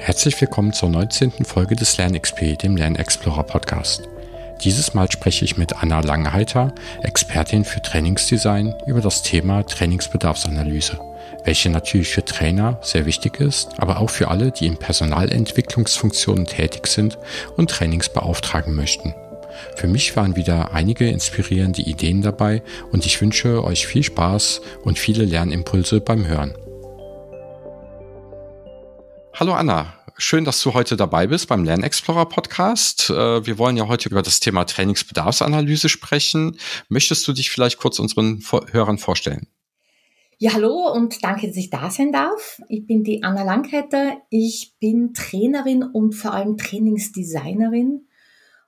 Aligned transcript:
Herzlich 0.00 0.40
willkommen 0.40 0.72
zur 0.72 0.88
19. 0.90 1.44
Folge 1.44 1.74
des 1.74 1.96
LernXP, 1.98 2.56
dem 2.56 2.76
Lernexplorer 2.76 3.42
Podcast. 3.42 4.08
Dieses 4.62 4.94
Mal 4.94 5.10
spreche 5.10 5.44
ich 5.44 5.58
mit 5.58 5.82
Anna 5.82 6.00
Langhalter, 6.00 6.72
Expertin 7.02 7.64
für 7.64 7.82
Trainingsdesign, 7.82 8.74
über 8.86 9.00
das 9.00 9.22
Thema 9.22 9.66
Trainingsbedarfsanalyse, 9.66 10.98
welche 11.44 11.68
natürlich 11.68 12.08
für 12.08 12.24
Trainer 12.24 12.78
sehr 12.80 13.06
wichtig 13.06 13.40
ist, 13.40 13.70
aber 13.78 13.98
auch 13.98 14.08
für 14.08 14.28
alle, 14.28 14.52
die 14.52 14.66
in 14.66 14.78
Personalentwicklungsfunktionen 14.78 16.46
tätig 16.46 16.86
sind 16.86 17.18
und 17.56 17.68
Trainings 17.68 18.08
beauftragen 18.08 18.74
möchten. 18.74 19.14
Für 19.74 19.88
mich 19.88 20.16
waren 20.16 20.36
wieder 20.36 20.72
einige 20.72 21.10
inspirierende 21.10 21.82
Ideen 21.82 22.22
dabei 22.22 22.62
und 22.92 23.04
ich 23.04 23.20
wünsche 23.20 23.64
euch 23.64 23.86
viel 23.86 24.04
Spaß 24.04 24.60
und 24.84 24.98
viele 24.98 25.24
Lernimpulse 25.24 26.00
beim 26.00 26.26
Hören. 26.26 26.54
Hallo 29.40 29.52
Anna, 29.52 29.94
schön, 30.16 30.44
dass 30.44 30.60
du 30.64 30.74
heute 30.74 30.96
dabei 30.96 31.28
bist 31.28 31.46
beim 31.46 31.62
Lernexplorer 31.62 32.26
Podcast. 32.26 33.08
Äh, 33.08 33.46
wir 33.46 33.56
wollen 33.56 33.76
ja 33.76 33.86
heute 33.86 34.08
über 34.08 34.20
das 34.20 34.40
Thema 34.40 34.64
Trainingsbedarfsanalyse 34.64 35.88
sprechen. 35.88 36.58
Möchtest 36.88 37.28
du 37.28 37.32
dich 37.32 37.48
vielleicht 37.48 37.78
kurz 37.78 38.00
unseren 38.00 38.42
Hörern 38.72 38.98
vorstellen? 38.98 39.46
Ja, 40.38 40.54
hallo 40.54 40.90
und 40.92 41.22
danke, 41.22 41.46
dass 41.46 41.56
ich 41.56 41.70
da 41.70 41.88
sein 41.88 42.10
darf. 42.10 42.60
Ich 42.68 42.84
bin 42.84 43.04
die 43.04 43.22
Anna 43.22 43.44
Langheiter. 43.44 44.16
Ich 44.28 44.74
bin 44.80 45.14
Trainerin 45.14 45.84
und 45.84 46.16
vor 46.16 46.34
allem 46.34 46.56
Trainingsdesignerin. 46.56 48.08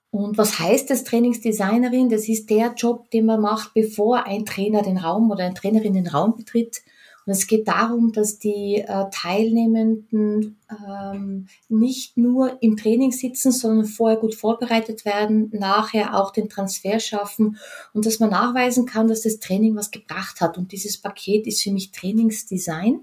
Und 0.09 0.37
was 0.37 0.57
heißt 0.57 0.89
das 0.89 1.03
Trainingsdesignerin? 1.03 2.07
Das 2.07 2.29
ist 2.29 2.49
der 2.49 2.75
Job, 2.77 3.11
den 3.11 3.25
man 3.25 3.41
macht, 3.41 3.73
bevor 3.73 4.25
ein 4.25 4.45
Trainer 4.45 4.83
den 4.83 4.99
Raum 4.99 5.31
oder 5.31 5.43
eine 5.43 5.53
Trainerin 5.53 5.95
den 5.95 6.07
Raum 6.07 6.37
betritt. 6.37 6.81
Und 7.25 7.33
es 7.33 7.45
geht 7.45 7.67
darum, 7.67 8.11
dass 8.11 8.39
die 8.39 8.77
äh, 8.77 9.05
Teilnehmenden 9.11 10.59
ähm, 10.69 11.47
nicht 11.69 12.17
nur 12.17 12.61
im 12.63 12.77
Training 12.77 13.11
sitzen, 13.11 13.51
sondern 13.51 13.85
vorher 13.85 14.17
gut 14.17 14.33
vorbereitet 14.33 15.05
werden, 15.05 15.51
nachher 15.53 16.17
auch 16.19 16.31
den 16.31 16.49
Transfer 16.49 16.99
schaffen 16.99 17.57
und 17.93 18.05
dass 18.05 18.19
man 18.19 18.31
nachweisen 18.31 18.85
kann, 18.85 19.07
dass 19.07 19.21
das 19.21 19.39
Training 19.39 19.75
was 19.75 19.91
gebracht 19.91 20.41
hat. 20.41 20.57
Und 20.57 20.71
dieses 20.71 20.99
Paket 20.99 21.45
ist 21.45 21.61
für 21.61 21.71
mich 21.71 21.91
Trainingsdesign. 21.91 23.01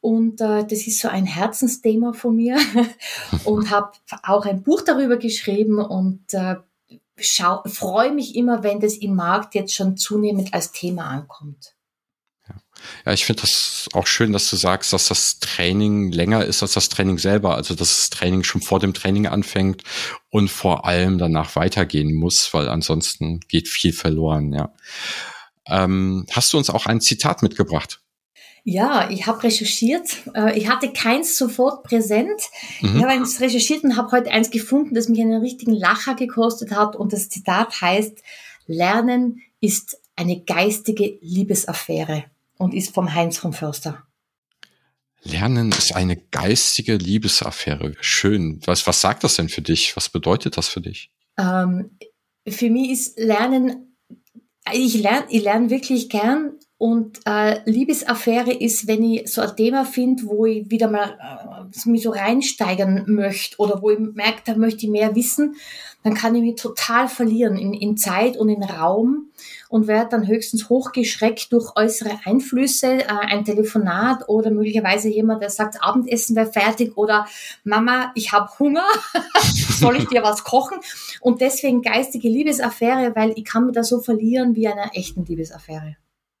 Und 0.00 0.40
äh, 0.40 0.64
das 0.64 0.86
ist 0.86 1.00
so 1.00 1.08
ein 1.08 1.26
Herzensthema 1.26 2.12
von 2.12 2.36
mir 2.36 2.58
und 3.44 3.70
habe 3.70 3.90
auch 4.22 4.46
ein 4.46 4.62
Buch 4.62 4.82
darüber 4.82 5.16
geschrieben 5.16 5.80
und 5.80 6.32
äh, 6.32 6.56
freue 7.16 8.12
mich 8.12 8.36
immer, 8.36 8.62
wenn 8.62 8.78
das 8.78 8.96
im 8.96 9.16
Markt 9.16 9.56
jetzt 9.56 9.74
schon 9.74 9.96
zunehmend 9.96 10.54
als 10.54 10.70
Thema 10.70 11.06
ankommt. 11.06 11.75
Ja, 13.04 13.12
ich 13.12 13.24
finde 13.24 13.42
das 13.42 13.88
auch 13.92 14.06
schön, 14.06 14.32
dass 14.32 14.50
du 14.50 14.56
sagst, 14.56 14.92
dass 14.92 15.08
das 15.08 15.38
Training 15.38 16.12
länger 16.12 16.44
ist 16.44 16.62
als 16.62 16.74
das 16.74 16.88
Training 16.88 17.18
selber. 17.18 17.54
Also, 17.54 17.74
dass 17.74 17.88
das 17.88 18.10
Training 18.10 18.42
schon 18.42 18.62
vor 18.62 18.80
dem 18.80 18.94
Training 18.94 19.26
anfängt 19.26 19.82
und 20.30 20.50
vor 20.50 20.86
allem 20.86 21.18
danach 21.18 21.56
weitergehen 21.56 22.14
muss, 22.14 22.52
weil 22.52 22.68
ansonsten 22.68 23.40
geht 23.48 23.68
viel 23.68 23.92
verloren, 23.92 24.52
ja. 24.52 24.72
Ähm, 25.68 26.26
hast 26.30 26.52
du 26.52 26.58
uns 26.58 26.70
auch 26.70 26.86
ein 26.86 27.00
Zitat 27.00 27.42
mitgebracht? 27.42 28.00
Ja, 28.68 29.08
ich 29.10 29.28
habe 29.28 29.44
recherchiert. 29.44 30.16
Äh, 30.34 30.58
ich 30.58 30.68
hatte 30.68 30.92
keins 30.92 31.38
sofort 31.38 31.84
präsent. 31.84 32.40
Mhm. 32.80 32.96
Ich 32.96 33.02
habe 33.02 33.12
eins 33.12 33.40
recherchiert 33.40 33.84
und 33.84 33.96
habe 33.96 34.10
heute 34.10 34.32
eins 34.32 34.50
gefunden, 34.50 34.94
das 34.94 35.08
mich 35.08 35.20
einen 35.20 35.40
richtigen 35.40 35.72
Lacher 35.72 36.16
gekostet 36.16 36.72
hat. 36.72 36.96
Und 36.96 37.12
das 37.12 37.28
Zitat 37.28 37.80
heißt, 37.80 38.22
Lernen 38.66 39.40
ist 39.60 40.00
eine 40.16 40.42
geistige 40.42 41.16
Liebesaffäre 41.20 42.24
und 42.58 42.74
ist 42.74 42.94
vom 42.94 43.14
Heinz 43.14 43.38
von 43.38 43.52
Förster. 43.52 44.06
Lernen 45.22 45.72
ist 45.72 45.94
eine 45.94 46.16
geistige 46.16 46.96
Liebesaffäre. 46.96 47.94
Schön. 48.00 48.60
Was, 48.64 48.86
was 48.86 49.00
sagt 49.00 49.24
das 49.24 49.36
denn 49.36 49.48
für 49.48 49.62
dich? 49.62 49.96
Was 49.96 50.08
bedeutet 50.08 50.56
das 50.56 50.68
für 50.68 50.80
dich? 50.80 51.10
Ähm, 51.36 51.98
für 52.48 52.70
mich 52.70 52.90
ist 52.90 53.18
Lernen, 53.18 53.96
ich 54.72 54.94
lerne 54.94 55.26
ich 55.30 55.42
lerne 55.42 55.70
wirklich 55.70 56.08
gern 56.08 56.52
und 56.78 57.20
äh, 57.24 57.60
Liebesaffäre 57.68 58.52
ist, 58.52 58.86
wenn 58.86 59.02
ich 59.02 59.32
so 59.32 59.40
ein 59.40 59.56
Thema 59.56 59.84
finde, 59.84 60.24
wo 60.24 60.44
ich 60.44 60.70
wieder 60.70 60.88
mal 60.88 61.16
äh, 61.18 61.88
mich 61.88 62.02
so 62.02 62.10
reinsteigern 62.10 63.04
möchte 63.06 63.56
oder 63.58 63.80
wo 63.80 63.90
ich 63.90 63.98
merke, 63.98 64.42
da 64.44 64.56
möchte 64.56 64.84
ich 64.84 64.92
mehr 64.92 65.14
wissen, 65.14 65.56
dann 66.02 66.14
kann 66.14 66.34
ich 66.34 66.42
mich 66.42 66.56
total 66.56 67.08
verlieren 67.08 67.56
in, 67.56 67.72
in 67.72 67.96
Zeit 67.96 68.36
und 68.36 68.48
in 68.48 68.62
Raum 68.62 69.30
und 69.76 69.88
werde 69.88 70.08
dann 70.08 70.26
höchstens 70.26 70.70
hochgeschreckt 70.70 71.52
durch 71.52 71.76
äußere 71.76 72.18
Einflüsse, 72.24 73.00
äh, 73.00 73.08
ein 73.08 73.44
Telefonat 73.44 74.26
oder 74.26 74.50
möglicherweise 74.50 75.10
jemand, 75.10 75.42
der 75.42 75.50
sagt, 75.50 75.76
Abendessen 75.82 76.34
wäre 76.34 76.50
fertig 76.50 76.96
oder 76.96 77.26
Mama, 77.62 78.10
ich 78.14 78.32
habe 78.32 78.48
Hunger, 78.58 78.86
soll 79.78 79.96
ich 79.98 80.08
dir 80.08 80.22
was 80.22 80.44
kochen? 80.44 80.78
Und 81.20 81.42
deswegen 81.42 81.82
geistige 81.82 82.30
Liebesaffäre, 82.30 83.14
weil 83.14 83.34
ich 83.36 83.44
kann 83.44 83.66
mich 83.66 83.74
da 83.74 83.84
so 83.84 84.00
verlieren 84.00 84.56
wie 84.56 84.66
einer 84.66 84.92
echten 84.94 85.26
Liebesaffäre. 85.26 85.96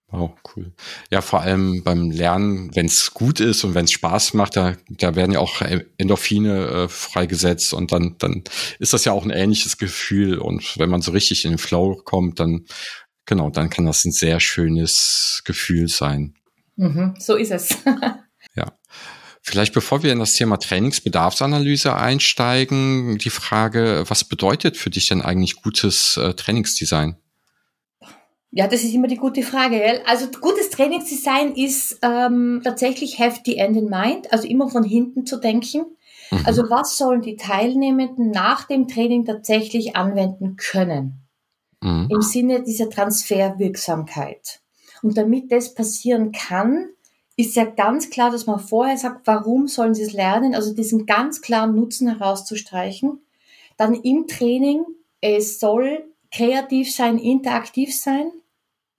Wow, 0.08 0.30
cool. 0.54 0.72
Ja, 1.10 1.20
vor 1.20 1.40
allem 1.40 1.82
beim 1.82 2.12
Lernen, 2.12 2.74
wenn 2.76 2.86
es 2.86 3.12
gut 3.12 3.40
ist 3.40 3.64
und 3.64 3.74
wenn 3.74 3.86
es 3.86 3.90
Spaß 3.90 4.34
macht, 4.34 4.56
da, 4.56 4.76
da 4.88 5.16
werden 5.16 5.32
ja 5.32 5.40
auch 5.40 5.60
Endorphine 5.98 6.66
äh, 6.68 6.88
freigesetzt 6.88 7.74
und 7.74 7.90
dann, 7.90 8.14
dann 8.18 8.44
ist 8.78 8.92
das 8.92 9.04
ja 9.04 9.10
auch 9.10 9.24
ein 9.24 9.30
ähnliches 9.30 9.78
Gefühl. 9.78 10.38
Und 10.38 10.78
wenn 10.78 10.90
man 10.90 11.02
so 11.02 11.10
richtig 11.10 11.44
in 11.44 11.52
den 11.52 11.58
Flow 11.58 12.00
kommt, 12.04 12.38
dann, 12.38 12.66
genau, 13.26 13.50
dann 13.50 13.70
kann 13.70 13.86
das 13.86 14.04
ein 14.04 14.12
sehr 14.12 14.40
schönes 14.40 15.42
Gefühl 15.44 15.88
sein. 15.88 16.34
Mhm, 16.76 17.14
so 17.18 17.36
ist 17.36 17.52
es. 17.52 17.70
ja. 18.54 18.72
Vielleicht 19.42 19.74
bevor 19.74 20.02
wir 20.02 20.12
in 20.12 20.18
das 20.18 20.34
Thema 20.34 20.56
Trainingsbedarfsanalyse 20.56 21.94
einsteigen, 21.94 23.16
die 23.18 23.30
Frage, 23.30 24.04
was 24.08 24.24
bedeutet 24.24 24.76
für 24.76 24.90
dich 24.90 25.06
denn 25.06 25.22
eigentlich 25.22 25.62
gutes 25.62 26.16
äh, 26.16 26.34
Trainingsdesign? 26.34 27.16
Ja, 28.50 28.66
das 28.66 28.82
ist 28.82 28.94
immer 28.94 29.06
die 29.06 29.18
gute 29.18 29.42
Frage. 29.42 29.78
Gell? 29.78 30.00
Also 30.06 30.28
gutes 30.40 30.70
Trainingsdesign 30.70 31.54
ist 31.54 31.98
ähm, 32.02 32.60
tatsächlich 32.64 33.20
have 33.20 33.40
the 33.44 33.56
end 33.58 33.76
in 33.76 33.88
mind, 33.88 34.32
also 34.32 34.48
immer 34.48 34.68
von 34.68 34.82
hinten 34.82 35.26
zu 35.26 35.36
denken. 35.36 35.84
Mhm. 36.30 36.40
Also 36.44 36.62
was 36.70 36.96
sollen 36.96 37.22
die 37.22 37.36
Teilnehmenden 37.36 38.30
nach 38.30 38.64
dem 38.64 38.88
Training 38.88 39.26
tatsächlich 39.26 39.94
anwenden 39.94 40.56
können? 40.56 41.25
Mhm. 41.82 42.08
Im 42.10 42.22
Sinne 42.22 42.62
dieser 42.62 42.90
Transferwirksamkeit. 42.90 44.60
Und 45.02 45.16
damit 45.16 45.52
das 45.52 45.74
passieren 45.74 46.32
kann, 46.32 46.88
ist 47.36 47.54
ja 47.54 47.64
ganz 47.64 48.08
klar, 48.10 48.30
dass 48.30 48.46
man 48.46 48.58
vorher 48.58 48.96
sagt, 48.96 49.26
warum 49.26 49.68
sollen 49.68 49.94
sie 49.94 50.02
es 50.02 50.12
lernen? 50.12 50.54
Also 50.54 50.74
diesen 50.74 51.04
ganz 51.04 51.42
klaren 51.42 51.74
Nutzen 51.74 52.08
herauszustreichen. 52.08 53.20
Dann 53.76 53.94
im 53.94 54.26
Training, 54.26 54.84
es 55.20 55.60
soll 55.60 56.10
kreativ 56.32 56.92
sein, 56.94 57.18
interaktiv 57.18 57.94
sein. 57.94 58.30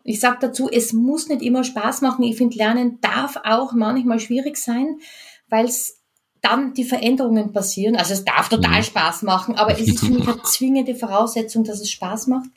Ich 0.03 0.19
sage 0.19 0.37
dazu, 0.39 0.69
es 0.69 0.93
muss 0.93 1.27
nicht 1.27 1.41
immer 1.41 1.63
Spaß 1.63 2.01
machen. 2.01 2.23
Ich 2.23 2.37
finde, 2.37 2.57
Lernen 2.57 3.01
darf 3.01 3.37
auch 3.43 3.73
manchmal 3.73 4.19
schwierig 4.19 4.57
sein, 4.57 4.99
weil 5.49 5.65
es 5.65 5.96
dann 6.47 6.73
die 6.73 6.83
Veränderungen 6.83 7.51
passieren. 7.51 7.95
Also 7.95 8.13
es 8.13 8.25
darf 8.25 8.49
total 8.49 8.79
mhm. 8.79 8.83
Spaß 8.83 9.23
machen, 9.23 9.55
aber 9.55 9.73
es 9.73 9.87
ist 9.87 9.99
für 9.99 10.11
mich 10.11 10.27
eine 10.27 10.41
zwingende 10.43 10.95
Voraussetzung, 10.95 11.63
dass 11.63 11.81
es 11.81 11.91
Spaß 11.91 12.27
macht. 12.27 12.49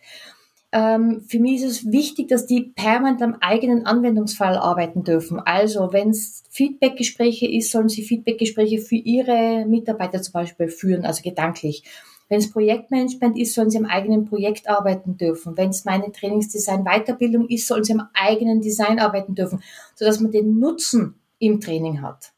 Ähm, 0.73 1.23
für 1.27 1.41
mich 1.41 1.63
ist 1.63 1.71
es 1.71 1.93
wichtig, 1.93 2.29
dass 2.29 2.47
die 2.47 2.63
permanent 2.63 3.23
am 3.23 3.37
eigenen 3.41 3.87
Anwendungsfall 3.87 4.57
arbeiten 4.57 5.03
dürfen. 5.03 5.41
Also 5.41 5.93
wenn 5.93 6.11
es 6.11 6.45
Feedbackgespräche 6.51 7.49
ist, 7.49 7.73
sollen 7.73 7.89
sie 7.89 8.05
Feedbackgespräche 8.05 8.79
für 8.79 8.97
ihre 8.97 9.67
Mitarbeiter 9.67 10.23
zum 10.23 10.33
Beispiel 10.33 10.69
führen, 10.69 11.05
also 11.05 11.23
gedanklich. 11.23 11.83
Wenn 12.29 12.39
es 12.39 12.53
Projektmanagement 12.53 13.37
ist, 13.37 13.55
sollen 13.55 13.71
sie 13.71 13.79
am 13.79 13.87
eigenen 13.87 14.25
Projekt 14.25 14.69
arbeiten 14.69 15.17
dürfen. 15.17 15.57
Wenn 15.57 15.71
es 15.71 15.85
meine 15.85 16.13
Trainingsdesign 16.13 16.85
Weiterbildung 16.85 17.49
ist, 17.49 17.67
sollen 17.67 17.83
sie 17.83 17.95
am 17.95 18.09
eigenen 18.15 18.61
Design 18.61 19.01
arbeiten 19.01 19.35
dürfen, 19.35 19.65
sodass 19.97 20.21
man 20.21 20.31
den 20.31 20.61
Nutzen 20.61 21.17
im 21.41 21.61
Training 21.61 22.03
hat. 22.03 22.33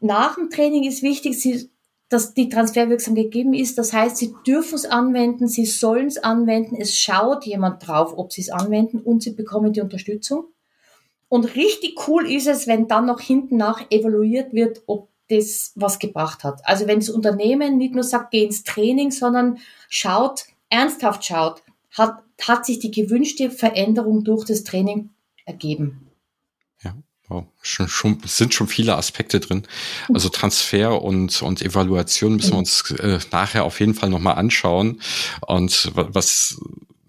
Nach 0.00 0.36
dem 0.36 0.50
Training 0.50 0.84
ist 0.84 1.02
wichtig, 1.02 1.68
dass 2.08 2.34
die 2.34 2.48
transferwirksam 2.48 3.14
gegeben 3.14 3.52
ist. 3.52 3.76
Das 3.78 3.92
heißt, 3.92 4.16
sie 4.16 4.34
dürfen 4.46 4.76
es 4.76 4.86
anwenden, 4.86 5.48
sie 5.48 5.66
sollen 5.66 6.06
es 6.06 6.18
anwenden. 6.18 6.76
Es 6.76 6.96
schaut 6.96 7.44
jemand 7.44 7.86
drauf, 7.86 8.16
ob 8.16 8.32
sie 8.32 8.40
es 8.40 8.50
anwenden 8.50 8.98
und 9.00 9.22
sie 9.22 9.32
bekommen 9.32 9.72
die 9.72 9.80
Unterstützung. 9.80 10.44
Und 11.28 11.56
richtig 11.56 12.08
cool 12.08 12.30
ist 12.30 12.46
es, 12.46 12.66
wenn 12.66 12.88
dann 12.88 13.06
noch 13.06 13.20
hinten 13.20 13.58
nach 13.58 13.90
evaluiert 13.90 14.54
wird, 14.54 14.82
ob 14.86 15.08
das 15.28 15.72
was 15.74 15.98
gebracht 15.98 16.42
hat. 16.42 16.62
Also 16.64 16.86
wenn 16.86 17.00
das 17.00 17.10
Unternehmen 17.10 17.76
nicht 17.76 17.94
nur 17.94 18.04
sagt, 18.04 18.30
geh 18.30 18.44
ins 18.44 18.64
Training, 18.64 19.10
sondern 19.10 19.58
schaut, 19.90 20.46
ernsthaft 20.70 21.24
schaut, 21.26 21.62
hat, 21.90 22.22
hat 22.40 22.64
sich 22.64 22.78
die 22.78 22.90
gewünschte 22.90 23.50
Veränderung 23.50 24.24
durch 24.24 24.46
das 24.46 24.64
Training 24.64 25.10
ergeben. 25.44 26.07
Ja, 27.30 27.36
wow. 27.36 27.46
schon, 27.60 27.88
schon, 27.88 28.18
sind 28.24 28.54
schon 28.54 28.68
viele 28.68 28.96
Aspekte 28.96 29.40
drin. 29.40 29.64
Also 30.12 30.28
Transfer 30.28 31.02
und, 31.02 31.42
und 31.42 31.62
Evaluation 31.62 32.36
müssen 32.36 32.52
wir 32.52 32.58
uns 32.58 32.90
äh, 32.92 33.18
nachher 33.30 33.64
auf 33.64 33.80
jeden 33.80 33.94
Fall 33.94 34.08
nochmal 34.08 34.36
anschauen. 34.36 35.00
Und 35.46 35.90
was 35.94 36.58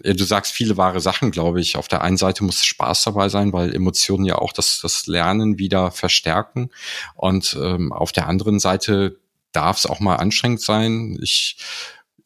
du 0.03 0.23
sagst 0.23 0.53
viele 0.53 0.77
wahre 0.77 1.01
Sachen, 1.01 1.31
glaube 1.31 1.59
ich. 1.59 1.75
Auf 1.75 1.87
der 1.87 2.01
einen 2.01 2.17
Seite 2.17 2.43
muss 2.43 2.63
Spaß 2.63 3.03
dabei 3.03 3.29
sein, 3.29 3.53
weil 3.53 3.73
Emotionen 3.75 4.25
ja 4.25 4.37
auch 4.37 4.53
das, 4.53 4.79
das 4.81 5.07
Lernen 5.07 5.57
wieder 5.57 5.91
verstärken. 5.91 6.69
Und 7.15 7.57
ähm, 7.59 7.91
auf 7.91 8.11
der 8.11 8.27
anderen 8.27 8.59
Seite 8.59 9.19
darf 9.51 9.77
es 9.77 9.85
auch 9.85 9.99
mal 9.99 10.15
anstrengend 10.15 10.61
sein. 10.61 11.17
Ich 11.21 11.57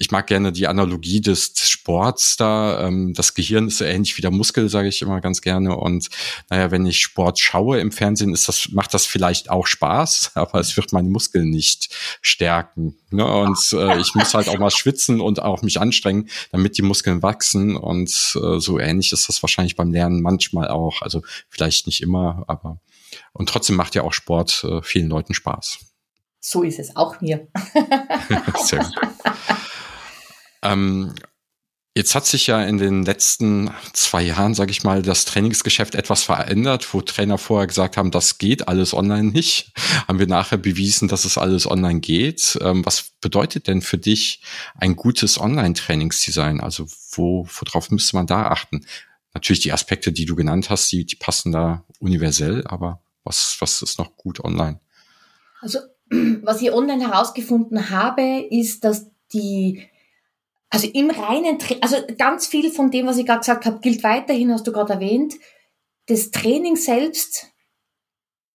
ich 0.04 0.12
mag 0.12 0.28
gerne 0.28 0.52
die 0.52 0.68
Analogie 0.68 1.22
des, 1.22 1.54
Sports 1.56 2.36
da. 2.36 2.88
Ähm, 2.88 3.14
das 3.14 3.34
Gehirn 3.36 3.70
ist 3.70 3.78
so 3.78 3.86
ähnlich 3.86 4.18
wie 4.18 4.22
der 4.22 4.32
Muskel, 4.32 4.68
sage 4.68 4.90
ich 4.90 5.02
immer 5.02 5.22
ganz 5.22 5.42
gerne. 5.42 5.78
Und 5.78 6.10
naja, 6.50 6.72
wenn 6.72 6.86
ich 6.86 7.00
Sport 7.00 7.40
schaue 7.40 7.80
im 7.80 7.94
Fernsehen, 7.94 8.34
ist 8.34 8.50
das, 8.50 8.70
macht 8.72 8.94
das 8.94 9.06
vielleicht 9.06 9.50
auch 9.50 9.66
Spaß, 9.66 10.32
aber 10.36 10.60
es 10.60 10.76
wird 10.76 10.92
meine 10.92 11.10
Muskeln 11.10 11.50
nicht 11.50 11.90
stärken. 12.22 12.98
Ne? 13.12 13.26
Und 13.26 13.58
äh, 13.72 13.98
ich 14.02 14.14
muss 14.14 14.34
halt 14.34 14.50
auch 14.50 14.58
mal 14.58 14.72
schwitzen 14.72 15.22
und 15.22 15.42
auch 15.42 15.62
mich 15.62 15.80
anstrengen, 15.80 16.30
damit 16.52 16.78
die 16.78 16.82
Muskeln 16.82 17.24
wachsen. 17.24 17.78
Und 17.78 18.38
äh, 18.42 18.60
so 18.60 18.80
ähnlich 18.80 19.14
ist 19.14 19.30
das 19.30 19.42
wahrscheinlich 19.42 19.78
beim 19.78 19.94
Lernen 19.94 20.22
manchmal 20.22 20.68
auch. 20.68 21.02
Also 21.02 21.22
vielleicht 21.50 21.88
nicht 21.88 22.02
immer, 22.02 22.44
aber 22.48 22.80
und 23.32 23.48
trotzdem 23.48 23.78
macht 23.78 23.96
ja 23.96 24.04
auch 24.04 24.14
Sport 24.14 24.66
äh, 24.66 24.82
vielen 24.82 25.08
Leuten 25.08 25.34
Spaß. 25.34 25.80
So 26.46 26.62
ist 26.62 26.78
es 26.78 26.96
auch 26.98 27.22
mir. 27.22 27.48
Sehr 28.64 28.80
gut. 28.80 28.96
Ähm, 30.64 31.14
Jetzt 31.96 32.16
hat 32.16 32.26
sich 32.26 32.48
ja 32.48 32.64
in 32.64 32.80
den 32.80 33.04
letzten 33.04 33.70
zwei 33.94 34.24
Jahren, 34.24 34.56
sage 34.56 34.72
ich 34.72 34.84
mal, 34.84 35.04
das 35.04 35.26
Trainingsgeschäft 35.26 35.94
etwas 35.94 36.24
verändert, 36.24 36.92
wo 36.92 37.02
Trainer 37.02 37.38
vorher 37.38 37.68
gesagt 37.68 37.98
haben, 37.98 38.10
das 38.10 38.40
geht 38.40 38.68
alles 38.68 38.96
online 38.96 39.32
nicht. 39.32 39.72
Haben 40.08 40.18
wir 40.18 40.26
nachher 40.26 40.58
bewiesen, 40.58 41.08
dass 41.08 41.24
es 41.24 41.38
alles 41.38 41.70
online 41.70 42.00
geht. 42.00 42.58
Ähm, 42.62 42.84
was 42.84 43.12
bedeutet 43.22 43.68
denn 43.68 43.84
für 43.84 44.00
dich 44.00 44.42
ein 44.76 44.96
gutes 44.96 45.40
Online-Trainingsdesign? 45.40 46.62
Also 46.62 46.88
wo, 47.12 47.48
worauf 47.48 47.92
müsste 47.92 48.16
man 48.16 48.26
da 48.26 48.48
achten? 48.48 48.88
Natürlich 49.36 49.62
die 49.62 49.72
Aspekte, 49.72 50.12
die 50.12 50.26
du 50.26 50.36
genannt 50.36 50.72
hast, 50.72 50.92
die, 50.92 51.06
die 51.06 51.16
passen 51.16 51.52
da 51.52 51.84
universell, 52.00 52.66
aber 52.66 53.04
was, 53.24 53.58
was 53.60 53.84
ist 53.84 54.00
noch 54.00 54.18
gut 54.18 54.44
online? 54.44 54.80
Also 55.62 55.78
was 56.42 56.60
ich 56.60 56.72
online 56.72 57.08
herausgefunden 57.08 57.92
habe, 57.92 58.48
ist, 58.50 58.84
dass 58.84 59.12
die 59.32 59.93
also 60.74 60.88
im 60.88 61.12
reinen, 61.12 61.60
also 61.82 61.98
ganz 62.18 62.48
viel 62.48 62.72
von 62.72 62.90
dem, 62.90 63.06
was 63.06 63.20
ich 63.20 63.28
gerade 63.28 63.42
gesagt 63.42 63.68
habe, 63.68 63.80
gilt 63.80 64.04
weiterhin, 64.04 64.52
hast 64.52 64.66
du 64.66 64.72
gerade 64.72 64.94
erwähnt. 64.94 65.36
Das 66.08 66.32
Training 66.32 66.78
selbst 66.78 67.52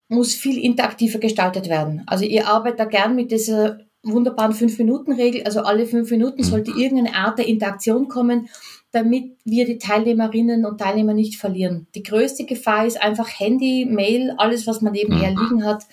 muss 0.09 0.35
viel 0.35 0.59
interaktiver 0.59 1.20
gestaltet 1.20 1.69
werden. 1.69 2.03
Also 2.09 2.25
ihr 2.25 2.49
arbeitet 2.49 2.81
da 2.81 2.87
gern 2.87 3.15
mit 3.15 3.31
dieser 3.31 3.79
wunderbaren 4.03 4.53
Fünf-Minuten-Regel. 4.53 5.44
Also 5.44 5.61
alle 5.61 5.87
fünf 5.87 6.11
Minuten 6.11 6.43
sollte 6.43 6.73
irgendeine 6.73 7.15
Art 7.15 7.38
der 7.38 7.47
Interaktion 7.47 8.09
kommen, 8.09 8.49
damit 8.91 9.37
wir 9.44 9.65
die 9.65 9.79
Teilnehmerinnen 9.79 10.67
und 10.67 10.81
Teilnehmer 10.81 11.15
nicht 11.15 11.37
verlieren. 11.37 11.87
Die 11.94 12.03
größte 12.03 12.47
Gefahr 12.47 12.85
ist 12.85 13.00
einfach 13.00 13.29
Handy, 13.38 13.87
Mail, 13.88 14.35
alles, 14.38 14.67
was 14.67 14.81
man 14.81 14.93
nebenher 14.93 15.31
mhm. 15.31 15.38
liegen 15.38 15.65
hat. 15.65 15.85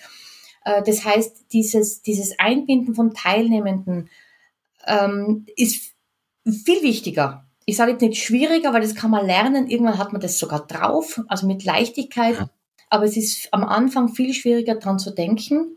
Äh, 0.64 0.82
das 0.82 1.04
heißt, 1.04 1.52
dieses, 1.52 2.02
dieses 2.02 2.36
Einbinden 2.40 2.96
von 2.96 3.14
Teilnehmenden 3.14 4.10
ähm, 4.88 5.46
ist 5.54 5.95
viel 6.52 6.82
wichtiger. 6.82 7.44
Ich 7.64 7.76
sage 7.76 7.92
jetzt 7.92 8.00
nicht 8.00 8.22
schwieriger, 8.22 8.72
weil 8.72 8.82
das 8.82 8.94
kann 8.94 9.10
man 9.10 9.26
lernen. 9.26 9.68
Irgendwann 9.68 9.98
hat 9.98 10.12
man 10.12 10.20
das 10.20 10.38
sogar 10.38 10.66
drauf, 10.66 11.20
also 11.26 11.46
mit 11.46 11.64
Leichtigkeit. 11.64 12.36
Ja. 12.36 12.50
Aber 12.88 13.04
es 13.04 13.16
ist 13.16 13.48
am 13.52 13.64
Anfang 13.64 14.08
viel 14.08 14.32
schwieriger 14.32 14.76
dran 14.76 14.98
zu 14.98 15.10
denken. 15.10 15.76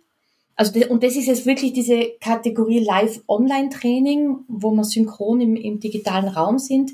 Also 0.56 0.80
und 0.90 1.04
das 1.04 1.16
ist 1.16 1.26
jetzt 1.26 1.46
wirklich 1.46 1.74
diese 1.74 2.12
Kategorie 2.20 2.80
Live-Online-Training, 2.80 4.40
wo 4.48 4.72
wir 4.72 4.84
synchron 4.84 5.42
im, 5.42 5.56
im 5.56 5.80
digitalen 5.80 6.28
Raum 6.28 6.60
sind. 6.60 6.92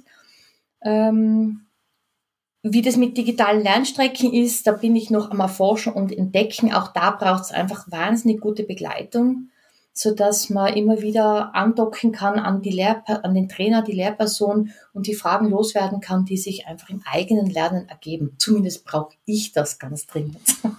Ähm, 0.81 1.65
wie 2.61 2.81
das 2.81 2.95
mit 2.95 3.17
digitalen 3.17 3.61
Lernstrecken 3.61 4.31
ist, 4.33 4.65
da 4.65 4.71
bin 4.71 4.95
ich 4.95 5.09
noch 5.09 5.31
am 5.31 5.39
Erforschen 5.39 5.93
und 5.93 6.11
entdecken. 6.11 6.73
Auch 6.73 6.93
da 6.93 7.11
braucht 7.11 7.43
es 7.43 7.51
einfach 7.51 7.91
wahnsinnig 7.91 8.39
gute 8.39 8.63
Begleitung 8.63 9.49
so 9.97 10.13
dass 10.13 10.49
man 10.49 10.73
immer 10.73 11.01
wieder 11.01 11.55
andocken 11.55 12.11
kann 12.11 12.37
an, 12.37 12.61
die 12.61 12.69
Lehr 12.69 13.01
an 13.23 13.33
den 13.33 13.47
Trainer, 13.47 13.81
die 13.81 13.93
Lehrperson 13.93 14.71
und 14.93 15.07
die 15.07 15.15
Fragen 15.15 15.49
loswerden 15.49 16.01
kann, 16.01 16.25
die 16.25 16.37
sich 16.37 16.67
einfach 16.67 16.89
im 16.89 17.01
eigenen 17.05 17.49
Lernen 17.49 17.87
ergeben. 17.87 18.35
Zumindest 18.37 18.83
brauche 18.83 19.15
ich 19.25 19.53
das 19.53 19.79
ganz 19.79 20.05
dringend. 20.05 20.41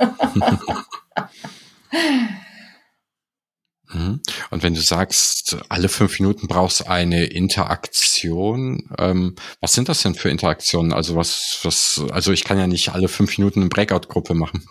Mhm. 3.89 4.21
Und 4.51 4.65
wenn 4.65 4.75
du 4.75 4.81
sagst, 4.81 5.59
alle 5.69 5.89
fünf 5.89 6.19
Minuten 6.19 6.49
brauchst 6.49 6.89
eine 6.89 7.27
Interaktion, 7.27 8.91
ähm, 8.99 9.37
was 9.61 9.75
sind 9.75 9.89
das 9.89 10.03
denn 10.03 10.17
für 10.17 10.29
Interaktionen? 10.29 10.93
Also 10.93 11.15
was, 11.15 11.61
was, 11.63 12.05
also 12.11 12.33
ich 12.33 12.45
kann 12.45 12.59
ja 12.59 12.67
nicht 12.67 12.91
alle 12.91 13.09
fünf 13.09 13.39
Minuten 13.39 13.61
eine 13.61 13.69
Breakout-Gruppe 13.69 14.35
machen. 14.35 14.67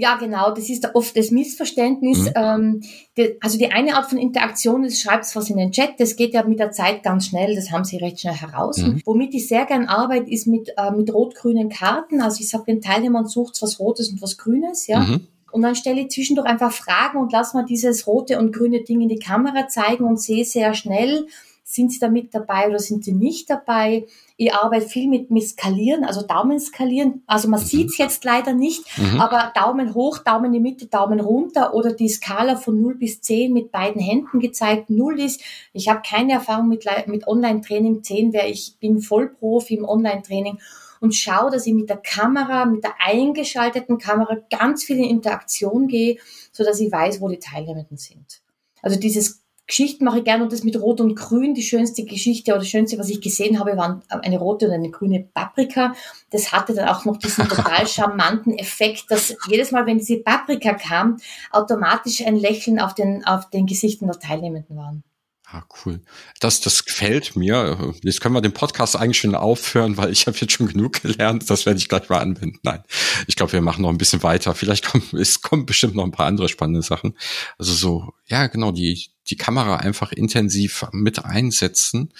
Ja, 0.00 0.16
genau, 0.16 0.52
das 0.52 0.70
ist 0.70 0.88
oft 0.94 1.16
das 1.16 1.32
Missverständnis. 1.32 2.26
Mhm. 2.26 2.32
Ähm, 2.36 2.80
die, 3.16 3.36
also 3.40 3.58
die 3.58 3.72
eine 3.72 3.96
Art 3.96 4.08
von 4.08 4.18
Interaktion 4.18 4.84
ist, 4.84 5.00
schreibt 5.00 5.34
was 5.34 5.50
in 5.50 5.56
den 5.56 5.72
Chat, 5.72 5.98
das 5.98 6.14
geht 6.14 6.34
ja 6.34 6.44
mit 6.44 6.60
der 6.60 6.70
Zeit 6.70 7.02
ganz 7.02 7.26
schnell, 7.26 7.56
das 7.56 7.72
haben 7.72 7.82
sie 7.82 7.96
recht 7.96 8.20
schnell 8.20 8.34
heraus. 8.34 8.78
Mhm. 8.78 9.02
Womit 9.04 9.34
ich 9.34 9.48
sehr 9.48 9.66
gern 9.66 9.86
arbeite, 9.86 10.30
ist 10.30 10.46
mit, 10.46 10.72
äh, 10.76 10.92
mit 10.92 11.12
rot-grünen 11.12 11.68
Karten. 11.68 12.20
Also 12.20 12.40
ich 12.40 12.48
sage 12.48 12.66
den 12.68 12.80
Teilnehmern, 12.80 13.26
sucht 13.26 13.60
was 13.60 13.80
Rotes 13.80 14.10
und 14.10 14.22
was 14.22 14.38
Grünes, 14.38 14.86
ja. 14.86 15.00
Mhm. 15.00 15.26
Und 15.50 15.62
dann 15.62 15.74
stelle 15.74 16.02
ich 16.02 16.10
zwischendurch 16.10 16.46
einfach 16.46 16.70
Fragen 16.70 17.18
und 17.18 17.32
lass 17.32 17.54
mal 17.54 17.64
dieses 17.64 18.06
rote 18.06 18.38
und 18.38 18.54
grüne 18.54 18.84
Ding 18.84 19.00
in 19.00 19.08
die 19.08 19.18
Kamera 19.18 19.66
zeigen 19.66 20.04
und 20.04 20.20
sehe 20.20 20.44
sehr 20.44 20.74
schnell, 20.74 21.26
sind 21.70 21.92
sie 21.92 21.98
da 21.98 22.08
mit 22.08 22.34
dabei 22.34 22.66
oder 22.66 22.78
sind 22.78 23.04
sie 23.04 23.12
nicht 23.12 23.50
dabei? 23.50 24.06
Ich 24.38 24.54
arbeite 24.54 24.88
viel 24.88 25.06
mit, 25.06 25.30
mit 25.30 25.46
Skalieren, 25.46 26.02
also 26.02 26.26
Daumen 26.26 26.58
skalieren. 26.58 27.22
Also 27.26 27.46
man 27.46 27.60
mhm. 27.60 27.66
sieht 27.66 27.90
es 27.90 27.98
jetzt 27.98 28.24
leider 28.24 28.54
nicht, 28.54 28.86
mhm. 28.96 29.20
aber 29.20 29.52
Daumen 29.54 29.92
hoch, 29.92 30.16
Daumen 30.16 30.46
in 30.46 30.52
die 30.54 30.60
Mitte, 30.60 30.86
Daumen 30.86 31.20
runter 31.20 31.74
oder 31.74 31.92
die 31.92 32.08
Skala 32.08 32.56
von 32.56 32.80
0 32.80 32.94
bis 32.94 33.20
10 33.20 33.52
mit 33.52 33.70
beiden 33.70 34.00
Händen 34.00 34.40
gezeigt. 34.40 34.88
0 34.88 35.20
ist, 35.20 35.42
ich 35.74 35.90
habe 35.90 36.00
keine 36.02 36.32
Erfahrung 36.32 36.68
mit, 36.68 36.86
mit 37.04 37.28
Online-Training. 37.28 38.02
10 38.02 38.32
wäre, 38.32 38.46
ich 38.46 38.78
bin 38.80 39.00
Vollprofi 39.00 39.74
im 39.74 39.84
Online-Training 39.84 40.58
und 41.00 41.14
schaue, 41.14 41.50
dass 41.50 41.66
ich 41.66 41.74
mit 41.74 41.90
der 41.90 41.98
Kamera, 41.98 42.64
mit 42.64 42.82
der 42.82 42.94
eingeschalteten 42.98 43.98
Kamera 43.98 44.38
ganz 44.48 44.84
viel 44.84 44.96
in 44.96 45.04
Interaktion 45.04 45.86
gehe, 45.86 46.16
so 46.50 46.64
dass 46.64 46.80
ich 46.80 46.90
weiß, 46.90 47.20
wo 47.20 47.28
die 47.28 47.38
Teilnehmenden 47.38 47.98
sind. 47.98 48.40
Also 48.80 48.98
dieses 48.98 49.42
Geschichten 49.68 50.06
mache 50.06 50.18
ich 50.18 50.24
gerne 50.24 50.42
und 50.42 50.52
das 50.52 50.64
mit 50.64 50.80
Rot 50.80 51.00
und 51.02 51.14
Grün. 51.14 51.52
Die 51.54 51.62
schönste 51.62 52.04
Geschichte 52.04 52.52
oder 52.52 52.60
das 52.60 52.68
Schönste, 52.68 52.98
was 52.98 53.10
ich 53.10 53.20
gesehen 53.20 53.60
habe, 53.60 53.76
waren 53.76 54.02
eine 54.08 54.38
rote 54.38 54.66
und 54.66 54.72
eine 54.72 54.90
grüne 54.90 55.28
Paprika. 55.34 55.94
Das 56.30 56.52
hatte 56.52 56.74
dann 56.74 56.88
auch 56.88 57.04
noch 57.04 57.18
diesen 57.18 57.46
total 57.48 57.86
charmanten 57.86 58.58
Effekt, 58.58 59.10
dass 59.10 59.36
jedes 59.46 59.70
Mal, 59.70 59.84
wenn 59.84 59.98
diese 59.98 60.16
Paprika 60.16 60.72
kam, 60.72 61.18
automatisch 61.52 62.26
ein 62.26 62.36
Lächeln 62.36 62.80
auf 62.80 62.94
den, 62.94 63.26
auf 63.26 63.50
den 63.50 63.66
Gesichtern 63.66 64.08
der 64.08 64.18
Teilnehmenden 64.18 64.74
waren. 64.76 65.04
Ah, 65.50 65.64
cool. 65.84 66.02
Das, 66.40 66.60
das 66.60 66.84
gefällt 66.84 67.34
mir. 67.34 67.94
Jetzt 68.02 68.20
können 68.20 68.34
wir 68.34 68.42
den 68.42 68.52
Podcast 68.52 68.96
eigentlich 68.96 69.20
schon 69.20 69.34
aufhören, 69.34 69.96
weil 69.96 70.12
ich 70.12 70.26
habe 70.26 70.36
jetzt 70.36 70.52
schon 70.52 70.68
genug 70.68 71.00
gelernt. 71.00 71.48
Das 71.48 71.64
werde 71.64 71.78
ich 71.78 71.88
gleich 71.88 72.10
mal 72.10 72.18
anwenden. 72.18 72.58
Nein, 72.62 72.82
ich 73.26 73.34
glaube, 73.34 73.52
wir 73.52 73.62
machen 73.62 73.80
noch 73.80 73.88
ein 73.88 73.96
bisschen 73.96 74.22
weiter. 74.22 74.54
Vielleicht 74.54 74.84
kommen, 74.84 75.08
es 75.18 75.40
kommen 75.40 75.64
bestimmt 75.64 75.94
noch 75.94 76.04
ein 76.04 76.10
paar 76.10 76.26
andere 76.26 76.50
spannende 76.50 76.82
Sachen. 76.82 77.16
Also 77.56 77.72
so, 77.72 78.12
ja, 78.26 78.46
genau, 78.48 78.72
die, 78.72 79.08
die 79.30 79.36
Kamera 79.36 79.76
einfach 79.76 80.12
intensiv 80.12 80.84
mit 80.92 81.24
einsetzen 81.24 82.12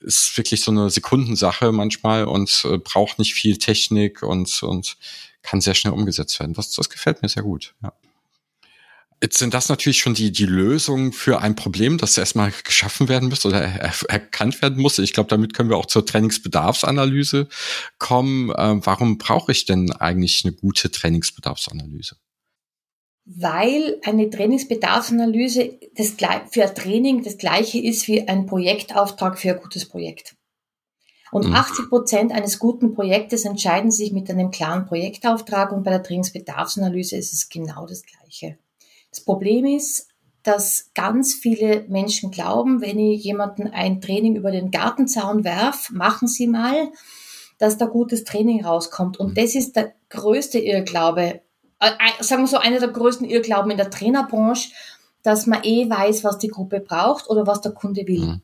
ist 0.00 0.36
wirklich 0.36 0.62
so 0.62 0.70
eine 0.70 0.90
Sekundensache 0.90 1.70
manchmal 1.72 2.24
und 2.24 2.64
äh, 2.64 2.78
braucht 2.78 3.18
nicht 3.18 3.34
viel 3.34 3.58
Technik 3.58 4.22
und, 4.22 4.62
und 4.62 4.96
kann 5.42 5.60
sehr 5.60 5.74
schnell 5.74 5.92
umgesetzt 5.92 6.40
werden. 6.40 6.54
Das, 6.54 6.72
das 6.72 6.88
gefällt 6.88 7.22
mir 7.22 7.28
sehr 7.28 7.42
gut. 7.42 7.74
Ja. 7.82 7.92
Jetzt 9.22 9.36
sind 9.36 9.52
das 9.52 9.68
natürlich 9.68 9.98
schon 9.98 10.14
die, 10.14 10.32
die 10.32 10.46
Lösungen 10.46 11.12
für 11.12 11.40
ein 11.42 11.54
Problem, 11.54 11.98
das 11.98 12.16
erstmal 12.16 12.52
geschaffen 12.64 13.10
werden 13.10 13.28
muss 13.28 13.44
oder 13.44 13.60
er, 13.60 13.92
erkannt 14.08 14.62
werden 14.62 14.80
muss. 14.80 14.98
Ich 14.98 15.12
glaube, 15.12 15.28
damit 15.28 15.52
können 15.52 15.68
wir 15.68 15.76
auch 15.76 15.86
zur 15.86 16.06
Trainingsbedarfsanalyse 16.06 17.48
kommen. 17.98 18.50
Ähm, 18.56 18.80
warum 18.84 19.18
brauche 19.18 19.52
ich 19.52 19.66
denn 19.66 19.92
eigentlich 19.92 20.42
eine 20.44 20.54
gute 20.54 20.90
Trainingsbedarfsanalyse? 20.90 22.16
Weil 23.26 24.00
eine 24.04 24.30
Trainingsbedarfsanalyse 24.30 25.78
das, 25.94 26.14
für 26.50 26.64
ein 26.64 26.74
Training 26.74 27.22
das 27.22 27.36
gleiche 27.36 27.78
ist 27.78 28.08
wie 28.08 28.26
ein 28.26 28.46
Projektauftrag 28.46 29.38
für 29.38 29.50
ein 29.50 29.60
gutes 29.60 29.86
Projekt. 29.86 30.34
Und 31.30 31.48
mhm. 31.48 31.54
80 31.54 31.90
Prozent 31.90 32.32
eines 32.32 32.58
guten 32.58 32.94
Projektes 32.94 33.44
entscheiden 33.44 33.90
sich 33.90 34.12
mit 34.12 34.30
einem 34.30 34.50
klaren 34.50 34.86
Projektauftrag 34.86 35.72
und 35.72 35.84
bei 35.84 35.90
der 35.90 36.02
Trainingsbedarfsanalyse 36.02 37.16
ist 37.16 37.34
es 37.34 37.50
genau 37.50 37.86
das 37.86 38.02
Gleiche. 38.02 38.58
Das 39.10 39.20
Problem 39.24 39.66
ist, 39.66 40.08
dass 40.42 40.90
ganz 40.94 41.34
viele 41.34 41.84
Menschen 41.88 42.30
glauben, 42.30 42.80
wenn 42.80 42.98
ich 42.98 43.22
jemanden 43.24 43.68
ein 43.68 44.00
Training 44.00 44.36
über 44.36 44.50
den 44.50 44.70
Gartenzaun 44.70 45.44
werf, 45.44 45.90
machen 45.90 46.28
Sie 46.28 46.46
mal, 46.46 46.90
dass 47.58 47.76
da 47.76 47.86
gutes 47.86 48.24
Training 48.24 48.64
rauskommt. 48.64 49.18
Und 49.18 49.36
das 49.36 49.54
ist 49.54 49.76
der 49.76 49.92
größte 50.08 50.58
Irrglaube, 50.58 51.42
äh, 51.78 51.90
sagen 52.20 52.42
wir 52.42 52.48
so, 52.48 52.56
einer 52.56 52.80
der 52.80 52.88
größten 52.88 53.28
Irrglauben 53.28 53.70
in 53.70 53.76
der 53.76 53.90
Trainerbranche, 53.90 54.70
dass 55.22 55.46
man 55.46 55.62
eh 55.62 55.88
weiß, 55.90 56.24
was 56.24 56.38
die 56.38 56.48
Gruppe 56.48 56.80
braucht 56.80 57.28
oder 57.28 57.46
was 57.46 57.60
der 57.60 57.72
Kunde 57.72 58.06
will. 58.06 58.26
Mhm. 58.26 58.42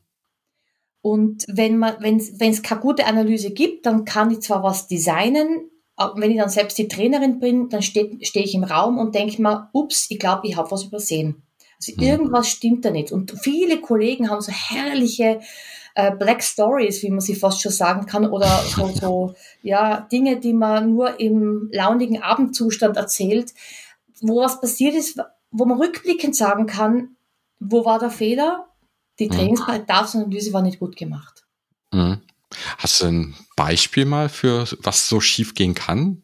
Und 1.01 1.45
wenn 1.47 1.77
man, 1.77 1.95
wenn 1.99 2.17
es 2.17 2.61
keine 2.61 2.81
gute 2.81 3.05
Analyse 3.05 3.51
gibt, 3.51 3.85
dann 3.85 4.05
kann 4.05 4.29
ich 4.29 4.41
zwar 4.41 4.61
was 4.61 4.87
designen, 4.87 5.69
wenn 5.97 6.31
ich 6.31 6.37
dann 6.37 6.49
selbst 6.49 6.77
die 6.77 6.87
Trainerin 6.87 7.39
bin, 7.39 7.69
dann 7.69 7.81
stehe 7.81 8.17
steh 8.21 8.41
ich 8.41 8.53
im 8.53 8.63
Raum 8.63 8.97
und 8.99 9.15
denke 9.15 9.41
mir, 9.41 9.69
ups, 9.73 10.07
ich 10.09 10.19
glaube, 10.19 10.47
ich 10.47 10.55
habe 10.55 10.69
was 10.71 10.83
übersehen. 10.83 11.43
Also 11.79 11.93
mhm. 11.95 12.03
irgendwas 12.03 12.47
stimmt 12.49 12.85
da 12.85 12.91
nicht. 12.91 13.11
Und 13.11 13.31
viele 13.39 13.81
Kollegen 13.81 14.29
haben 14.29 14.41
so 14.41 14.51
herrliche 14.51 15.39
äh, 15.95 16.15
Black 16.15 16.43
Stories, 16.43 17.01
wie 17.01 17.09
man 17.09 17.21
sie 17.21 17.35
fast 17.35 17.61
schon 17.61 17.71
sagen 17.71 18.05
kann, 18.05 18.29
oder 18.29 18.47
so, 18.47 18.87
so 19.01 19.33
ja, 19.61 20.01
Dinge, 20.11 20.39
die 20.39 20.53
man 20.53 20.93
nur 20.93 21.19
im 21.19 21.69
launigen 21.71 22.21
Abendzustand 22.21 22.97
erzählt, 22.97 23.53
wo 24.21 24.41
was 24.41 24.61
passiert 24.61 24.95
ist, 24.95 25.19
wo 25.51 25.65
man 25.65 25.79
rückblickend 25.79 26.35
sagen 26.35 26.65
kann, 26.67 27.15
wo 27.59 27.85
war 27.85 27.99
der 27.99 28.11
Fehler? 28.11 28.67
Die 29.19 29.25
mhm. 29.25 29.31
Trainingsbedarfsanalyse 29.31 30.53
war 30.53 30.61
nicht 30.61 30.79
gut 30.79 30.95
gemacht. 30.95 31.45
Mhm. 31.91 32.21
Hast 32.77 33.01
du 33.01 33.07
ein 33.07 33.35
Beispiel 33.55 34.05
mal 34.05 34.29
für 34.29 34.65
was 34.81 35.09
so 35.09 35.19
schief 35.19 35.53
gehen 35.53 35.73
kann? 35.73 36.23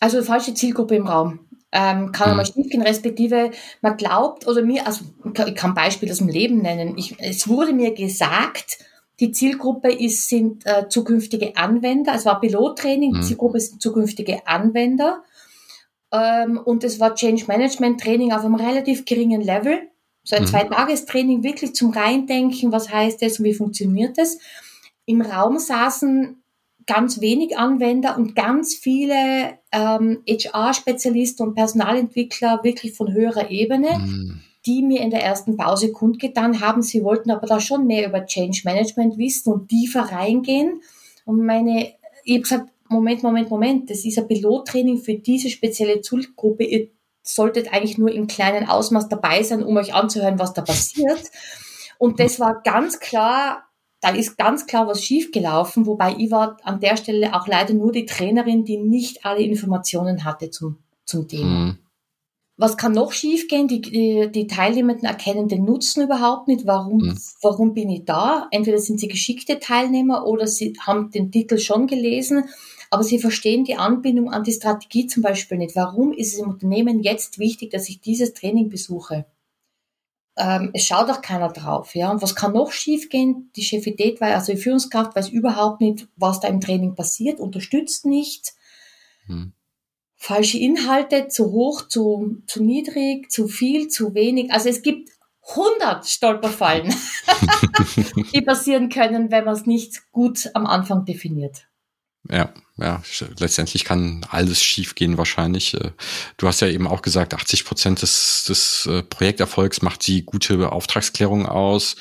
Also 0.00 0.22
falsche 0.22 0.54
Zielgruppe 0.54 0.96
im 0.96 1.06
Raum. 1.06 1.40
Ähm, 1.72 2.12
kann 2.12 2.32
mhm. 2.32 2.38
aber 2.38 2.46
schief 2.46 2.68
gehen, 2.70 2.82
respektive 2.82 3.50
man 3.82 3.96
glaubt, 3.96 4.46
oder 4.46 4.62
mir, 4.62 4.86
also 4.86 5.04
ich 5.24 5.54
kann 5.54 5.70
ein 5.70 5.74
Beispiel 5.74 6.10
aus 6.10 6.18
dem 6.18 6.28
Leben 6.28 6.58
nennen. 6.58 6.96
Ich, 6.96 7.16
es 7.18 7.48
wurde 7.48 7.72
mir 7.72 7.92
gesagt, 7.92 8.78
die 9.20 9.32
Zielgruppe 9.32 9.90
ist, 9.90 10.28
sind 10.28 10.64
äh, 10.66 10.88
zukünftige 10.88 11.56
Anwender. 11.56 12.14
Es 12.14 12.26
war 12.26 12.40
Pilottraining, 12.40 13.12
mhm. 13.12 13.20
die 13.20 13.26
Zielgruppe 13.26 13.60
sind 13.60 13.82
zukünftige 13.82 14.46
Anwender. 14.46 15.22
Ähm, 16.12 16.58
und 16.58 16.84
es 16.84 17.00
war 17.00 17.14
Change 17.14 17.44
Management 17.46 18.00
Training 18.00 18.32
auf 18.32 18.44
einem 18.44 18.54
relativ 18.54 19.04
geringen 19.04 19.40
Level. 19.40 19.88
So 20.26 20.34
ein 20.34 20.42
mhm. 20.42 20.48
Zwei-Tages-Training 20.48 21.44
wirklich 21.44 21.74
zum 21.74 21.92
Reindenken, 21.92 22.72
was 22.72 22.90
heißt 22.90 23.22
das 23.22 23.38
und 23.38 23.44
wie 23.44 23.54
funktioniert 23.54 24.18
das. 24.18 24.38
Im 25.06 25.22
Raum 25.22 25.58
saßen 25.58 26.42
ganz 26.84 27.20
wenig 27.20 27.56
Anwender 27.56 28.16
und 28.16 28.34
ganz 28.34 28.74
viele 28.74 29.58
ähm, 29.70 30.22
HR-Spezialisten 30.28 31.46
und 31.46 31.54
Personalentwickler 31.54 32.60
wirklich 32.64 32.94
von 32.94 33.12
höherer 33.12 33.50
Ebene, 33.50 33.98
mhm. 33.98 34.40
die 34.66 34.82
mir 34.82 35.00
in 35.00 35.10
der 35.10 35.22
ersten 35.22 35.56
Pause 35.56 35.92
kundgetan 35.92 36.60
haben, 36.60 36.82
sie 36.82 37.04
wollten 37.04 37.30
aber 37.30 37.46
da 37.46 37.60
schon 37.60 37.86
mehr 37.86 38.08
über 38.08 38.26
Change 38.26 38.62
Management 38.64 39.18
wissen 39.18 39.52
und 39.52 39.68
tiefer 39.68 40.02
reingehen. 40.02 40.80
Und 41.24 41.46
meine, 41.46 41.92
ich 42.24 42.34
habe 42.34 42.42
gesagt, 42.42 42.68
Moment, 42.88 43.22
Moment, 43.22 43.50
Moment, 43.50 43.90
das 43.90 44.04
ist 44.04 44.18
ein 44.18 44.26
Pilottraining 44.26 44.98
für 44.98 45.14
diese 45.14 45.50
spezielle 45.50 46.00
Zielgruppe. 46.00 46.64
Ihr 46.64 46.88
solltet 47.28 47.72
eigentlich 47.72 47.98
nur 47.98 48.10
im 48.10 48.26
kleinen 48.26 48.68
Ausmaß 48.68 49.08
dabei 49.08 49.42
sein, 49.42 49.62
um 49.62 49.76
euch 49.76 49.94
anzuhören, 49.94 50.38
was 50.38 50.52
da 50.52 50.62
passiert. 50.62 51.30
Und 51.98 52.20
das 52.20 52.38
war 52.40 52.62
ganz 52.62 53.00
klar, 53.00 53.64
da 54.00 54.10
ist 54.10 54.36
ganz 54.36 54.66
klar 54.66 54.86
was 54.86 55.02
schiefgelaufen, 55.02 55.86
wobei 55.86 56.14
ich 56.18 56.30
war 56.30 56.58
an 56.62 56.80
der 56.80 56.96
Stelle 56.96 57.34
auch 57.34 57.46
leider 57.46 57.74
nur 57.74 57.92
die 57.92 58.06
Trainerin, 58.06 58.64
die 58.64 58.76
nicht 58.78 59.24
alle 59.24 59.40
Informationen 59.40 60.24
hatte 60.24 60.50
zum, 60.50 60.78
zum 61.04 61.26
Thema. 61.26 61.46
Mhm. 61.46 61.78
Was 62.58 62.76
kann 62.76 62.92
noch 62.92 63.12
schiefgehen? 63.12 63.68
Die, 63.68 63.82
die, 63.82 64.30
die 64.32 64.46
Teilnehmenden 64.46 65.06
erkennen 65.06 65.48
den 65.48 65.64
Nutzen 65.64 66.02
überhaupt 66.02 66.48
nicht. 66.48 66.66
Warum, 66.66 66.98
mhm. 66.98 67.18
warum 67.42 67.74
bin 67.74 67.90
ich 67.90 68.04
da? 68.04 68.48
Entweder 68.50 68.78
sind 68.78 68.98
sie 68.98 69.08
geschickte 69.08 69.58
Teilnehmer 69.58 70.26
oder 70.26 70.46
sie 70.46 70.74
haben 70.80 71.10
den 71.10 71.30
Titel 71.30 71.58
schon 71.58 71.86
gelesen 71.86 72.44
aber 72.90 73.02
sie 73.02 73.18
verstehen 73.18 73.64
die 73.64 73.76
Anbindung 73.76 74.32
an 74.32 74.44
die 74.44 74.52
Strategie 74.52 75.06
zum 75.06 75.22
Beispiel 75.22 75.58
nicht. 75.58 75.76
Warum 75.76 76.12
ist 76.12 76.34
es 76.34 76.38
im 76.38 76.50
Unternehmen 76.50 77.02
jetzt 77.02 77.38
wichtig, 77.38 77.70
dass 77.70 77.88
ich 77.88 78.00
dieses 78.00 78.34
Training 78.34 78.68
besuche? 78.68 79.26
Ähm, 80.36 80.70
es 80.74 80.84
schaut 80.84 81.10
auch 81.10 81.22
keiner 81.22 81.48
drauf, 81.48 81.94
ja. 81.94 82.10
Und 82.10 82.22
was 82.22 82.34
kann 82.34 82.52
noch 82.52 82.70
schiefgehen? 82.70 83.50
Die 83.56 83.62
Chefität, 83.62 84.20
weil, 84.20 84.34
also 84.34 84.52
die 84.52 84.58
Führungskraft 84.58 85.16
weiß 85.16 85.30
überhaupt 85.30 85.80
nicht, 85.80 86.08
was 86.16 86.40
da 86.40 86.48
im 86.48 86.60
Training 86.60 86.94
passiert, 86.94 87.40
unterstützt 87.40 88.04
nicht. 88.04 88.54
Hm. 89.26 89.52
Falsche 90.16 90.58
Inhalte, 90.58 91.28
zu 91.28 91.52
hoch, 91.52 91.88
zu, 91.88 92.42
zu 92.46 92.62
niedrig, 92.62 93.30
zu 93.30 93.48
viel, 93.48 93.88
zu 93.88 94.14
wenig. 94.14 94.50
Also 94.50 94.68
es 94.68 94.82
gibt 94.82 95.10
100 95.48 96.06
Stolperfallen, 96.06 96.92
die 98.34 98.42
passieren 98.42 98.88
können, 98.88 99.30
wenn 99.30 99.44
man 99.44 99.54
es 99.54 99.66
nicht 99.66 100.10
gut 100.10 100.50
am 100.54 100.66
Anfang 100.66 101.04
definiert. 101.04 101.68
Ja, 102.28 102.52
ja, 102.78 103.02
letztendlich 103.38 103.84
kann 103.84 104.26
alles 104.28 104.62
schiefgehen 104.62 105.16
wahrscheinlich. 105.16 105.72
Äh, 105.74 105.92
du 106.36 106.46
hast 106.46 106.60
ja 106.60 106.68
eben 106.68 106.86
auch 106.86 107.00
gesagt, 107.00 107.32
80 107.32 107.64
Prozent 107.64 108.02
des, 108.02 108.44
des 108.46 108.84
äh, 108.84 109.02
Projekterfolgs 109.02 109.80
macht 109.80 110.06
die 110.06 110.24
gute 110.24 110.70
Auftragsklärung 110.70 111.46
aus. 111.46 111.96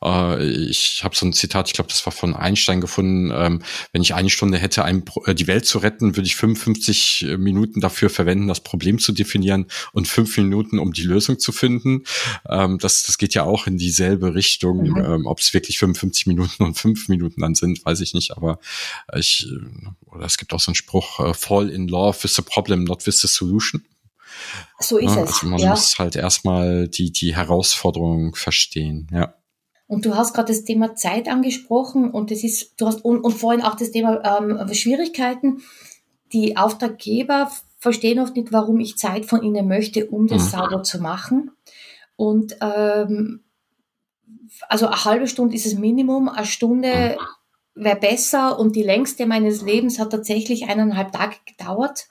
Äh, 0.00 0.48
ich 0.48 1.02
habe 1.02 1.16
so 1.16 1.26
ein 1.26 1.32
Zitat, 1.32 1.66
ich 1.66 1.74
glaube, 1.74 1.90
das 1.90 2.06
war 2.06 2.12
von 2.12 2.36
Einstein 2.36 2.80
gefunden. 2.80 3.32
Ähm, 3.34 3.62
wenn 3.92 4.02
ich 4.02 4.14
eine 4.14 4.30
Stunde 4.30 4.58
hätte, 4.58 4.84
die 5.34 5.46
Welt 5.48 5.66
zu 5.66 5.78
retten, 5.78 6.16
würde 6.16 6.28
ich 6.28 6.36
55 6.36 7.34
Minuten 7.36 7.80
dafür 7.80 8.08
verwenden, 8.08 8.46
das 8.46 8.60
Problem 8.60 9.00
zu 9.00 9.10
definieren 9.10 9.66
und 9.92 10.06
fünf 10.06 10.36
Minuten, 10.36 10.78
um 10.78 10.92
die 10.92 11.02
Lösung 11.02 11.40
zu 11.40 11.50
finden. 11.50 12.04
Ähm, 12.48 12.78
das, 12.78 13.02
das 13.02 13.18
geht 13.18 13.34
ja 13.34 13.42
auch 13.42 13.66
in 13.66 13.78
dieselbe 13.78 14.36
Richtung. 14.36 14.90
Mhm. 14.90 14.96
Ähm, 14.96 15.26
ob 15.26 15.40
es 15.40 15.52
wirklich 15.54 15.80
55 15.80 16.26
Minuten 16.26 16.62
und 16.62 16.78
fünf 16.78 17.08
Minuten 17.08 17.40
dann 17.40 17.56
sind, 17.56 17.84
weiß 17.84 18.00
ich 18.00 18.14
nicht. 18.14 18.36
Aber 18.36 18.60
ich 19.16 19.48
oder 20.20 20.26
es 20.26 20.36
gibt 20.36 20.52
auch 20.52 20.60
so 20.60 20.68
einen 20.68 20.74
Spruch, 20.74 21.18
äh, 21.18 21.32
fall 21.32 21.70
in 21.70 21.88
love 21.88 22.22
with 22.22 22.34
the 22.36 22.42
problem, 22.42 22.84
not 22.84 23.06
with 23.06 23.20
the 23.22 23.26
solution. 23.26 23.82
So 24.78 24.98
ist 24.98 25.14
ja, 25.16 25.22
es. 25.22 25.28
Also 25.28 25.46
man 25.46 25.58
ja. 25.58 25.70
muss 25.70 25.98
halt 25.98 26.14
erstmal 26.14 26.88
die, 26.88 27.10
die 27.10 27.34
Herausforderung 27.34 28.34
verstehen, 28.34 29.08
ja. 29.10 29.34
Und 29.86 30.04
du 30.04 30.14
hast 30.14 30.34
gerade 30.34 30.52
das 30.52 30.64
Thema 30.64 30.94
Zeit 30.94 31.26
angesprochen 31.26 32.10
und 32.10 32.30
das 32.30 32.44
ist, 32.44 32.80
du 32.80 32.86
hast 32.86 33.04
und, 33.04 33.22
und 33.22 33.32
vorhin 33.32 33.62
auch 33.62 33.74
das 33.74 33.90
Thema 33.90 34.22
ähm, 34.38 34.72
Schwierigkeiten. 34.72 35.62
Die 36.32 36.56
Auftraggeber 36.56 37.50
verstehen 37.78 38.20
oft 38.20 38.36
nicht, 38.36 38.52
warum 38.52 38.78
ich 38.78 38.98
Zeit 38.98 39.26
von 39.26 39.42
ihnen 39.42 39.66
möchte, 39.66 40.06
um 40.06 40.28
das 40.28 40.44
mhm. 40.44 40.48
sauber 40.48 40.82
zu 40.84 41.00
machen. 41.00 41.50
Und 42.14 42.56
ähm, 42.60 43.42
also 44.68 44.86
eine 44.86 45.04
halbe 45.04 45.26
Stunde 45.26 45.56
ist 45.56 45.66
das 45.66 45.74
Minimum, 45.74 46.28
eine 46.28 46.46
Stunde 46.46 47.16
mhm 47.18 47.26
wäre 47.80 47.96
besser 47.96 48.58
und 48.58 48.76
die 48.76 48.82
längste 48.82 49.26
meines 49.26 49.62
Lebens 49.62 49.98
hat 49.98 50.10
tatsächlich 50.10 50.68
eineinhalb 50.68 51.12
Tage 51.12 51.36
gedauert, 51.46 52.08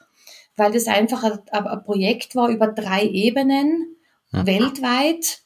weil 0.55 0.71
das 0.71 0.87
einfach 0.87 1.23
ein, 1.23 1.39
ein 1.51 1.83
Projekt 1.83 2.35
war 2.35 2.49
über 2.49 2.67
drei 2.67 3.03
Ebenen 3.03 3.95
ja. 4.31 4.45
weltweit 4.45 5.43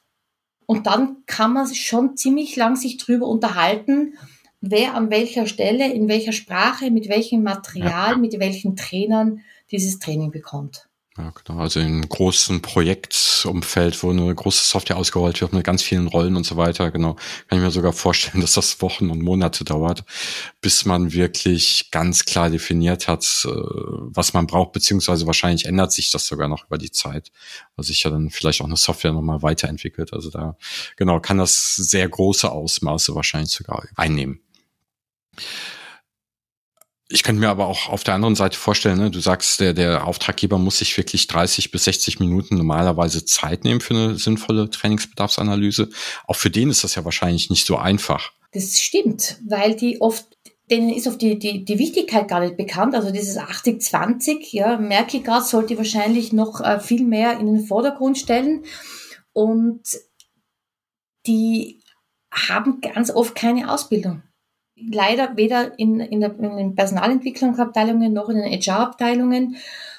und 0.66 0.88
dann 0.88 1.24
kann 1.26 1.54
man 1.54 1.68
sich 1.68 1.86
schon 1.86 2.18
ziemlich 2.18 2.56
lang 2.56 2.76
sich 2.76 2.98
drüber 2.98 3.28
unterhalten, 3.28 4.18
wer 4.62 4.96
an 4.96 5.10
welcher 5.12 5.46
Stelle, 5.46 5.92
in 5.92 6.08
welcher 6.08 6.32
Sprache, 6.32 6.90
mit 6.90 7.10
welchem 7.10 7.44
Material, 7.44 8.12
ja. 8.12 8.18
mit 8.18 8.40
welchen 8.40 8.76
Trainern 8.76 9.42
dieses 9.72 10.00
Training 10.00 10.32
bekommt. 10.32 10.88
Ja, 11.16 11.32
genau. 11.32 11.60
Also 11.60 11.80
in 11.80 11.86
einem 11.86 12.10
großen 12.10 12.64
Projektumfeld, 12.64 14.02
wo 14.02 14.10
eine 14.10 14.34
große 14.34 14.66
Software 14.66 14.98
ausgerollt 14.98 15.42
wird 15.42 15.54
mit 15.54 15.64
ganz 15.64 15.84
vielen 15.84 16.08
Rollen 16.08 16.36
und 16.36 16.44
so 16.44 16.58
weiter, 16.58 16.90
genau, 16.90 17.14
kann 17.48 17.60
ich 17.60 17.64
mir 17.64 17.70
sogar 17.70 17.94
vorstellen, 17.94 18.42
dass 18.42 18.54
das 18.54 18.82
Wochen 18.82 19.12
und 19.12 19.22
Monate 19.22 19.64
dauert, 19.64 20.06
bis 20.60 20.86
man 20.86 21.14
wirklich 21.14 21.90
ganz 21.92 22.26
klar 22.26 22.50
definiert 22.50 23.08
hat, 23.08 23.24
äh, 23.46 23.50
was 23.50 24.34
man 24.34 24.48
braucht, 24.48 24.72
beziehungsweise 24.72 25.28
wahrscheinlich 25.28 25.66
ändert 25.66 25.92
sich 25.92 26.10
das 26.10 26.26
sogar 26.26 26.48
noch 26.48 26.66
über 26.66 26.80
die 26.80 26.92
Zeit, 26.92 27.32
weil 27.76 27.86
sich 27.86 28.02
ja 28.02 28.10
dann 28.10 28.32
vielleicht 28.32 28.62
auch 28.62 28.66
eine 28.66 28.78
Software 28.78 29.14
nochmal 29.14 29.44
weiterentwickelt. 29.44 30.14
Also 30.14 30.32
da, 30.32 30.58
genau, 30.96 31.20
kann 31.20 31.38
das 31.38 31.76
sehr 31.76 32.10
große 32.10 32.52
Ausmaße 32.52 33.14
wahrscheinlich 33.14 33.52
sogar 33.52 33.86
einnehmen. 33.96 34.40
Ich 37.14 37.22
könnte 37.22 37.42
mir 37.42 37.50
aber 37.50 37.68
auch 37.68 37.90
auf 37.90 38.04
der 38.04 38.16
anderen 38.16 38.34
Seite 38.34 38.58
vorstellen, 38.58 38.98
ne, 38.98 39.12
du 39.12 39.20
sagst, 39.20 39.60
der, 39.60 39.76
der 39.76 40.08
Auftraggeber 40.08 40.58
muss 40.58 40.80
sich 40.80 40.98
wirklich 40.98 41.28
30 41.28 41.70
bis 41.70 41.84
60 41.84 42.20
Minuten 42.20 42.58
normalerweise 42.58 43.24
Zeit 43.24 43.66
nehmen 43.66 43.82
für 43.82 43.94
eine 43.94 44.16
sinnvolle 44.18 44.72
Trainingsbedarfsanalyse. 44.72 45.90
Auch 46.26 46.36
für 46.36 46.50
den 46.50 46.72
ist 46.72 46.84
das 46.84 46.96
ja 46.96 47.06
wahrscheinlich 47.06 47.52
nicht 47.52 47.68
so 47.68 47.78
einfach. 47.78 48.32
Das 48.52 48.80
stimmt, 48.80 49.38
weil 49.48 49.76
die 49.76 50.02
oft 50.02 50.26
denen 50.72 50.90
ist 50.90 51.06
oft 51.06 51.22
die, 51.22 51.38
die, 51.38 51.64
die 51.64 51.78
Wichtigkeit 51.78 52.28
gar 52.28 52.40
nicht 52.40 52.58
bekannt. 52.58 52.96
Also 52.96 53.12
dieses 53.12 53.38
80-20, 53.38 54.48
ja, 54.50 54.78
merke 54.78 55.18
ich 55.18 55.24
gerade, 55.24 55.46
sollte 55.46 55.78
wahrscheinlich 55.78 56.34
noch 56.34 56.62
äh, 56.62 56.80
viel 56.80 57.04
mehr 57.04 57.38
in 57.40 57.46
den 57.46 57.64
Vordergrund 57.64 58.18
stellen. 58.18 58.64
Und 59.34 59.82
die 61.28 61.80
haben 62.32 62.82
ganz 62.82 63.12
oft 63.12 63.36
keine 63.36 63.72
Ausbildung 63.72 64.24
leider 64.76 65.36
weder 65.38 65.78
in, 65.78 66.00
in, 66.00 66.22
der, 66.22 66.38
in 66.40 66.58
den 66.58 66.76
Personalentwicklungsabteilungen 66.76 68.14
noch 68.14 68.30
in 68.30 68.38
den 68.38 68.52
HR-Abteilungen 68.52 69.56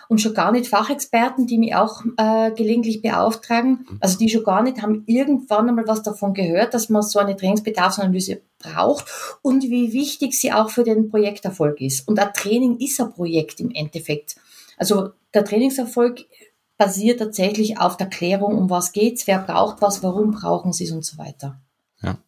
und 0.08 0.20
schon 0.20 0.34
gar 0.34 0.52
nicht 0.52 0.66
Fachexperten, 0.66 1.46
die 1.46 1.58
mich 1.58 1.74
auch 1.74 2.02
äh, 2.16 2.50
gelegentlich 2.52 3.00
beauftragen, 3.00 3.86
also 4.00 4.18
die 4.18 4.28
schon 4.28 4.44
gar 4.44 4.62
nicht, 4.62 4.82
haben 4.82 5.04
irgendwann 5.06 5.68
einmal 5.68 5.88
was 5.88 6.02
davon 6.02 6.34
gehört, 6.34 6.74
dass 6.74 6.88
man 6.88 7.02
so 7.02 7.18
eine 7.18 7.36
Trainingsbedarfsanalyse 7.36 8.42
braucht 8.58 9.06
und 9.42 9.62
wie 9.64 9.92
wichtig 9.92 10.38
sie 10.38 10.52
auch 10.52 10.70
für 10.70 10.84
den 10.84 11.08
Projekterfolg 11.08 11.80
ist. 11.80 12.06
Und 12.06 12.18
ein 12.18 12.32
Training 12.34 12.78
ist 12.78 13.00
ein 13.00 13.12
Projekt 13.12 13.60
im 13.60 13.70
Endeffekt. 13.70 14.36
Also 14.76 15.10
der 15.32 15.44
Trainingserfolg 15.44 16.26
basiert 16.76 17.20
tatsächlich 17.20 17.78
auf 17.78 17.96
der 17.96 18.08
Klärung, 18.08 18.58
um 18.58 18.68
was 18.68 18.92
geht's, 18.92 19.26
wer 19.26 19.38
braucht 19.38 19.80
was, 19.80 20.02
warum 20.02 20.32
brauchen 20.32 20.72
sie 20.72 20.84
es 20.84 20.90
und 20.90 21.04
so 21.04 21.18
weiter. 21.18 21.60
Ja. 22.02 22.18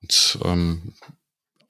Und, 0.00 0.38
ähm, 0.44 0.94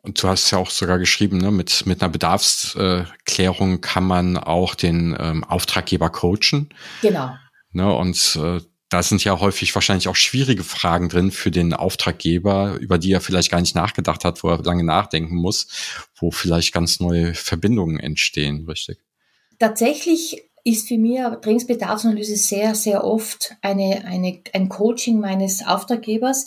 und 0.04 0.23
du 0.23 0.28
hast 0.28 0.50
ja 0.50 0.58
auch 0.58 0.70
sogar 0.70 0.99
geschrieben, 0.99 1.38
ne, 1.38 1.50
mit, 1.50 1.87
mit 1.87 2.02
einer 2.02 2.12
Bedarfsklärung 2.12 3.80
kann 3.80 4.04
man 4.04 4.37
auch 4.37 4.75
den 4.75 5.16
ähm, 5.18 5.44
Auftraggeber 5.44 6.11
coachen. 6.11 6.68
Genau. 7.00 7.34
Ne, 7.73 7.92
und 7.92 8.38
äh, 8.40 8.61
da 8.90 9.02
sind 9.02 9.25
ja 9.25 9.40
häufig 9.40 9.75
wahrscheinlich 9.75 10.06
auch 10.08 10.14
schwierige 10.14 10.62
Fragen 10.62 11.08
drin 11.08 11.30
für 11.30 11.50
den 11.50 11.73
Auftraggeber, 11.73 12.76
über 12.80 12.99
die 12.99 13.12
er 13.12 13.23
vielleicht 13.23 13.50
gar 13.50 13.61
nicht 13.61 13.75
nachgedacht 13.75 14.25
hat, 14.25 14.44
wo 14.44 14.50
er 14.50 14.62
lange 14.62 14.84
nachdenken 14.84 15.37
muss, 15.37 15.66
wo 16.16 16.30
vielleicht 16.30 16.75
ganz 16.75 17.00
neue 17.00 17.34
Verbindungen 17.34 17.99
entstehen, 17.99 18.66
richtig? 18.68 18.99
Tatsächlich 19.58 20.42
ist 20.64 20.88
für 20.88 20.99
mich 20.99 21.18
Trainingsbedarfsanalyse 21.42 22.37
sehr, 22.37 22.75
sehr 22.75 23.04
oft 23.04 23.56
eine, 23.62 24.04
eine, 24.04 24.40
ein 24.52 24.68
Coaching 24.68 25.18
meines 25.18 25.66
Auftraggebers. 25.66 26.46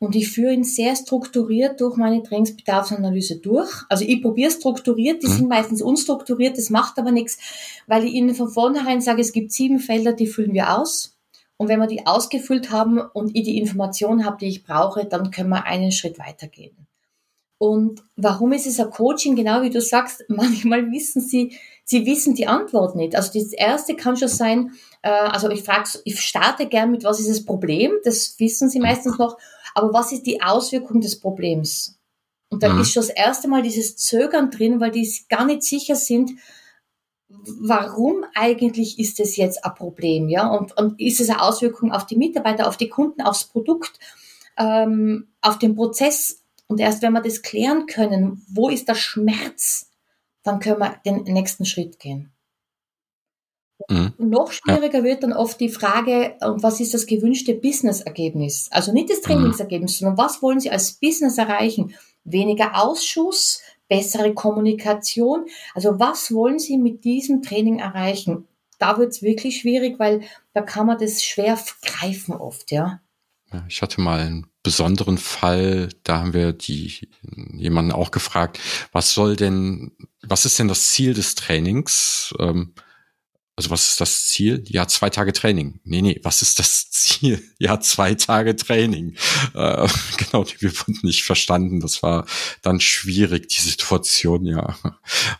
Und 0.00 0.16
ich 0.16 0.30
führe 0.30 0.54
ihn 0.54 0.64
sehr 0.64 0.96
strukturiert 0.96 1.78
durch 1.82 1.98
meine 1.98 2.22
Trainingsbedarfsanalyse 2.22 3.36
durch. 3.36 3.70
Also 3.90 4.02
ich 4.06 4.22
probiere 4.22 4.50
strukturiert, 4.50 5.22
die 5.22 5.28
mhm. 5.28 5.32
sind 5.32 5.48
meistens 5.50 5.82
unstrukturiert, 5.82 6.56
das 6.56 6.70
macht 6.70 6.98
aber 6.98 7.12
nichts, 7.12 7.38
weil 7.86 8.04
ich 8.04 8.14
ihnen 8.14 8.34
von 8.34 8.48
vornherein 8.48 9.02
sage, 9.02 9.20
es 9.20 9.32
gibt 9.32 9.52
sieben 9.52 9.78
Felder, 9.78 10.14
die 10.14 10.26
füllen 10.26 10.54
wir 10.54 10.78
aus. 10.78 11.18
Und 11.58 11.68
wenn 11.68 11.78
wir 11.78 11.86
die 11.86 12.06
ausgefüllt 12.06 12.70
haben 12.70 12.98
und 12.98 13.36
ich 13.36 13.42
die 13.42 13.58
Information 13.58 14.24
habe, 14.24 14.38
die 14.40 14.48
ich 14.48 14.64
brauche, 14.64 15.04
dann 15.04 15.30
können 15.30 15.50
wir 15.50 15.66
einen 15.66 15.92
Schritt 15.92 16.18
weitergehen. 16.18 16.86
Und 17.58 18.02
warum 18.16 18.52
ist 18.54 18.66
es 18.66 18.80
ein 18.80 18.88
Coaching? 18.88 19.36
Genau 19.36 19.60
wie 19.60 19.68
du 19.68 19.82
sagst, 19.82 20.24
manchmal 20.28 20.90
wissen 20.90 21.20
sie, 21.20 21.58
sie 21.84 22.06
wissen 22.06 22.34
die 22.34 22.46
Antwort 22.46 22.96
nicht. 22.96 23.14
Also 23.14 23.38
das 23.38 23.52
erste 23.52 23.94
kann 23.96 24.16
schon 24.16 24.28
sein, 24.28 24.72
äh, 25.02 25.10
also 25.10 25.50
ich 25.50 25.62
frage, 25.62 25.90
ich 26.06 26.18
starte 26.22 26.66
gern 26.66 26.90
mit, 26.90 27.04
was 27.04 27.20
ist 27.20 27.28
das 27.28 27.44
Problem? 27.44 27.92
Das 28.02 28.36
wissen 28.38 28.70
sie 28.70 28.80
meistens 28.80 29.18
noch. 29.18 29.36
Aber 29.74 29.92
was 29.92 30.12
ist 30.12 30.26
die 30.26 30.42
Auswirkung 30.42 31.00
des 31.00 31.20
Problems? 31.20 31.98
Und 32.48 32.62
da 32.62 32.72
mhm. 32.72 32.80
ist 32.80 32.92
schon 32.92 33.02
das 33.02 33.10
erste 33.10 33.48
Mal 33.48 33.62
dieses 33.62 33.96
Zögern 33.96 34.50
drin, 34.50 34.80
weil 34.80 34.90
die 34.90 35.08
gar 35.28 35.44
nicht 35.44 35.62
sicher 35.62 35.94
sind, 35.94 36.32
warum 37.28 38.24
eigentlich 38.34 38.98
ist 38.98 39.20
es 39.20 39.36
jetzt 39.36 39.64
ein 39.64 39.74
Problem, 39.74 40.28
ja? 40.28 40.48
Und, 40.48 40.76
und 40.76 41.00
ist 41.00 41.20
es 41.20 41.30
eine 41.30 41.42
Auswirkung 41.42 41.92
auf 41.92 42.06
die 42.06 42.16
Mitarbeiter, 42.16 42.66
auf 42.66 42.76
die 42.76 42.88
Kunden, 42.88 43.22
aufs 43.22 43.44
Produkt, 43.44 43.98
ähm, 44.58 45.28
auf 45.40 45.58
den 45.58 45.76
Prozess? 45.76 46.42
Und 46.66 46.80
erst 46.80 47.02
wenn 47.02 47.12
wir 47.12 47.22
das 47.22 47.42
klären 47.42 47.86
können, 47.86 48.44
wo 48.48 48.68
ist 48.68 48.88
der 48.88 48.94
Schmerz, 48.94 49.90
dann 50.42 50.60
können 50.60 50.78
wir 50.78 50.96
den 51.04 51.22
nächsten 51.24 51.64
Schritt 51.64 51.98
gehen. 51.98 52.32
Mhm. 53.88 54.12
Noch 54.18 54.52
schwieriger 54.52 54.98
ja. 54.98 55.04
wird 55.04 55.22
dann 55.22 55.32
oft 55.32 55.60
die 55.60 55.68
Frage, 55.68 56.36
was 56.40 56.80
ist 56.80 56.94
das 56.94 57.06
gewünschte 57.06 57.54
Business-Ergebnis? 57.54 58.68
Also 58.70 58.92
nicht 58.92 59.10
das 59.10 59.18
mhm. 59.18 59.24
Trainingsergebnis, 59.24 59.92
mhm. 59.92 60.04
sondern 60.06 60.18
was 60.18 60.42
wollen 60.42 60.60
Sie 60.60 60.70
als 60.70 60.92
Business 60.92 61.38
erreichen? 61.38 61.94
Weniger 62.24 62.80
Ausschuss, 62.80 63.62
bessere 63.88 64.34
Kommunikation. 64.34 65.46
Also 65.74 65.98
was 65.98 66.32
wollen 66.32 66.58
Sie 66.58 66.76
mit 66.76 67.04
diesem 67.04 67.42
Training 67.42 67.78
erreichen? 67.78 68.46
Da 68.78 68.98
wird 68.98 69.12
es 69.12 69.22
wirklich 69.22 69.58
schwierig, 69.58 69.98
weil 69.98 70.22
da 70.54 70.62
kann 70.62 70.86
man 70.86 70.98
das 70.98 71.22
schwer 71.22 71.58
greifen 71.82 72.34
oft, 72.34 72.70
ja. 72.70 73.00
ja. 73.52 73.64
Ich 73.68 73.82
hatte 73.82 74.00
mal 74.00 74.20
einen 74.20 74.46
besonderen 74.62 75.18
Fall, 75.18 75.88
da 76.02 76.20
haben 76.20 76.34
wir 76.34 76.52
die 76.52 77.08
jemanden 77.54 77.92
auch 77.92 78.10
gefragt, 78.10 78.58
was 78.92 79.12
soll 79.12 79.36
denn, 79.36 79.92
was 80.22 80.44
ist 80.44 80.58
denn 80.58 80.68
das 80.68 80.90
Ziel 80.90 81.14
des 81.14 81.34
Trainings? 81.34 82.34
Ähm, 82.38 82.74
also 83.60 83.72
was 83.72 83.90
ist 83.90 84.00
das 84.00 84.26
Ziel? 84.26 84.64
Ja, 84.68 84.88
zwei 84.88 85.10
Tage 85.10 85.34
Training. 85.34 85.80
Nee, 85.84 86.00
nee, 86.00 86.18
was 86.22 86.40
ist 86.40 86.58
das 86.58 86.90
Ziel? 86.90 87.42
Ja, 87.58 87.78
zwei 87.78 88.14
Tage 88.14 88.56
Training. 88.56 89.16
Äh, 89.52 89.86
genau, 90.16 90.46
wir 90.60 90.72
wurden 90.78 90.98
nicht 91.02 91.24
verstanden. 91.24 91.80
Das 91.80 92.02
war 92.02 92.24
dann 92.62 92.80
schwierig, 92.80 93.48
die 93.48 93.60
Situation, 93.60 94.46
ja. 94.46 94.78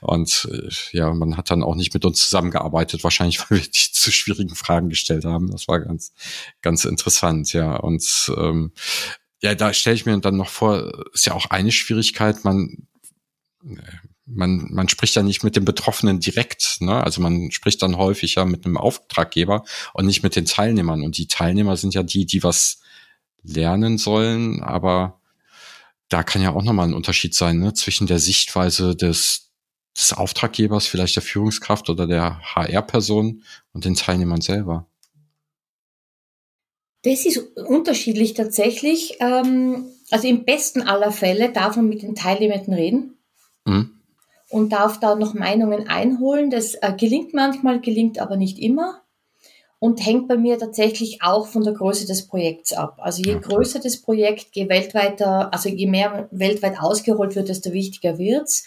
Und 0.03 0.47
äh, 0.53 0.69
ja, 0.93 1.15
man 1.15 1.39
hat 1.39 1.51
dann 1.51 1.63
auch 1.63 1.75
nicht 1.75 1.95
mit 1.95 2.05
uns 2.05 2.21
zusammengearbeitet, 2.21 3.05
wahrscheinlich, 3.05 3.41
weil 3.51 3.61
wir 3.61 3.67
die 3.67 3.91
zu 3.91 4.13
schwierigen 4.13 4.55
Fragen 4.55 4.91
gestellt 4.91 5.25
haben. 5.25 5.51
Das 5.51 5.67
war 5.67 5.81
ganz, 5.81 6.13
ganz 6.61 6.85
interessant, 6.85 7.55
ja. 7.55 7.75
Und 7.77 8.31
ähm, 8.37 8.73
ja, 9.41 9.55
da 9.55 9.73
stelle 9.73 9.97
ich 9.97 10.05
mir 10.05 10.21
dann 10.21 10.37
noch 10.37 10.51
vor, 10.51 10.93
ist 11.15 11.25
ja 11.25 11.33
auch 11.33 11.47
eine 11.47 11.73
Schwierigkeit, 11.73 12.45
man 12.45 12.87
man, 14.35 14.69
man 14.71 14.89
spricht 14.89 15.17
ja 15.17 15.23
nicht 15.23 15.43
mit 15.43 15.57
dem 15.57 15.65
Betroffenen 15.65 16.21
direkt, 16.21 16.79
ne? 16.81 17.03
Also 17.03 17.21
man 17.21 17.51
spricht 17.51 17.83
dann 17.83 17.97
häufig 17.97 18.37
ja 18.37 18.45
mit 18.45 18.65
einem 18.65 18.77
Auftraggeber 18.77 19.65
und 19.93 20.07
nicht 20.07 20.23
mit 20.23 20.37
den 20.37 20.45
Teilnehmern. 20.45 21.03
Und 21.03 21.19
die 21.19 21.27
Teilnehmer 21.27 21.77
sind 21.77 21.95
ja 21.95 22.03
die, 22.03 22.27
die 22.27 22.43
was 22.43 22.81
lernen 23.43 23.99
sollen, 23.99 24.63
aber 24.63 25.21
da 26.09 26.23
kann 26.23 26.43
ja 26.43 26.53
auch 26.53 26.63
nochmal 26.63 26.89
ein 26.89 26.95
Unterschied 26.95 27.35
sein, 27.35 27.59
ne? 27.59 27.75
Zwischen 27.75 28.07
der 28.07 28.19
Sichtweise 28.19 28.97
des, 28.97 29.51
des 29.97 30.13
Auftraggebers, 30.13 30.87
vielleicht 30.87 31.17
der 31.17 31.23
Führungskraft 31.23 31.89
oder 31.91 32.07
der 32.07 32.41
HR-Person 32.55 33.43
und 33.73 33.85
den 33.85 33.95
Teilnehmern 33.95 34.41
selber. 34.41 34.87
Das 37.03 37.25
ist 37.25 37.39
unterschiedlich 37.57 38.35
tatsächlich. 38.35 39.17
Ähm, 39.21 39.87
also 40.11 40.29
im 40.29 40.45
besten 40.45 40.83
aller 40.83 41.13
Fälle 41.13 41.51
darf 41.53 41.77
man 41.77 41.89
mit 41.89 42.03
den 42.03 42.15
Teilnehmenden 42.15 42.75
reden. 42.75 43.17
Mhm 43.65 44.00
und 44.51 44.71
darf 44.73 45.01
da 45.01 45.15
noch 45.15 45.33
Meinungen 45.33 45.89
einholen. 45.89 46.51
Das 46.51 46.75
äh, 46.75 46.93
gelingt 46.97 47.33
manchmal, 47.33 47.81
gelingt 47.81 48.19
aber 48.21 48.37
nicht 48.37 48.59
immer 48.59 49.03
und 49.81 50.05
hängt 50.05 50.29
bei 50.29 50.37
mir 50.37 50.59
tatsächlich 50.59 51.23
auch 51.23 51.47
von 51.47 51.65
der 51.65 51.73
Größe 51.73 52.07
des 52.07 52.29
Projekts 52.29 52.75
ab. 52.75 52.99
Also 53.01 53.23
je 53.23 53.39
größer 53.39 53.81
das 53.81 53.97
Projekt, 53.97 54.49
je 54.53 54.69
weltweiter, 54.69 55.53
also 55.53 55.71
je 55.71 55.87
mehr 55.87 56.29
weltweit 56.31 56.79
ausgerollt 56.79 57.35
wird, 57.35 57.49
desto 57.49 57.73
wichtiger 57.73 58.19
wird's. 58.19 58.67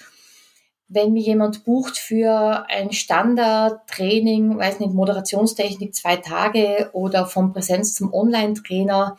Wenn 0.87 1.13
mir 1.13 1.21
jemand 1.21 1.65
bucht 1.65 1.97
für 1.97 2.65
ein 2.67 2.91
Standard-Training, 2.91 4.57
weiß 4.57 4.79
nicht, 4.79 4.93
Moderationstechnik 4.93 5.93
zwei 5.93 6.17
Tage 6.17 6.89
oder 6.93 7.25
vom 7.27 7.53
Präsenz 7.53 7.93
zum 7.93 8.11
Online-Trainer, 8.11 9.17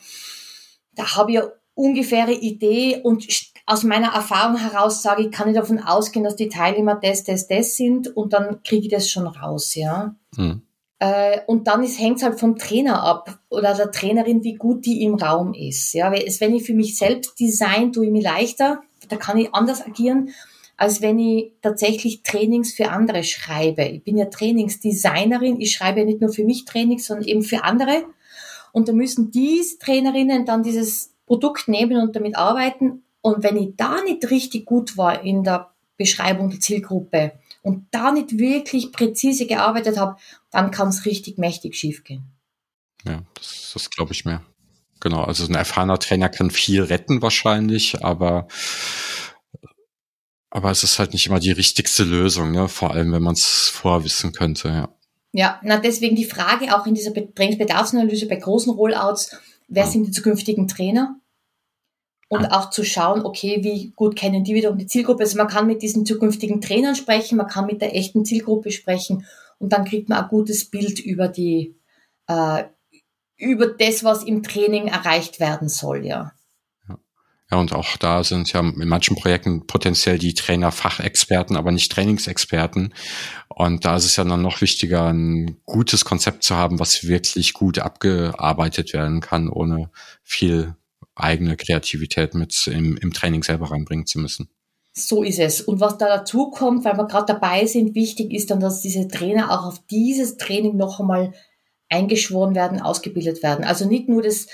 da 0.94 1.16
habe 1.16 1.32
ich 1.32 1.38
eine 1.38 1.52
ungefähre 1.74 2.32
Idee 2.32 3.00
und 3.02 3.24
aus 3.66 3.82
meiner 3.82 4.12
Erfahrung 4.12 4.56
heraus 4.56 5.02
sage 5.02 5.22
ich, 5.22 5.32
kann 5.32 5.48
ich 5.48 5.54
davon 5.54 5.78
ausgehen, 5.78 6.24
dass 6.24 6.36
die 6.36 6.48
Teilnehmer 6.48 6.98
das, 7.00 7.24
das, 7.24 7.48
das 7.48 7.76
sind 7.76 8.14
und 8.14 8.32
dann 8.32 8.62
kriege 8.62 8.86
ich 8.86 8.92
das 8.92 9.10
schon 9.10 9.26
raus, 9.26 9.74
ja. 9.74 10.14
Mhm. 10.36 10.62
Äh, 10.98 11.40
und 11.46 11.66
dann 11.66 11.84
hängt 11.84 12.18
es 12.18 12.22
halt 12.22 12.38
vom 12.38 12.56
Trainer 12.56 13.02
ab 13.02 13.38
oder 13.48 13.74
der 13.74 13.90
Trainerin, 13.90 14.44
wie 14.44 14.54
gut 14.54 14.84
die 14.86 15.02
im 15.02 15.14
Raum 15.14 15.54
ist. 15.54 15.92
Ja, 15.94 16.12
wenn 16.12 16.54
ich 16.54 16.64
für 16.64 16.74
mich 16.74 16.96
selbst 16.96 17.38
design, 17.40 17.92
tue 17.92 18.06
ich 18.06 18.12
mir 18.12 18.22
leichter, 18.22 18.82
da 19.08 19.16
kann 19.16 19.38
ich 19.38 19.54
anders 19.54 19.84
agieren, 19.84 20.30
als 20.76 21.00
wenn 21.00 21.18
ich 21.18 21.52
tatsächlich 21.62 22.22
Trainings 22.22 22.74
für 22.74 22.90
andere 22.90 23.24
schreibe. 23.24 23.84
Ich 23.84 24.04
bin 24.04 24.18
ja 24.18 24.26
Trainingsdesignerin, 24.26 25.60
ich 25.60 25.72
schreibe 25.72 26.00
ja 26.00 26.06
nicht 26.06 26.20
nur 26.20 26.32
für 26.32 26.44
mich 26.44 26.64
Trainings, 26.64 27.06
sondern 27.06 27.28
eben 27.28 27.42
für 27.42 27.64
andere. 27.64 28.04
Und 28.72 28.88
da 28.88 28.92
müssen 28.92 29.30
diese 29.30 29.78
Trainerinnen 29.78 30.44
dann 30.46 30.62
dieses 30.62 31.14
Produkt 31.26 31.68
nehmen 31.68 32.02
und 32.02 32.16
damit 32.16 32.36
arbeiten 32.36 33.04
und 33.24 33.42
wenn 33.42 33.56
ich 33.56 33.70
da 33.76 34.02
nicht 34.02 34.30
richtig 34.30 34.66
gut 34.66 34.98
war 34.98 35.22
in 35.22 35.44
der 35.44 35.70
Beschreibung 35.96 36.50
der 36.50 36.60
Zielgruppe 36.60 37.32
und 37.62 37.86
da 37.90 38.12
nicht 38.12 38.36
wirklich 38.36 38.92
präzise 38.92 39.46
gearbeitet 39.46 39.96
habe, 39.98 40.16
dann 40.50 40.70
kann 40.70 40.88
es 40.88 41.06
richtig 41.06 41.38
mächtig 41.38 41.74
schiefgehen. 41.74 42.24
Ja, 43.06 43.22
das, 43.34 43.70
das 43.72 43.88
glaube 43.88 44.12
ich 44.12 44.26
mir. 44.26 44.42
Genau, 45.00 45.22
also 45.24 45.46
ein 45.46 45.54
erfahrener 45.54 45.98
Trainer 45.98 46.28
kann 46.28 46.50
viel 46.50 46.82
retten 46.82 47.22
wahrscheinlich, 47.22 48.04
aber 48.04 48.46
aber 50.50 50.70
es 50.70 50.84
ist 50.84 50.98
halt 50.98 51.14
nicht 51.14 51.26
immer 51.26 51.40
die 51.40 51.52
richtigste 51.52 52.04
Lösung, 52.04 52.52
ne? 52.52 52.68
vor 52.68 52.90
allem 52.90 53.10
wenn 53.12 53.22
man 53.22 53.34
es 53.34 53.70
vorher 53.70 54.04
wissen 54.04 54.32
könnte. 54.32 54.68
Ja. 54.68 54.88
ja, 55.32 55.60
na 55.62 55.78
deswegen 55.78 56.14
die 56.14 56.26
Frage 56.26 56.76
auch 56.76 56.86
in 56.86 56.94
dieser 56.94 57.14
Trainingsbedarfsanalyse 57.14 58.28
bei 58.28 58.36
großen 58.36 58.72
Rollouts, 58.72 59.34
wer 59.68 59.84
ja. 59.84 59.90
sind 59.90 60.08
die 60.08 60.12
zukünftigen 60.12 60.68
Trainer? 60.68 61.18
Und 62.28 62.46
auch 62.46 62.70
zu 62.70 62.84
schauen, 62.84 63.24
okay, 63.24 63.62
wie 63.62 63.92
gut 63.94 64.16
kennen 64.16 64.44
die 64.44 64.54
wiederum 64.54 64.78
die 64.78 64.86
Zielgruppe. 64.86 65.22
Also 65.22 65.36
man 65.36 65.48
kann 65.48 65.66
mit 65.66 65.82
diesen 65.82 66.06
zukünftigen 66.06 66.60
Trainern 66.60 66.96
sprechen, 66.96 67.36
man 67.36 67.48
kann 67.48 67.66
mit 67.66 67.80
der 67.80 67.94
echten 67.94 68.24
Zielgruppe 68.24 68.70
sprechen 68.70 69.26
und 69.58 69.72
dann 69.72 69.84
kriegt 69.84 70.08
man 70.08 70.22
ein 70.22 70.28
gutes 70.28 70.64
Bild 70.70 70.98
über 71.00 71.28
die, 71.28 71.76
äh, 72.26 72.64
über 73.36 73.66
das, 73.66 74.04
was 74.04 74.24
im 74.24 74.42
Training 74.42 74.88
erreicht 74.88 75.40
werden 75.40 75.68
soll, 75.68 76.04
ja. 76.04 76.32
Ja, 77.50 77.58
und 77.58 77.74
auch 77.74 77.96
da 77.98 78.24
sind 78.24 78.52
ja 78.52 78.60
in 78.60 78.88
manchen 78.88 79.16
Projekten 79.16 79.66
potenziell 79.66 80.18
die 80.18 80.34
Trainer 80.34 80.72
Fachexperten, 80.72 81.56
aber 81.56 81.72
nicht 81.72 81.92
Trainingsexperten. 81.92 82.94
Und 83.48 83.84
da 83.84 83.96
ist 83.96 84.06
es 84.06 84.16
ja 84.16 84.24
dann 84.24 84.40
noch 84.42 84.60
wichtiger, 84.62 85.12
ein 85.12 85.58
gutes 85.64 86.04
Konzept 86.04 86.42
zu 86.42 86.56
haben, 86.56 86.80
was 86.80 87.06
wirklich 87.06 87.52
gut 87.52 87.78
abgearbeitet 87.78 88.94
werden 88.94 89.20
kann, 89.20 89.50
ohne 89.50 89.90
viel 90.22 90.74
eigene 91.14 91.56
Kreativität 91.56 92.34
mit 92.34 92.66
im, 92.66 92.96
im 92.96 93.12
Training 93.12 93.42
selber 93.42 93.70
reinbringen 93.70 94.06
zu 94.06 94.18
müssen. 94.18 94.48
So 94.92 95.24
ist 95.24 95.40
es. 95.40 95.60
Und 95.60 95.80
was 95.80 95.98
da 95.98 96.06
dazu 96.06 96.50
kommt, 96.50 96.84
weil 96.84 96.96
wir 96.96 97.06
gerade 97.06 97.32
dabei 97.32 97.66
sind, 97.66 97.94
wichtig 97.96 98.32
ist 98.32 98.50
dann, 98.50 98.60
dass 98.60 98.80
diese 98.80 99.08
Trainer 99.08 99.50
auch 99.50 99.66
auf 99.66 99.84
dieses 99.90 100.36
Training 100.36 100.76
noch 100.76 101.00
einmal 101.00 101.32
eingeschworen 101.88 102.54
werden, 102.54 102.80
ausgebildet 102.80 103.42
werden. 103.42 103.64
Also 103.64 103.86
nicht 103.86 104.08
nur 104.08 104.22
das 104.22 104.46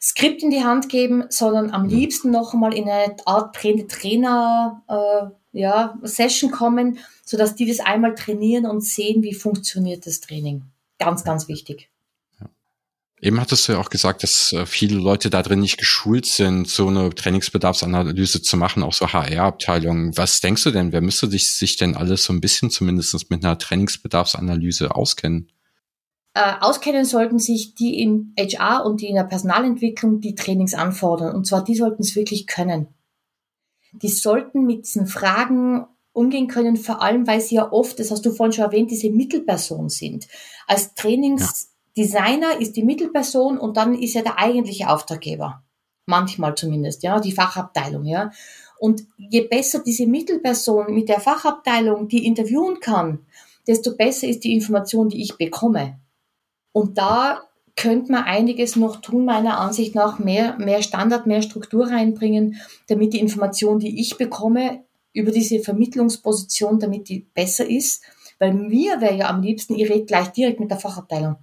Skript 0.00 0.42
in 0.42 0.50
die 0.50 0.64
Hand 0.64 0.88
geben, 0.88 1.24
sondern 1.28 1.70
am 1.70 1.86
liebsten 1.86 2.30
noch 2.30 2.54
einmal 2.54 2.74
in 2.74 2.88
eine 2.88 3.16
Art 3.26 3.54
Trainer, 3.54 4.82
äh, 4.88 5.58
ja, 5.58 5.98
Session 6.02 6.50
kommen, 6.50 6.98
so 7.24 7.36
dass 7.36 7.54
die 7.54 7.66
das 7.66 7.80
einmal 7.80 8.14
trainieren 8.14 8.66
und 8.66 8.80
sehen, 8.80 9.22
wie 9.22 9.34
funktioniert 9.34 10.06
das 10.06 10.20
Training. 10.20 10.64
Ganz, 10.98 11.22
ganz 11.22 11.48
wichtig. 11.48 11.91
Eben 13.24 13.40
hattest 13.40 13.68
du 13.68 13.72
ja 13.72 13.78
auch 13.78 13.88
gesagt, 13.88 14.24
dass 14.24 14.52
äh, 14.52 14.66
viele 14.66 14.98
Leute 14.98 15.30
da 15.30 15.42
drin 15.42 15.60
nicht 15.60 15.78
geschult 15.78 16.26
sind, 16.26 16.68
so 16.68 16.88
eine 16.88 17.14
Trainingsbedarfsanalyse 17.14 18.42
zu 18.42 18.56
machen, 18.56 18.82
auch 18.82 18.92
so 18.92 19.12
HR-Abteilungen. 19.12 20.16
Was 20.16 20.40
denkst 20.40 20.64
du 20.64 20.72
denn, 20.72 20.90
wer 20.90 21.00
müsste 21.00 21.28
sich, 21.30 21.76
denn 21.76 21.96
alles 21.96 22.24
so 22.24 22.32
ein 22.32 22.40
bisschen 22.40 22.70
zumindest 22.70 23.30
mit 23.30 23.44
einer 23.44 23.56
Trainingsbedarfsanalyse 23.56 24.96
auskennen? 24.96 25.52
Äh, 26.34 26.54
auskennen 26.60 27.04
sollten 27.04 27.38
sich 27.38 27.76
die 27.76 28.00
in 28.00 28.34
HR 28.36 28.84
und 28.84 29.00
die 29.00 29.06
in 29.06 29.14
der 29.14 29.22
Personalentwicklung 29.24 30.20
die 30.20 30.34
Trainings 30.34 30.74
anfordern. 30.74 31.32
Und 31.36 31.46
zwar 31.46 31.62
die 31.62 31.76
sollten 31.76 32.02
es 32.02 32.16
wirklich 32.16 32.48
können. 32.48 32.88
Die 33.92 34.08
sollten 34.08 34.66
mit 34.66 34.86
diesen 34.86 35.06
Fragen 35.06 35.86
umgehen 36.12 36.48
können, 36.48 36.76
vor 36.76 37.00
allem 37.00 37.28
weil 37.28 37.40
sie 37.40 37.54
ja 37.54 37.70
oft, 37.70 38.00
das 38.00 38.10
hast 38.10 38.26
du 38.26 38.32
vorhin 38.32 38.52
schon 38.52 38.64
erwähnt, 38.64 38.90
diese 38.90 39.10
Mittelperson 39.10 39.90
sind. 39.90 40.26
Als 40.66 40.94
Trainingsdesigner 40.94 41.68
ja. 41.68 41.71
Ist 41.94 42.76
die 42.76 42.82
Mittelperson 42.82 43.58
und 43.58 43.76
dann 43.76 43.94
ist 43.94 44.16
er 44.16 44.22
der 44.22 44.38
eigentliche 44.38 44.88
Auftraggeber. 44.88 45.62
Manchmal 46.06 46.54
zumindest, 46.54 47.02
ja, 47.02 47.20
die 47.20 47.32
Fachabteilung, 47.32 48.04
ja. 48.04 48.30
Und 48.78 49.04
je 49.16 49.42
besser 49.42 49.80
diese 49.80 50.06
Mittelperson 50.06 50.92
mit 50.92 51.08
der 51.08 51.20
Fachabteilung 51.20 52.08
die 52.08 52.26
interviewen 52.26 52.80
kann, 52.80 53.26
desto 53.66 53.96
besser 53.96 54.26
ist 54.26 54.42
die 54.42 54.54
Information, 54.54 55.08
die 55.08 55.22
ich 55.22 55.36
bekomme. 55.38 56.00
Und 56.72 56.98
da 56.98 57.42
könnte 57.76 58.12
man 58.12 58.24
einiges 58.24 58.76
noch 58.76 59.00
tun, 59.00 59.24
meiner 59.24 59.58
Ansicht 59.58 59.94
nach, 59.94 60.18
mehr, 60.18 60.58
mehr 60.58 60.82
Standard, 60.82 61.26
mehr 61.26 61.42
Struktur 61.42 61.86
reinbringen, 61.88 62.60
damit 62.88 63.12
die 63.12 63.20
Information, 63.20 63.78
die 63.78 64.00
ich 64.00 64.18
bekomme, 64.18 64.84
über 65.12 65.30
diese 65.30 65.60
Vermittlungsposition, 65.60 66.80
damit 66.80 67.08
die 67.08 67.20
besser 67.20 67.68
ist. 67.68 68.02
Weil 68.38 68.54
mir 68.54 69.00
wäre 69.00 69.16
ja 69.16 69.28
am 69.28 69.42
liebsten, 69.42 69.74
ich 69.74 69.88
rede 69.88 70.06
gleich 70.06 70.28
direkt 70.28 70.58
mit 70.58 70.70
der 70.70 70.78
Fachabteilung. 70.78 71.36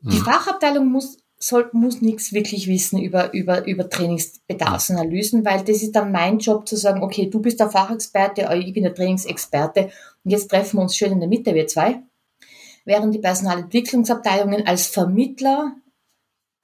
Mhm. 0.00 0.10
Die 0.10 0.18
Fachabteilung 0.18 0.86
muss, 0.86 1.18
soll, 1.38 1.70
muss 1.72 2.00
nichts 2.00 2.32
wirklich 2.32 2.66
wissen 2.66 2.98
über, 2.98 3.32
über, 3.32 3.66
über 3.66 3.88
Trainingsbedarfsanalysen, 3.88 5.44
weil 5.44 5.64
das 5.64 5.82
ist 5.82 5.92
dann 5.92 6.12
mein 6.12 6.38
Job 6.38 6.68
zu 6.68 6.76
sagen, 6.76 7.02
okay, 7.02 7.28
du 7.30 7.40
bist 7.40 7.60
der 7.60 7.70
Fachexperte, 7.70 8.48
ich 8.54 8.72
bin 8.72 8.84
der 8.84 8.94
Trainingsexperte 8.94 9.90
und 10.24 10.30
jetzt 10.30 10.50
treffen 10.50 10.78
wir 10.78 10.82
uns 10.82 10.96
schön 10.96 11.12
in 11.12 11.20
der 11.20 11.28
Mitte, 11.28 11.54
wir 11.54 11.66
zwei 11.66 12.02
während 12.88 13.14
die 13.14 13.20
Personalentwicklungsabteilungen 13.20 14.66
als 14.66 14.86
Vermittler, 14.86 15.76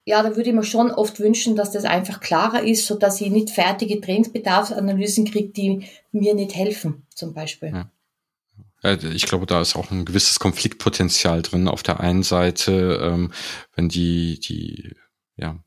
ja, 0.07 0.23
da 0.23 0.37
würde 0.37 0.51
ich 0.51 0.55
mir 0.55 0.64
schon 0.64 0.90
oft 0.90 1.20
wünschen, 1.20 1.55
dass 1.55 1.70
das 1.70 1.85
einfach 1.85 2.20
klarer 2.20 2.62
ist, 2.62 2.87
so 2.87 2.97
dass 2.97 3.20
ich 3.20 3.31
nicht 3.31 3.51
fertige 3.51 4.01
Trainingsbedarfsanalysen 4.01 5.27
kriege, 5.27 5.51
die 5.51 5.87
mir 6.12 6.35
nicht 6.35 6.55
helfen, 6.57 7.07
zum 7.14 7.35
Beispiel. 7.35 7.70
Ja. 7.70 7.90
Ich 8.85 9.27
glaube, 9.27 9.47
da 9.47 9.62
ist 9.62 9.77
auch 9.77 9.90
ein 9.90 10.05
gewisses 10.05 10.38
Konfliktpotenzial 10.38 11.40
drin. 11.40 11.68
Auf 11.68 11.83
der 11.83 12.01
einen 12.01 12.23
Seite, 12.23 13.01
ähm, 13.03 13.33
wenn 13.75 13.88
die, 13.88 14.38
die, 14.40 14.94
ja, 15.37 15.59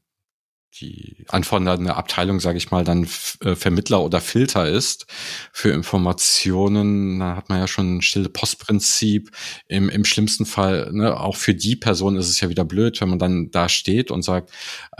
die 0.80 1.26
anfordernde 1.30 1.96
Abteilung, 1.96 2.40
sage 2.40 2.58
ich 2.58 2.70
mal, 2.70 2.84
dann 2.84 3.08
äh, 3.42 3.56
Vermittler 3.56 4.04
oder 4.04 4.22
Filter 4.22 4.70
ist 4.70 5.08
für 5.52 5.70
Informationen, 5.70 7.20
da 7.20 7.36
hat 7.36 7.50
man 7.50 7.60
ja 7.60 7.68
schon 7.68 7.98
ein 7.98 8.02
stille 8.02 8.30
Postprinzip. 8.30 9.32
Im, 9.68 9.90
im 9.90 10.06
schlimmsten 10.06 10.46
Fall, 10.46 10.92
ne, 10.92 11.20
auch 11.20 11.36
für 11.36 11.56
die 11.56 11.76
Person 11.76 12.18
ist 12.18 12.30
es 12.30 12.40
ja 12.40 12.50
wieder 12.50 12.66
blöd, 12.66 13.02
wenn 13.02 13.10
man 13.10 13.20
dann 13.20 13.50
da 13.50 13.70
steht 13.70 14.12
und 14.12 14.22
sagt, 14.22 14.52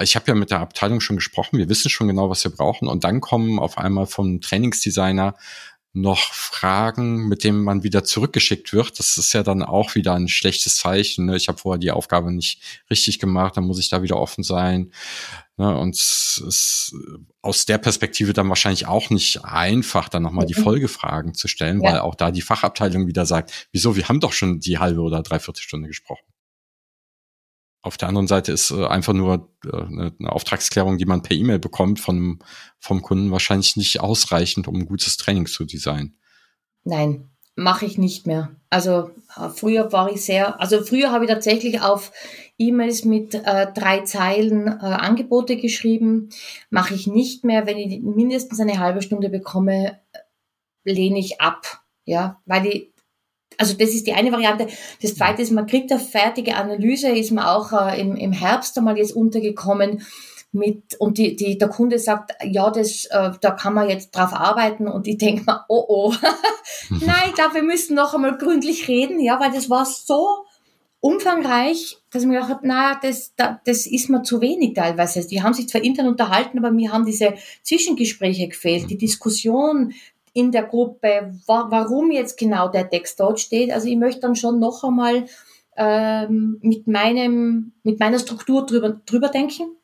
ich 0.02 0.16
habe 0.16 0.26
ja 0.28 0.36
mit 0.36 0.52
der 0.52 0.62
Abteilung 0.62 1.02
schon 1.02 1.18
gesprochen, 1.18 1.60
wir 1.60 1.70
wissen 1.70 1.90
schon 1.90 2.08
genau, 2.08 2.30
was 2.30 2.44
wir 2.44 2.52
brauchen. 2.52 2.88
Und 2.88 3.04
dann 3.04 3.22
kommen 3.22 3.60
auf 3.60 3.78
einmal 3.78 4.08
vom 4.08 4.42
Trainingsdesigner 4.42 5.36
noch 6.02 6.34
Fragen, 6.34 7.28
mit 7.28 7.44
denen 7.44 7.64
man 7.64 7.84
wieder 7.84 8.04
zurückgeschickt 8.04 8.74
wird. 8.74 9.00
Das 9.00 9.18
ist 9.18 9.34
ja 9.34 9.44
dann 9.44 9.64
auch 9.64 9.96
wieder 9.96 10.14
ein 10.14 10.28
schlechtes 10.28 10.78
Zeichen. 10.78 11.26
Ne? 11.26 11.36
Ich 11.36 11.48
habe 11.48 11.58
vorher 11.58 11.80
die 11.80 11.92
Aufgabe 11.92 12.32
nicht 12.32 12.62
richtig 12.90 13.20
gemacht, 13.20 13.58
dann 13.58 13.66
muss 13.66 13.80
ich 13.80 13.90
da 13.90 14.02
wieder 14.02 14.18
offen 14.18 14.44
sein. 14.44 14.92
Ne? 15.58 15.78
Und 15.78 15.96
es 15.96 16.44
ist 16.46 16.96
aus 17.42 17.66
der 17.66 17.78
Perspektive 17.78 18.34
dann 18.34 18.50
wahrscheinlich 18.50 18.88
auch 18.88 19.10
nicht 19.10 19.44
einfach, 19.44 20.10
dann 20.10 20.24
nochmal 20.24 20.46
die 20.46 20.58
mhm. 20.60 20.64
Folgefragen 20.64 21.34
zu 21.34 21.48
stellen, 21.48 21.82
ja. 21.82 21.92
weil 21.92 22.00
auch 22.00 22.16
da 22.16 22.32
die 22.32 22.42
Fachabteilung 22.42 23.08
wieder 23.08 23.26
sagt, 23.26 23.68
wieso, 23.72 23.96
wir 23.96 24.08
haben 24.08 24.20
doch 24.20 24.34
schon 24.34 24.60
die 24.60 24.78
halbe 24.78 25.02
oder 25.02 25.24
dreiviertel 25.24 25.62
Stunde 25.62 25.88
gesprochen. 25.88 26.24
Auf 27.82 27.98
der 27.98 28.10
anderen 28.10 28.28
Seite 28.28 28.52
ist 28.52 28.72
äh, 28.72 28.86
einfach 28.86 29.14
nur 29.14 29.50
äh, 29.66 29.78
eine, 29.78 30.14
Auftragsklärung, 30.26 30.98
die 30.98 31.06
man 31.06 31.22
per 31.22 31.38
E-Mail 31.38 31.60
bekommt 31.60 32.00
von, 32.00 32.40
vom 32.80 33.02
Kunden, 33.02 33.32
wahrscheinlich 33.32 33.76
nicht 33.78 34.02
ausreichend, 34.02 34.68
um 34.68 34.76
ein 34.76 34.86
gutes 34.86 35.18
Training 35.18 35.46
zu 35.46 35.64
designen. 35.64 36.18
Nein, 36.84 37.30
mache 37.56 37.86
ich 37.86 37.98
nicht 37.98 38.28
mehr. 38.28 38.56
Also 38.70 39.12
äh, 39.36 39.50
früher 39.50 39.92
war 39.92 40.12
ich 40.12 40.24
sehr, 40.24 40.60
also 40.60 40.82
früher 40.84 41.12
habe 41.12 41.26
ich 41.26 41.32
tatsächlich 41.32 41.82
auf 41.82 42.12
E-Mails 42.58 43.06
mit 43.06 43.36
äh, 43.36 43.72
drei 43.74 44.02
Zeilen 44.02 44.68
äh, 44.68 44.72
Angebote 44.72 45.58
geschrieben. 45.58 46.30
Mache 46.70 46.94
ich 46.94 47.08
nicht 47.08 47.44
mehr. 47.44 47.66
Wenn 47.66 47.78
ich 47.78 48.02
mindestens 48.02 48.60
eine 48.60 48.80
halbe 48.80 49.02
Stunde 49.02 49.30
bekomme, 49.30 50.00
lehne 50.84 51.20
ich 51.20 51.42
ab. 51.42 51.84
Ja, 52.06 52.42
weil 52.46 52.66
ich 52.66 52.94
also 53.58 53.76
das 53.76 53.90
ist 53.90 54.08
die 54.08 54.14
eine 54.14 54.32
Variante. 54.32 54.68
Das 55.02 55.16
zweite 55.16 55.42
ist, 55.42 55.52
man 55.52 55.68
kriegt 55.68 55.92
eine 55.92 56.00
fertige 56.00 56.56
Analyse, 56.56 57.10
ist 57.10 57.32
man 57.32 57.46
auch 57.46 57.74
äh, 57.74 58.00
im, 58.00 58.16
im 58.16 58.32
Herbst 58.32 58.78
einmal 58.78 58.98
jetzt 58.98 59.16
untergekommen 59.16 60.04
mit 60.52 60.96
und 61.00 61.18
die, 61.18 61.36
die, 61.36 61.58
der 61.58 61.68
Kunde 61.68 62.00
sagt, 62.00 62.32
ja, 62.44 62.70
das, 62.70 63.06
äh, 63.06 63.32
da 63.42 63.52
kann 63.52 63.74
man 63.74 63.90
jetzt 63.90 64.12
drauf 64.16 64.34
arbeiten 64.34 64.88
und 64.88 65.08
ich 65.08 65.18
denke 65.18 65.44
mir, 65.46 65.66
oh 65.68 65.86
oh, 65.88 66.14
nein, 66.90 67.30
ich 67.30 67.36
glaube, 67.36 67.56
wir 67.56 67.64
müssen 67.64 67.96
noch 67.96 68.14
einmal 68.14 68.38
gründlich 68.38 68.88
reden, 68.88 69.20
ja, 69.20 69.40
weil 69.40 69.52
das 69.52 69.70
war 69.70 69.86
so 69.86 70.46
umfangreich, 71.00 71.98
dass 72.12 72.24
ich 72.24 72.28
mir 72.28 72.36
gedacht 72.36 72.50
habe, 72.50 72.68
na, 72.68 73.00
das, 73.02 73.34
das 73.36 73.86
ist 73.86 74.10
mir 74.10 74.24
zu 74.24 74.42
wenig 74.42 74.74
teilweise. 74.74 75.26
Die 75.28 75.44
haben 75.44 75.54
sich 75.54 75.70
zwar 75.70 75.84
intern 75.84 76.08
unterhalten, 76.08 76.58
aber 76.58 76.72
mir 76.72 76.92
haben 76.92 77.06
diese 77.06 77.36
Zwischengespräche 77.64 78.48
gefehlt, 78.48 78.90
die 78.90 78.98
Diskussion, 78.98 79.94
in 80.38 80.52
der 80.52 80.64
Gruppe, 80.64 81.34
wa 81.48 81.66
warum 81.72 82.12
jetzt 82.12 82.38
genau 82.38 82.68
der 82.68 82.88
Text 82.88 83.20
dort 83.20 83.40
steht. 83.40 83.72
Also 83.72 83.88
ich 83.88 83.98
möchte 83.98 84.22
dann 84.22 84.36
schon 84.36 84.60
noch 84.60 84.84
einmal 84.84 85.26
ähm, 85.76 86.60
mit 86.62 86.86
meinem, 86.86 87.74
mit 87.82 88.00
meiner 88.00 88.20
Struktur 88.20 88.64
drüber, 88.68 89.02
drüber 89.08 89.30
denken. 89.30 89.76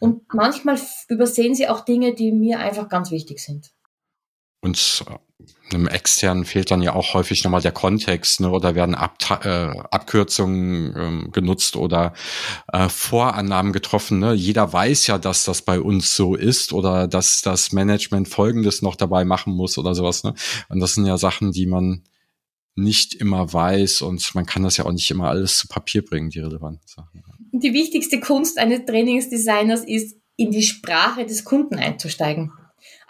Und 0.00 0.32
manchmal 0.32 0.78
übersehen 1.08 1.54
sie 1.54 1.68
auch 1.68 1.80
Dinge, 1.80 2.14
die 2.14 2.32
mir 2.32 2.58
einfach 2.58 2.88
ganz 2.88 3.10
wichtig 3.10 3.40
sind. 3.40 3.70
Und 4.62 5.04
einem 5.72 5.88
externen 5.88 6.44
fehlt 6.44 6.70
dann 6.70 6.82
ja 6.82 6.94
auch 6.94 7.14
häufig 7.14 7.42
nochmal 7.42 7.62
der 7.62 7.72
Kontext, 7.72 8.40
ne? 8.40 8.50
oder 8.50 8.74
werden 8.74 8.94
Ab 8.94 9.18
äh, 9.44 9.48
Abkürzungen 9.90 10.94
ähm, 10.96 11.32
genutzt 11.32 11.76
oder 11.76 12.12
äh, 12.72 12.88
Vorannahmen 12.88 13.72
getroffen. 13.72 14.20
Ne? 14.20 14.34
Jeder 14.34 14.72
weiß 14.72 15.08
ja, 15.08 15.18
dass 15.18 15.44
das 15.44 15.62
bei 15.62 15.80
uns 15.80 16.14
so 16.14 16.36
ist 16.36 16.72
oder 16.72 17.08
dass 17.08 17.42
das 17.42 17.72
Management 17.72 18.28
Folgendes 18.28 18.82
noch 18.82 18.94
dabei 18.94 19.24
machen 19.24 19.52
muss 19.52 19.78
oder 19.78 19.94
sowas. 19.94 20.22
Ne? 20.22 20.34
Und 20.68 20.80
das 20.80 20.94
sind 20.94 21.06
ja 21.06 21.18
Sachen, 21.18 21.52
die 21.52 21.66
man 21.66 22.04
nicht 22.74 23.14
immer 23.14 23.52
weiß 23.52 24.02
und 24.02 24.34
man 24.34 24.46
kann 24.46 24.62
das 24.62 24.76
ja 24.76 24.86
auch 24.86 24.92
nicht 24.92 25.10
immer 25.10 25.28
alles 25.28 25.58
zu 25.58 25.68
Papier 25.68 26.04
bringen, 26.04 26.30
die 26.30 26.40
relevanten 26.40 26.86
Sachen. 26.86 27.22
Die 27.52 27.74
wichtigste 27.74 28.18
Kunst 28.20 28.58
eines 28.58 28.86
Trainingsdesigners 28.86 29.82
ist, 29.84 30.16
in 30.36 30.50
die 30.50 30.62
Sprache 30.62 31.26
des 31.26 31.44
Kunden 31.44 31.74
einzusteigen. 31.74 32.52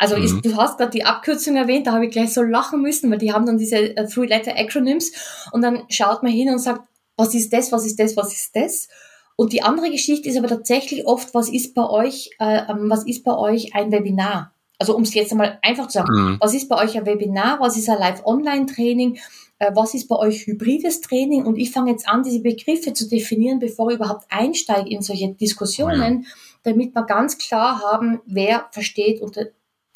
Also 0.02 0.16
mhm. 0.16 0.24
ist, 0.24 0.44
du 0.44 0.56
hast 0.56 0.78
gerade 0.78 0.90
die 0.90 1.04
Abkürzung 1.04 1.54
erwähnt, 1.54 1.86
da 1.86 1.92
habe 1.92 2.06
ich 2.06 2.10
gleich 2.10 2.34
so 2.34 2.42
lachen 2.42 2.82
müssen, 2.82 3.08
weil 3.08 3.18
die 3.18 3.32
haben 3.32 3.46
dann 3.46 3.56
diese 3.56 3.96
äh, 3.96 4.08
Three-Letter-Acronyms 4.08 5.12
und 5.52 5.62
dann 5.62 5.84
schaut 5.90 6.24
man 6.24 6.32
hin 6.32 6.48
und 6.48 6.58
sagt, 6.58 6.82
was 7.16 7.34
ist 7.34 7.52
das, 7.52 7.70
was 7.70 7.86
ist 7.86 8.00
das, 8.00 8.16
was 8.16 8.32
ist 8.32 8.50
das? 8.56 8.88
Und 9.36 9.52
die 9.52 9.62
andere 9.62 9.92
Geschichte 9.92 10.28
ist 10.28 10.36
aber 10.36 10.48
tatsächlich 10.48 11.06
oft, 11.06 11.32
was 11.34 11.48
ist 11.48 11.72
bei 11.74 11.88
euch, 11.88 12.30
äh, 12.40 12.62
ähm, 12.68 12.90
was 12.90 13.06
ist 13.06 13.22
bei 13.22 13.36
euch 13.36 13.76
ein 13.76 13.92
Webinar? 13.92 14.52
Also 14.76 14.96
um 14.96 15.04
es 15.04 15.14
jetzt 15.14 15.30
einmal 15.30 15.60
einfach 15.62 15.86
zu 15.86 16.00
sagen, 16.00 16.12
mhm. 16.12 16.36
was 16.40 16.52
ist 16.52 16.68
bei 16.68 16.82
euch 16.82 16.98
ein 16.98 17.06
Webinar, 17.06 17.60
was 17.60 17.76
ist 17.76 17.88
ein 17.88 18.00
Live-Online-Training, 18.00 19.20
äh, 19.60 19.70
was 19.72 19.94
ist 19.94 20.08
bei 20.08 20.16
euch 20.16 20.48
hybrides 20.48 21.00
Training? 21.00 21.46
Und 21.46 21.58
ich 21.58 21.70
fange 21.70 21.92
jetzt 21.92 22.08
an, 22.08 22.24
diese 22.24 22.40
Begriffe 22.40 22.92
zu 22.92 23.08
definieren, 23.08 23.60
bevor 23.60 23.90
ich 23.90 23.98
überhaupt 23.98 24.24
einsteige 24.30 24.90
in 24.90 25.00
solche 25.00 25.32
Diskussionen, 25.32 26.22
ja. 26.22 26.28
damit 26.64 26.92
wir 26.92 27.04
ganz 27.04 27.38
klar 27.38 27.80
haben, 27.80 28.20
wer 28.26 28.66
versteht 28.72 29.22
unter 29.22 29.46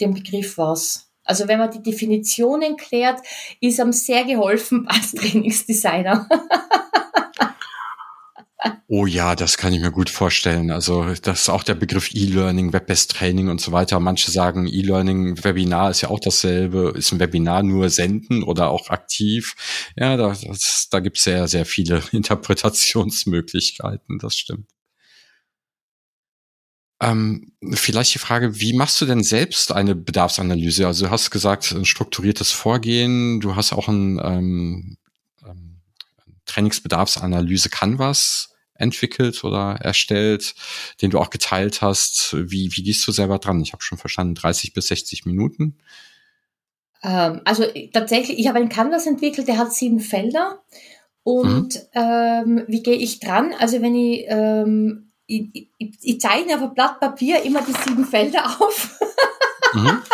den 0.00 0.14
Begriff 0.14 0.58
was. 0.58 1.10
Also 1.24 1.48
wenn 1.48 1.58
man 1.58 1.70
die 1.70 1.82
Definitionen 1.82 2.76
klärt, 2.76 3.20
ist 3.60 3.80
einem 3.80 3.92
sehr 3.92 4.24
geholfen 4.24 4.86
als 4.88 5.12
Trainingsdesigner. 5.12 6.28
Oh 8.88 9.06
ja, 9.06 9.34
das 9.34 9.58
kann 9.58 9.72
ich 9.72 9.80
mir 9.80 9.90
gut 9.90 10.10
vorstellen. 10.10 10.70
Also 10.70 11.12
das 11.22 11.42
ist 11.42 11.48
auch 11.48 11.64
der 11.64 11.74
Begriff 11.74 12.14
E-Learning, 12.14 12.72
Web-Based 12.72 13.10
Training 13.10 13.48
und 13.48 13.60
so 13.60 13.72
weiter. 13.72 13.98
Manche 13.98 14.30
sagen, 14.30 14.68
E-Learning, 14.68 15.42
Webinar 15.42 15.90
ist 15.90 16.02
ja 16.02 16.08
auch 16.08 16.20
dasselbe. 16.20 16.92
Ist 16.96 17.10
ein 17.12 17.18
Webinar 17.18 17.64
nur 17.64 17.90
senden 17.90 18.44
oder 18.44 18.70
auch 18.70 18.90
aktiv? 18.90 19.56
Ja, 19.96 20.16
da, 20.16 20.28
das, 20.28 20.86
da 20.90 21.00
gibt 21.00 21.18
es 21.18 21.24
sehr, 21.24 21.48
sehr 21.48 21.66
viele 21.66 22.00
Interpretationsmöglichkeiten. 22.12 24.18
Das 24.18 24.36
stimmt. 24.36 24.68
Ähm, 27.00 27.52
vielleicht 27.72 28.14
die 28.14 28.18
Frage, 28.18 28.58
wie 28.58 28.72
machst 28.72 29.00
du 29.00 29.06
denn 29.06 29.22
selbst 29.22 29.70
eine 29.72 29.94
Bedarfsanalyse? 29.94 30.86
Also 30.86 31.06
du 31.06 31.10
hast 31.10 31.30
gesagt, 31.30 31.72
ein 31.72 31.84
strukturiertes 31.84 32.52
Vorgehen, 32.52 33.40
du 33.40 33.54
hast 33.54 33.72
auch 33.72 33.88
ein 33.88 34.18
ähm, 34.22 34.96
ähm, 35.46 35.80
Trainingsbedarfsanalyse 36.46 37.68
Canvas 37.68 38.54
entwickelt 38.78 39.44
oder 39.44 39.78
erstellt, 39.82 40.54
den 41.02 41.10
du 41.10 41.18
auch 41.18 41.30
geteilt 41.30 41.82
hast. 41.82 42.34
Wie, 42.34 42.70
wie 42.72 42.82
gehst 42.82 43.06
du 43.06 43.12
selber 43.12 43.38
dran? 43.38 43.60
Ich 43.60 43.72
habe 43.72 43.82
schon 43.82 43.98
verstanden, 43.98 44.34
30 44.34 44.72
bis 44.72 44.88
60 44.88 45.26
Minuten. 45.26 45.76
Ähm, 47.02 47.42
also 47.44 47.64
tatsächlich, 47.92 48.38
ich 48.38 48.48
habe 48.48 48.58
einen 48.58 48.68
Canvas 48.68 49.06
entwickelt, 49.06 49.48
der 49.48 49.58
hat 49.58 49.74
sieben 49.74 50.00
Felder. 50.00 50.62
Und 51.22 51.74
mhm. 51.74 51.80
ähm, 51.94 52.64
wie 52.68 52.82
gehe 52.82 52.96
ich 52.96 53.20
dran? 53.20 53.52
Also 53.58 53.82
wenn 53.82 53.94
ich, 53.94 54.24
ähm, 54.28 55.05
ich, 55.26 55.68
ich, 55.78 55.98
ich 56.00 56.20
zeichne 56.20 56.56
auf 56.56 56.62
ein 56.62 56.74
Blatt 56.74 57.00
Papier 57.00 57.42
immer 57.42 57.62
die 57.62 57.72
sieben 57.72 58.04
Felder 58.04 58.44
auf. 58.60 58.98
mhm. 59.74 60.02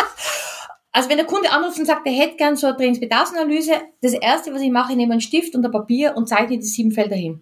Also 0.95 1.09
wenn 1.09 1.17
der 1.17 1.25
Kunde 1.25 1.51
anruft 1.51 1.79
und 1.79 1.87
sagt, 1.87 2.05
er 2.05 2.13
hätte 2.13 2.37
gern 2.37 2.55
so 2.55 2.67
eine 2.67 2.77
Trainingsbedarfsanalyse, 2.77 3.71
das 4.01 4.13
erste, 4.13 4.53
was 4.53 4.61
ich 4.61 4.69
mache, 4.69 4.91
ich 4.91 4.97
nehme 4.97 5.13
einen 5.13 5.21
Stift 5.21 5.55
und 5.55 5.65
ein 5.65 5.71
Papier 5.71 6.15
und 6.15 6.29
zeichne 6.29 6.59
die 6.59 6.63
sieben 6.63 6.91
Felder 6.91 7.15
hin. 7.15 7.41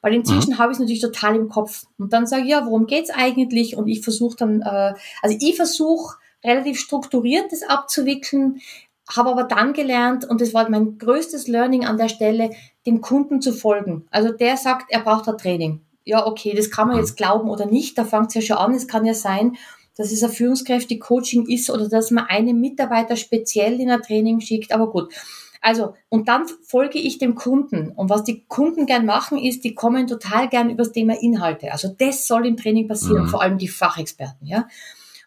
Weil 0.00 0.14
inzwischen 0.14 0.50
mhm. 0.50 0.58
habe 0.58 0.70
ich 0.70 0.76
es 0.76 0.80
natürlich 0.80 1.00
total 1.00 1.34
im 1.34 1.48
Kopf. 1.48 1.86
Und 1.98 2.12
dann 2.12 2.28
sage 2.28 2.44
ich, 2.44 2.50
ja, 2.50 2.64
worum 2.64 2.86
geht's 2.86 3.10
eigentlich? 3.10 3.76
Und 3.76 3.88
ich 3.88 4.02
versuche 4.02 4.36
dann, 4.36 4.62
äh, 4.62 4.94
also 5.22 5.36
ich 5.40 5.56
versuche 5.56 6.18
relativ 6.44 6.78
strukturiert 6.78 7.50
das 7.50 7.64
abzuwickeln, 7.64 8.60
habe 9.08 9.30
aber 9.30 9.44
dann 9.44 9.72
gelernt, 9.72 10.24
und 10.24 10.40
das 10.40 10.54
war 10.54 10.68
mein 10.70 10.98
größtes 10.98 11.48
Learning 11.48 11.84
an 11.84 11.96
der 11.96 12.08
Stelle, 12.08 12.50
dem 12.86 13.00
Kunden 13.00 13.42
zu 13.42 13.52
folgen. 13.52 14.06
Also 14.12 14.30
der 14.30 14.56
sagt, 14.56 14.86
er 14.90 15.00
braucht 15.00 15.28
ein 15.28 15.36
Training. 15.36 15.80
Ja, 16.04 16.26
okay, 16.26 16.54
das 16.54 16.70
kann 16.70 16.88
man 16.88 16.98
jetzt 16.98 17.16
glauben 17.16 17.48
oder 17.48 17.66
nicht, 17.66 17.96
da 17.96 18.04
fängt 18.04 18.28
es 18.28 18.34
ja 18.34 18.40
schon 18.42 18.56
an. 18.56 18.74
Es 18.74 18.88
kann 18.88 19.04
ja 19.04 19.14
sein, 19.14 19.56
dass 19.96 20.12
es 20.12 20.22
ein 20.22 20.30
Führungskräfte-Coaching 20.30 21.46
ist 21.46 21.70
oder 21.70 21.88
dass 21.88 22.10
man 22.10 22.26
einen 22.26 22.60
Mitarbeiter 22.60 23.16
speziell 23.16 23.80
in 23.80 23.90
ein 23.90 24.02
Training 24.02 24.40
schickt, 24.40 24.72
aber 24.72 24.90
gut. 24.90 25.12
Also, 25.60 25.94
und 26.10 26.28
dann 26.28 26.46
folge 26.62 26.98
ich 26.98 27.16
dem 27.16 27.34
Kunden. 27.34 27.90
Und 27.90 28.10
was 28.10 28.22
die 28.22 28.44
Kunden 28.48 28.84
gern 28.84 29.06
machen, 29.06 29.38
ist, 29.38 29.64
die 29.64 29.74
kommen 29.74 30.06
total 30.06 30.48
gern 30.50 30.68
über 30.68 30.82
das 30.82 30.92
Thema 30.92 31.14
Inhalte. 31.18 31.72
Also 31.72 31.88
das 31.88 32.26
soll 32.26 32.46
im 32.46 32.58
Training 32.58 32.86
passieren, 32.86 33.24
mhm. 33.24 33.28
vor 33.28 33.40
allem 33.40 33.56
die 33.56 33.68
Fachexperten, 33.68 34.46
ja. 34.46 34.68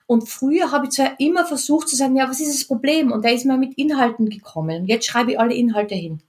Und 0.05 0.29
früher 0.29 0.71
habe 0.71 0.85
ich 0.85 0.91
zwar 0.91 1.19
immer 1.19 1.45
versucht 1.45 1.89
zu 1.89 1.95
sagen, 1.95 2.15
ja, 2.15 2.29
was 2.29 2.39
ist 2.39 2.53
das 2.53 2.65
Problem? 2.65 3.11
Und 3.11 3.25
da 3.25 3.29
ist 3.29 3.45
man 3.45 3.59
mit 3.59 3.77
Inhalten 3.77 4.29
gekommen. 4.29 4.81
Und 4.81 4.87
jetzt 4.87 5.05
schreibe 5.05 5.31
ich 5.31 5.39
alle 5.39 5.53
Inhalte 5.53 5.95
hin. 5.95 6.21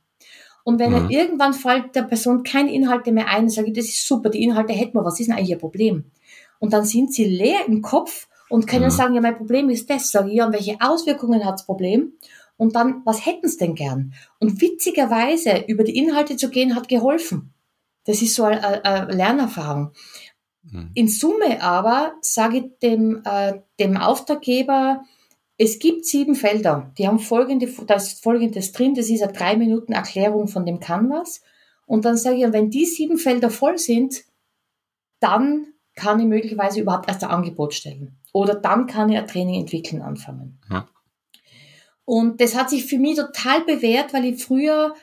Und 0.64 0.78
wenn 0.78 1.04
mhm. 1.04 1.10
irgendwann 1.10 1.54
fällt 1.54 1.94
der 1.94 2.02
Person 2.02 2.42
keine 2.42 2.72
Inhalte 2.72 3.12
mehr 3.12 3.28
ein, 3.28 3.48
sage 3.48 3.68
ich, 3.68 3.74
das 3.74 3.86
ist 3.86 4.06
super, 4.06 4.30
die 4.30 4.42
Inhalte 4.42 4.72
hätten 4.72 4.94
wir, 4.98 5.04
was 5.04 5.18
ist 5.18 5.28
denn 5.28 5.36
eigentlich 5.36 5.50
ihr 5.50 5.58
Problem? 5.58 6.10
Und 6.58 6.72
dann 6.72 6.84
sind 6.84 7.12
sie 7.12 7.24
leer 7.24 7.66
im 7.66 7.82
Kopf 7.82 8.28
und 8.48 8.66
können 8.66 8.86
mhm. 8.86 8.90
sagen, 8.90 9.14
ja, 9.14 9.20
mein 9.20 9.36
Problem 9.36 9.70
ist 9.70 9.88
das, 9.88 10.10
sage 10.10 10.30
ich, 10.30 10.36
ja, 10.36 10.46
und 10.46 10.52
welche 10.52 10.76
Auswirkungen 10.80 11.44
hat 11.44 11.54
das 11.54 11.66
Problem? 11.66 12.12
Und 12.56 12.74
dann, 12.74 13.02
was 13.04 13.24
hätten 13.24 13.48
sie 13.48 13.58
denn 13.58 13.74
gern? 13.74 14.14
Und 14.40 14.60
witzigerweise 14.60 15.64
über 15.68 15.84
die 15.84 15.96
Inhalte 15.96 16.36
zu 16.36 16.50
gehen, 16.50 16.74
hat 16.74 16.88
geholfen. 16.88 17.54
Das 18.04 18.20
ist 18.20 18.34
so 18.34 18.44
eine, 18.44 18.84
eine 18.84 19.12
Lernerfahrung. 19.12 19.92
Mhm. 20.62 20.90
In 20.94 21.08
Summe 21.08 21.62
aber 21.62 22.14
sage 22.20 22.58
ich 22.58 22.64
dem, 22.82 23.22
äh, 23.24 23.60
dem 23.78 23.96
Auftraggeber, 23.96 25.04
es 25.58 25.80
gibt 25.80 26.06
sieben 26.06 26.36
Felder, 26.36 26.92
die 26.96 27.08
haben 27.08 27.18
folgende, 27.18 27.68
da 27.86 27.94
ist 27.94 28.22
folgendes 28.22 28.72
drin, 28.72 28.94
das 28.94 29.10
ist 29.10 29.22
eine 29.22 29.32
drei 29.32 29.56
Minuten 29.56 29.92
Erklärung 29.92 30.46
von 30.46 30.64
dem 30.64 30.78
Canvas. 30.78 31.42
Und 31.84 32.04
dann 32.04 32.16
sage 32.16 32.36
ich, 32.36 32.52
wenn 32.52 32.70
die 32.70 32.86
sieben 32.86 33.18
Felder 33.18 33.50
voll 33.50 33.76
sind, 33.76 34.22
dann 35.18 35.66
kann 35.96 36.20
ich 36.20 36.26
möglicherweise 36.26 36.80
überhaupt 36.80 37.08
erst 37.08 37.24
ein 37.24 37.30
Angebot 37.30 37.74
stellen. 37.74 38.16
Oder 38.32 38.54
dann 38.54 38.86
kann 38.86 39.08
ich 39.08 39.18
ein 39.18 39.26
Training 39.26 39.60
entwickeln 39.60 40.00
anfangen. 40.00 40.60
Ja. 40.70 40.88
Und 42.04 42.40
das 42.40 42.54
hat 42.54 42.70
sich 42.70 42.86
für 42.86 42.98
mich 42.98 43.16
total 43.16 43.62
bewährt, 43.64 44.14
weil 44.14 44.26
ich 44.26 44.42
früher 44.42 44.94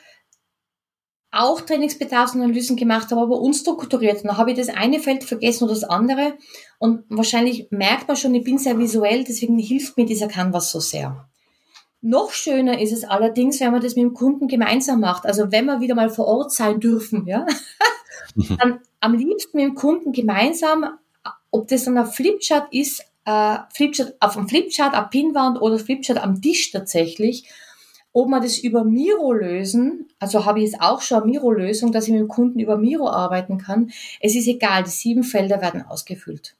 auch 1.30 1.60
Trainingsbedarfsanalysen 1.60 2.76
gemacht 2.76 3.10
habe, 3.10 3.20
aber 3.20 3.40
unstrukturiert. 3.40 4.24
Dann 4.24 4.36
habe 4.36 4.52
ich 4.52 4.58
das 4.58 4.68
eine 4.68 5.00
Feld 5.00 5.24
vergessen 5.24 5.64
oder 5.64 5.74
das 5.74 5.84
andere. 5.84 6.34
Und 6.78 7.04
wahrscheinlich 7.08 7.68
merkt 7.70 8.08
man 8.08 8.16
schon, 8.16 8.34
ich 8.34 8.44
bin 8.44 8.58
sehr 8.58 8.78
visuell, 8.78 9.24
deswegen 9.24 9.58
hilft 9.58 9.96
mir 9.96 10.06
dieser 10.06 10.28
Canvas 10.28 10.70
so 10.70 10.80
sehr. 10.80 11.28
Noch 12.00 12.30
schöner 12.30 12.80
ist 12.80 12.92
es 12.92 13.04
allerdings, 13.04 13.60
wenn 13.60 13.72
man 13.72 13.82
das 13.82 13.96
mit 13.96 14.04
dem 14.04 14.14
Kunden 14.14 14.48
gemeinsam 14.48 15.00
macht. 15.00 15.26
Also 15.26 15.50
wenn 15.50 15.66
wir 15.66 15.80
wieder 15.80 15.94
mal 15.94 16.10
vor 16.10 16.26
Ort 16.26 16.52
sein 16.52 16.78
dürfen, 16.78 17.26
ja, 17.26 17.46
dann 18.58 18.80
am 19.00 19.14
liebsten 19.14 19.56
mit 19.56 19.66
dem 19.66 19.74
Kunden 19.74 20.12
gemeinsam, 20.12 20.98
ob 21.50 21.68
das 21.68 21.84
dann 21.84 21.98
ein 21.98 22.06
Flipchart 22.06 22.72
ist, 22.72 23.02
äh, 23.24 23.58
Flipchart 23.74 24.14
auf 24.20 24.36
einem 24.36 24.48
Flipchart, 24.48 24.94
eine 24.94 25.08
Pinwand 25.08 25.60
oder 25.60 25.78
Flipchart 25.78 26.22
am 26.22 26.40
Tisch 26.40 26.70
tatsächlich, 26.70 27.48
ob 28.16 28.28
wir 28.28 28.40
das 28.40 28.56
über 28.56 28.82
Miro 28.82 29.34
lösen, 29.34 30.08
also 30.18 30.46
habe 30.46 30.60
ich 30.60 30.70
jetzt 30.70 30.80
auch 30.80 31.02
schon 31.02 31.18
eine 31.18 31.32
Miro-Lösung, 31.32 31.92
dass 31.92 32.06
ich 32.06 32.12
mit 32.12 32.20
dem 32.20 32.28
Kunden 32.28 32.58
über 32.58 32.78
Miro 32.78 33.10
arbeiten 33.10 33.58
kann. 33.58 33.90
Es 34.20 34.34
ist 34.34 34.48
egal, 34.48 34.84
die 34.84 34.90
sieben 34.90 35.22
Felder 35.22 35.60
werden 35.60 35.82
ausgefüllt. 35.82 36.56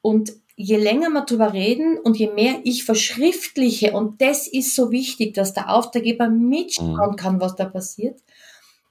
Und 0.00 0.32
je 0.56 0.78
länger 0.78 1.10
wir 1.10 1.26
drüber 1.26 1.52
reden 1.52 1.98
und 1.98 2.16
je 2.16 2.30
mehr 2.30 2.60
ich 2.64 2.84
verschriftliche, 2.84 3.92
und 3.92 4.22
das 4.22 4.48
ist 4.48 4.74
so 4.74 4.90
wichtig, 4.90 5.34
dass 5.34 5.52
der 5.52 5.68
Auftraggeber 5.68 6.30
mitschauen 6.30 7.10
mhm. 7.10 7.16
kann, 7.16 7.40
was 7.42 7.56
da 7.56 7.66
passiert, 7.66 8.18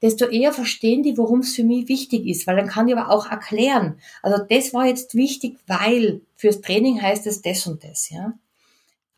desto 0.04 0.26
eher 0.26 0.54
verstehen 0.54 1.02
die, 1.02 1.18
worum 1.18 1.40
es 1.40 1.56
für 1.56 1.64
mich 1.64 1.88
wichtig 1.88 2.28
ist, 2.28 2.46
weil 2.46 2.58
dann 2.58 2.68
kann 2.68 2.88
ich 2.88 2.96
aber 2.96 3.10
auch 3.10 3.32
erklären. 3.32 3.98
Also 4.22 4.44
das 4.48 4.76
war 4.76 4.86
jetzt 4.86 5.16
wichtig, 5.16 5.58
weil 5.66 6.22
fürs 6.36 6.62
Training 6.62 7.02
heißt 7.02 7.26
es 7.26 7.42
das 7.42 7.66
und 7.66 7.84
das, 7.84 8.12
ja. 8.12 8.34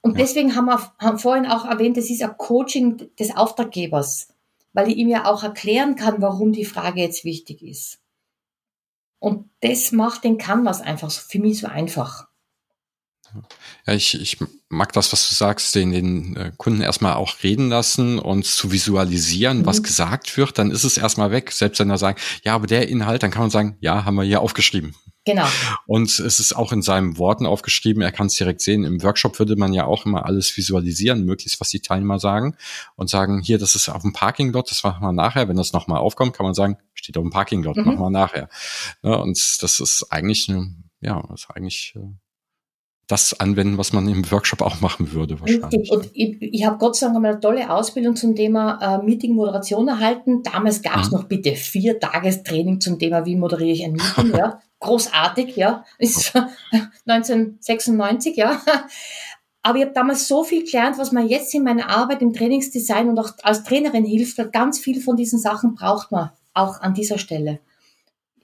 Und 0.01 0.13
ja. 0.13 0.17
deswegen 0.17 0.55
haben 0.55 0.65
wir 0.65 0.93
haben 0.99 1.19
vorhin 1.19 1.45
auch 1.45 1.65
erwähnt, 1.65 1.97
das 1.97 2.09
ist 2.09 2.23
ein 2.23 2.37
Coaching 2.37 3.09
des 3.17 3.35
Auftraggebers, 3.35 4.33
weil 4.73 4.89
ich 4.89 4.97
ihm 4.97 5.07
ja 5.07 5.25
auch 5.25 5.43
erklären 5.43 5.95
kann, 5.95 6.21
warum 6.21 6.51
die 6.51 6.65
Frage 6.65 7.01
jetzt 7.01 7.23
wichtig 7.23 7.61
ist. 7.61 7.99
Und 9.19 9.49
das 9.59 9.91
macht 9.91 10.23
den 10.23 10.39
Canvas 10.39 10.81
einfach 10.81 11.11
für 11.11 11.39
mich 11.39 11.59
so 11.59 11.67
einfach. 11.67 12.30
Ja, 13.87 13.93
ich, 13.93 14.19
ich 14.19 14.37
mag 14.69 14.93
das, 14.93 15.11
was 15.11 15.29
du 15.29 15.35
sagst, 15.35 15.75
den, 15.75 15.91
den 15.91 16.35
äh, 16.35 16.51
Kunden 16.57 16.81
erstmal 16.81 17.13
auch 17.13 17.43
reden 17.43 17.69
lassen 17.69 18.19
und 18.19 18.45
zu 18.45 18.71
visualisieren, 18.71 19.59
mhm. 19.59 19.65
was 19.65 19.83
gesagt 19.83 20.37
wird, 20.37 20.57
dann 20.57 20.71
ist 20.71 20.83
es 20.83 20.97
erstmal 20.97 21.31
weg. 21.31 21.51
Selbst 21.51 21.79
wenn 21.79 21.89
er 21.89 21.97
sagt, 21.97 22.21
ja, 22.43 22.55
aber 22.55 22.67
der 22.67 22.87
Inhalt, 22.89 23.23
dann 23.23 23.31
kann 23.31 23.41
man 23.41 23.49
sagen, 23.49 23.77
ja, 23.79 24.05
haben 24.05 24.15
wir 24.15 24.23
hier 24.23 24.41
aufgeschrieben. 24.41 24.95
Genau. 25.23 25.45
Und 25.85 26.07
es 26.19 26.39
ist 26.39 26.53
auch 26.55 26.71
in 26.71 26.81
seinen 26.81 27.17
Worten 27.19 27.45
aufgeschrieben, 27.45 28.01
er 28.01 28.11
kann 28.11 28.25
es 28.25 28.35
direkt 28.35 28.61
sehen. 28.61 28.83
Im 28.83 29.03
Workshop 29.03 29.37
würde 29.37 29.55
man 29.55 29.71
ja 29.71 29.85
auch 29.85 30.05
immer 30.05 30.25
alles 30.25 30.55
visualisieren, 30.57 31.25
möglichst 31.25 31.61
was 31.61 31.69
die 31.69 31.79
Teilnehmer 31.79 32.17
sagen 32.17 32.55
und 32.95 33.09
sagen, 33.09 33.41
hier, 33.41 33.59
das 33.59 33.75
ist 33.75 33.87
auf 33.89 34.01
dem 34.01 34.13
Parking-Lot, 34.13 34.71
das 34.71 34.83
machen 34.83 35.03
wir 35.03 35.11
nachher. 35.11 35.47
Wenn 35.47 35.57
das 35.57 35.73
nochmal 35.73 35.99
aufkommt, 35.99 36.35
kann 36.35 36.45
man 36.45 36.55
sagen, 36.55 36.77
steht 36.95 37.17
auf 37.17 37.23
dem 37.23 37.29
Parking-Lot, 37.29 37.77
mhm. 37.77 37.85
machen 37.85 37.99
wir 37.99 38.09
nachher. 38.09 38.49
Ja, 39.03 39.15
und 39.15 39.37
das 39.61 39.79
ist 39.79 40.07
eigentlich, 40.09 40.47
ja, 41.01 41.23
das 41.29 41.41
ist 41.41 41.51
eigentlich 41.51 41.93
äh, 41.95 41.99
das 43.11 43.37
anwenden, 43.39 43.77
was 43.77 43.91
man 43.91 44.07
im 44.07 44.29
Workshop 44.31 44.61
auch 44.61 44.79
machen 44.79 45.11
würde 45.11 45.39
wahrscheinlich. 45.41 45.91
Und 45.91 46.09
ich, 46.13 46.37
ich 46.41 46.65
habe 46.65 46.77
Gott 46.77 46.95
sei 46.95 47.07
Dank 47.07 47.17
eine 47.17 47.39
tolle 47.39 47.69
Ausbildung 47.69 48.15
zum 48.15 48.35
Thema 48.35 48.79
äh, 48.81 49.03
Meeting-Moderation 49.03 49.87
erhalten. 49.89 50.43
Damals 50.43 50.81
gab 50.81 51.01
es 51.01 51.11
mhm. 51.11 51.17
noch 51.17 51.23
bitte 51.25 51.55
vier 51.55 51.99
Tagestraining 51.99 52.79
zum 52.79 52.99
Thema, 52.99 53.25
wie 53.25 53.35
moderiere 53.35 53.71
ich 53.71 53.83
ein 53.83 53.93
Meeting. 53.93 54.37
ja, 54.37 54.61
großartig, 54.79 55.57
ja, 55.57 55.83
ist 55.97 56.33
1996, 57.05 58.35
ja. 58.37 58.61
Aber 59.61 59.77
ich 59.77 59.83
habe 59.83 59.93
damals 59.93 60.27
so 60.27 60.43
viel 60.43 60.63
gelernt, 60.63 60.97
was 60.97 61.11
mir 61.11 61.25
jetzt 61.25 61.53
in 61.53 61.63
meiner 61.63 61.89
Arbeit 61.89 62.21
im 62.21 62.33
Trainingsdesign 62.33 63.09
und 63.09 63.19
auch 63.19 63.31
als 63.43 63.63
Trainerin 63.63 64.05
hilft, 64.05 64.39
ganz 64.53 64.79
viel 64.79 65.01
von 65.01 65.17
diesen 65.17 65.37
Sachen 65.37 65.75
braucht 65.75 66.11
man 66.11 66.31
auch 66.53 66.81
an 66.81 66.93
dieser 66.93 67.17
Stelle. 67.17 67.59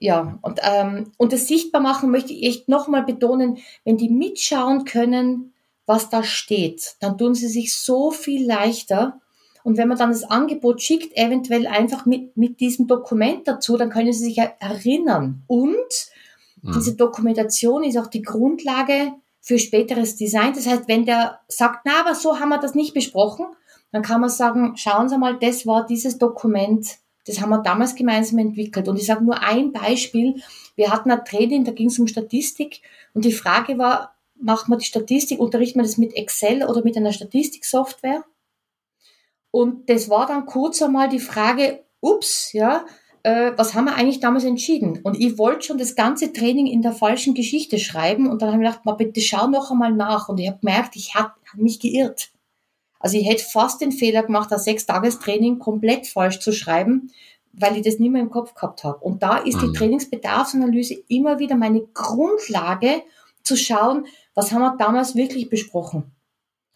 Ja, 0.00 0.38
und, 0.42 0.60
ähm, 0.62 1.12
und 1.16 1.32
das 1.32 1.48
sichtbar 1.48 1.80
machen 1.80 2.10
möchte 2.10 2.32
ich 2.32 2.44
echt 2.44 2.68
nochmal 2.68 3.04
betonen, 3.04 3.58
wenn 3.84 3.96
die 3.96 4.08
mitschauen 4.08 4.84
können, 4.84 5.52
was 5.86 6.10
da 6.10 6.22
steht, 6.22 6.96
dann 7.00 7.16
tun 7.16 7.34
sie 7.34 7.48
sich 7.48 7.74
so 7.74 8.10
viel 8.10 8.46
leichter. 8.46 9.20
Und 9.64 9.76
wenn 9.76 9.88
man 9.88 9.98
dann 9.98 10.10
das 10.10 10.22
Angebot 10.22 10.82
schickt, 10.82 11.16
eventuell 11.16 11.66
einfach 11.66 12.06
mit, 12.06 12.36
mit 12.36 12.60
diesem 12.60 12.86
Dokument 12.86 13.48
dazu, 13.48 13.76
dann 13.76 13.90
können 13.90 14.12
sie 14.12 14.24
sich 14.24 14.38
erinnern. 14.38 15.42
Und 15.46 15.74
mhm. 16.62 16.72
diese 16.74 16.94
Dokumentation 16.94 17.82
ist 17.82 17.96
auch 17.96 18.06
die 18.06 18.22
Grundlage 18.22 19.12
für 19.40 19.58
späteres 19.58 20.16
Design. 20.16 20.52
Das 20.54 20.66
heißt, 20.66 20.88
wenn 20.88 21.06
der 21.06 21.40
sagt, 21.48 21.80
na, 21.84 22.00
aber 22.00 22.14
so 22.14 22.38
haben 22.38 22.50
wir 22.50 22.58
das 22.58 22.74
nicht 22.74 22.92
besprochen, 22.92 23.46
dann 23.90 24.02
kann 24.02 24.20
man 24.20 24.30
sagen, 24.30 24.76
schauen 24.76 25.08
Sie 25.08 25.16
mal, 25.16 25.38
das 25.38 25.66
war 25.66 25.86
dieses 25.86 26.18
Dokument, 26.18 26.98
das 27.28 27.40
haben 27.40 27.50
wir 27.50 27.62
damals 27.62 27.94
gemeinsam 27.94 28.38
entwickelt. 28.38 28.88
Und 28.88 28.96
ich 28.96 29.06
sage 29.06 29.24
nur 29.24 29.42
ein 29.42 29.72
Beispiel. 29.72 30.42
Wir 30.76 30.90
hatten 30.90 31.10
ein 31.10 31.24
Training, 31.24 31.64
da 31.64 31.72
ging 31.72 31.88
es 31.88 31.98
um 31.98 32.06
Statistik 32.06 32.80
und 33.14 33.24
die 33.24 33.32
Frage 33.32 33.78
war, 33.78 34.14
macht 34.40 34.68
man 34.68 34.78
die 34.78 34.84
Statistik, 34.84 35.40
unterrichtet 35.40 35.76
man 35.76 35.84
das 35.84 35.98
mit 35.98 36.14
Excel 36.14 36.62
oder 36.62 36.82
mit 36.84 36.96
einer 36.96 37.12
Statistiksoftware? 37.12 38.24
Und 39.50 39.88
das 39.90 40.08
war 40.08 40.26
dann 40.26 40.46
kurz 40.46 40.80
einmal 40.82 41.08
die 41.08 41.20
Frage, 41.20 41.84
ups, 42.00 42.52
ja, 42.52 42.84
äh, 43.22 43.52
was 43.56 43.74
haben 43.74 43.86
wir 43.86 43.96
eigentlich 43.96 44.20
damals 44.20 44.44
entschieden? 44.44 45.00
Und 45.02 45.18
ich 45.18 45.38
wollte 45.38 45.66
schon 45.66 45.78
das 45.78 45.96
ganze 45.96 46.32
Training 46.32 46.66
in 46.66 46.82
der 46.82 46.92
falschen 46.92 47.34
Geschichte 47.34 47.78
schreiben 47.78 48.28
und 48.28 48.42
dann 48.42 48.52
habe 48.52 48.62
ich 48.62 48.68
gedacht, 48.68 48.84
mal 48.84 48.92
bitte 48.92 49.20
schau 49.20 49.48
noch 49.48 49.70
einmal 49.70 49.92
nach. 49.92 50.28
Und 50.28 50.38
ich 50.38 50.48
habe 50.48 50.60
gemerkt, 50.60 50.96
ich 50.96 51.14
habe 51.14 51.32
hab 51.50 51.60
mich 51.60 51.80
geirrt. 51.80 52.30
Also 52.98 53.16
ich 53.16 53.28
hätte 53.28 53.44
fast 53.44 53.80
den 53.80 53.92
Fehler 53.92 54.22
gemacht, 54.22 54.50
das 54.50 54.64
Sechs-Tages-Training 54.64 55.58
komplett 55.58 56.06
falsch 56.06 56.40
zu 56.40 56.52
schreiben, 56.52 57.10
weil 57.52 57.76
ich 57.76 57.82
das 57.82 57.98
nicht 57.98 58.10
mehr 58.10 58.22
im 58.22 58.30
Kopf 58.30 58.54
gehabt 58.54 58.84
habe. 58.84 58.98
Und 58.98 59.22
da 59.22 59.38
ist 59.38 59.60
mhm. 59.62 59.72
die 59.72 59.78
Trainingsbedarfsanalyse 59.78 60.94
immer 61.08 61.38
wieder 61.38 61.56
meine 61.56 61.82
Grundlage 61.94 63.02
zu 63.42 63.56
schauen, 63.56 64.06
was 64.34 64.52
haben 64.52 64.62
wir 64.62 64.76
damals 64.76 65.14
wirklich 65.14 65.48
besprochen. 65.48 66.12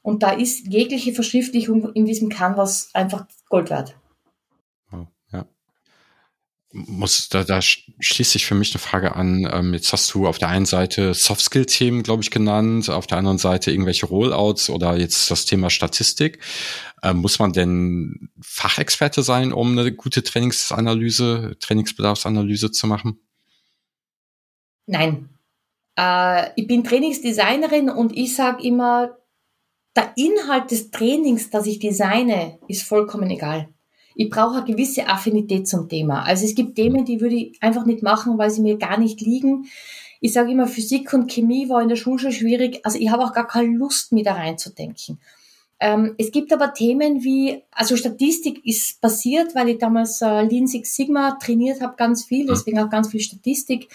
Und 0.03 0.23
da 0.23 0.31
ist 0.31 0.67
jegliche 0.67 1.13
Verschriftlichung 1.13 1.93
in 1.93 2.05
diesem 2.05 2.29
Canvas 2.29 2.91
einfach 2.93 3.27
Gold 3.49 3.71
wert 3.71 3.97
muss, 6.73 7.29
da, 7.29 7.45
da 7.45 7.61
schließt 7.61 8.33
sich 8.33 8.47
für 8.47 8.55
mich 8.55 8.73
eine 8.73 8.81
Frage 8.81 9.15
an. 9.15 9.49
Ähm, 9.53 9.75
jetzt 9.75 9.93
hast 9.93 10.13
du 10.15 10.27
auf 10.27 10.39
der 10.39 10.49
einen 10.49 10.67
Seite 10.67 11.15
Soft-Skill-Themen, 11.15 12.03
glaube 12.03 12.23
ich, 12.23 12.31
genannt, 12.31 12.89
auf 12.89 13.07
der 13.07 13.19
anderen 13.19 13.39
Seite 13.39 13.71
irgendwelche 13.71 14.07
Rollouts 14.07 14.71
oder 14.71 14.97
jetzt 14.97 15.31
das 15.31 15.45
Thema 15.45 15.71
Statistik. 15.71 16.41
Ähm, 17.03 17.19
muss 17.19 17.39
man 17.39 17.53
denn 17.53 18.31
Fachexperte 18.41 19.23
sein, 19.23 19.53
um 19.53 19.79
eine 19.79 19.93
gute 19.93 20.23
Trainingsanalyse, 20.23 21.57
Trainingsbedarfsanalyse 21.61 22.71
zu 22.73 22.87
machen? 22.87 23.21
Nein. 24.87 25.29
Äh, 25.99 26.51
ich 26.57 26.67
bin 26.67 26.85
Trainingsdesignerin 26.85 27.91
und 27.91 28.17
ich 28.17 28.35
sage 28.35 28.63
immer, 28.63 29.19
der 29.95 30.15
Inhalt 30.17 30.71
des 30.71 30.91
Trainings, 30.91 31.51
das 31.51 31.67
ich 31.67 31.79
designe, 31.79 32.59
ist 32.67 32.83
vollkommen 32.83 33.31
egal 33.31 33.72
ich 34.15 34.31
brauche 34.31 34.57
eine 34.57 34.65
gewisse 34.67 35.09
Affinität 35.09 35.69
zum 35.69 35.89
Thema. 35.89 36.23
Also 36.23 36.45
es 36.45 36.55
gibt 36.55 36.77
Themen, 36.77 37.05
die 37.05 37.21
würde 37.21 37.35
ich 37.35 37.63
einfach 37.63 37.87
nicht 37.87 38.03
machen, 38.03 38.39
weil 38.39 38.51
sie 38.51 38.63
mir 38.63 38.77
gar 38.77 38.99
nicht 38.99 39.21
liegen. 39.21 39.67
Ich 40.21 40.33
sage 40.33 40.53
immer, 40.53 40.67
Physik 40.67 41.13
und 41.13 41.31
Chemie 41.31 41.69
war 41.69 41.83
in 41.83 41.89
der 41.89 41.97
Schule 41.97 42.19
schon 42.19 42.33
schwierig. 42.33 42.81
Also 42.85 42.99
ich 42.99 43.11
habe 43.11 43.25
auch 43.25 43.33
gar 43.33 43.47
keine 43.47 43.77
Lust, 43.77 44.13
mir 44.13 44.25
da 44.25 44.35
reinzudenken. 44.35 45.19
Ähm, 45.81 46.15
es 46.17 46.31
gibt 46.31 46.53
aber 46.53 46.75
Themen 46.75 47.25
wie, 47.25 47.61
also 47.73 47.97
Statistik 47.97 48.65
ist 48.65 49.01
passiert, 49.01 49.57
weil 49.57 49.71
ich 49.71 49.79
damals 49.79 50.23
äh, 50.23 50.43
Lean 50.43 50.69
Six 50.69 50.95
Sigma 50.95 51.33
trainiert 51.43 51.81
habe, 51.81 51.97
ganz 51.97 52.25
viel, 52.25 52.47
deswegen 52.47 52.79
auch 52.79 52.89
ganz 52.89 53.09
viel 53.09 53.21
Statistik. 53.21 53.89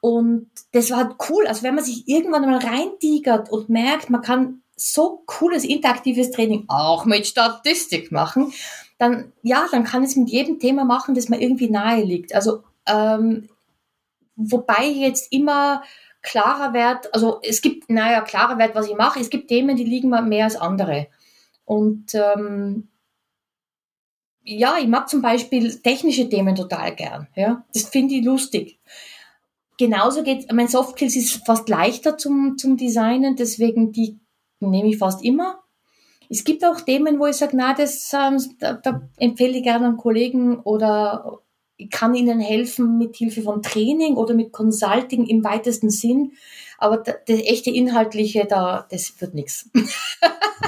Und 0.00 0.48
das 0.70 0.90
war 0.90 0.98
halt 0.98 1.16
cool. 1.28 1.48
Also 1.48 1.64
wenn 1.64 1.74
man 1.74 1.82
sich 1.82 2.06
irgendwann 2.06 2.42
mal 2.42 2.58
reintigert 2.58 3.50
und 3.50 3.68
merkt, 3.68 4.10
man 4.10 4.22
kann 4.22 4.62
so 4.76 5.24
cooles 5.26 5.64
interaktives 5.64 6.30
Training 6.30 6.66
auch 6.68 7.04
mit 7.04 7.26
Statistik 7.26 8.12
machen, 8.12 8.52
dann 8.98 9.32
ja, 9.42 9.66
dann 9.70 9.84
kann 9.84 10.02
es 10.02 10.16
mit 10.16 10.28
jedem 10.28 10.58
Thema 10.58 10.84
machen, 10.84 11.14
das 11.14 11.28
mir 11.28 11.40
irgendwie 11.40 11.70
nahe 11.70 12.02
liegt. 12.02 12.34
Also 12.34 12.64
ähm, 12.86 13.48
wobei 14.36 14.86
jetzt 14.86 15.32
immer 15.32 15.82
klarer 16.22 16.72
wird, 16.72 17.14
also 17.14 17.40
es 17.42 17.62
gibt, 17.62 17.90
naja, 17.90 18.20
klarer 18.20 18.58
wird, 18.58 18.74
was 18.74 18.88
ich 18.88 18.96
mache. 18.96 19.20
Es 19.20 19.30
gibt 19.30 19.48
Themen, 19.48 19.76
die 19.76 19.84
liegen 19.84 20.10
mir 20.10 20.22
mehr 20.22 20.44
als 20.44 20.56
andere. 20.56 21.08
Und 21.64 22.14
ähm, 22.14 22.88
ja, 24.42 24.78
ich 24.78 24.88
mag 24.88 25.08
zum 25.08 25.22
Beispiel 25.22 25.80
technische 25.80 26.28
Themen 26.28 26.56
total 26.56 26.94
gern. 26.94 27.28
Ja, 27.34 27.64
das 27.72 27.84
finde 27.84 28.14
ich 28.14 28.24
lustig. 28.24 28.80
Genauso 29.78 30.22
geht, 30.22 30.50
mein 30.52 30.68
Softskills 30.68 31.14
ist 31.14 31.46
fast 31.46 31.68
leichter 31.68 32.18
zum, 32.18 32.56
zum 32.58 32.76
Designen, 32.76 33.36
deswegen 33.36 33.92
die 33.92 34.18
nehme 34.60 34.88
ich 34.88 34.98
fast 34.98 35.22
immer. 35.22 35.62
Es 36.28 36.44
gibt 36.44 36.64
auch 36.64 36.80
Themen, 36.80 37.18
wo 37.18 37.26
ich 37.26 37.36
sage, 37.36 37.56
na, 37.56 37.74
das 37.74 38.12
ähm, 38.12 38.38
da, 38.58 38.74
da 38.74 39.02
empfehle 39.16 39.58
ich 39.58 39.62
gerne 39.62 39.86
an 39.86 39.96
Kollegen 39.96 40.60
oder 40.60 41.40
ich 41.78 41.90
kann 41.90 42.14
ihnen 42.14 42.40
helfen 42.40 42.98
mit 42.98 43.16
Hilfe 43.16 43.42
von 43.42 43.62
Training 43.62 44.16
oder 44.16 44.34
mit 44.34 44.52
Consulting 44.52 45.26
im 45.26 45.44
weitesten 45.44 45.90
Sinn. 45.90 46.32
Aber 46.76 46.98
das 46.98 47.40
echte 47.40 47.70
Inhaltliche, 47.70 48.46
da, 48.48 48.86
das 48.90 49.20
wird 49.20 49.34
nichts. 49.34 49.70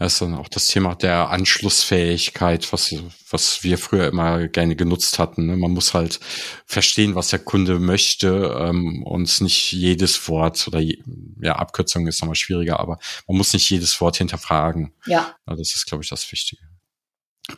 Das 0.00 0.14
ist 0.14 0.22
dann 0.22 0.34
auch 0.34 0.48
das 0.48 0.66
Thema 0.66 0.94
der 0.94 1.28
Anschlussfähigkeit, 1.28 2.72
was, 2.72 2.94
was 3.28 3.62
wir 3.62 3.76
früher 3.76 4.08
immer 4.08 4.48
gerne 4.48 4.74
genutzt 4.74 5.18
hatten. 5.18 5.44
Ne? 5.44 5.58
Man 5.58 5.72
muss 5.72 5.92
halt 5.92 6.20
verstehen, 6.64 7.14
was 7.14 7.28
der 7.28 7.40
Kunde 7.40 7.78
möchte 7.78 8.56
ähm, 8.58 9.02
und 9.02 9.42
nicht 9.42 9.72
jedes 9.72 10.26
Wort 10.26 10.66
oder 10.66 10.80
je, 10.80 11.02
ja, 11.42 11.56
Abkürzung 11.56 12.06
ist 12.06 12.22
nochmal 12.22 12.34
schwieriger, 12.34 12.80
aber 12.80 12.98
man 13.28 13.36
muss 13.36 13.52
nicht 13.52 13.68
jedes 13.68 14.00
Wort 14.00 14.16
hinterfragen. 14.16 14.94
Ja. 15.04 15.34
ja 15.46 15.54
das 15.54 15.74
ist, 15.74 15.84
glaube 15.84 16.02
ich, 16.02 16.08
das 16.08 16.32
Wichtige. 16.32 16.62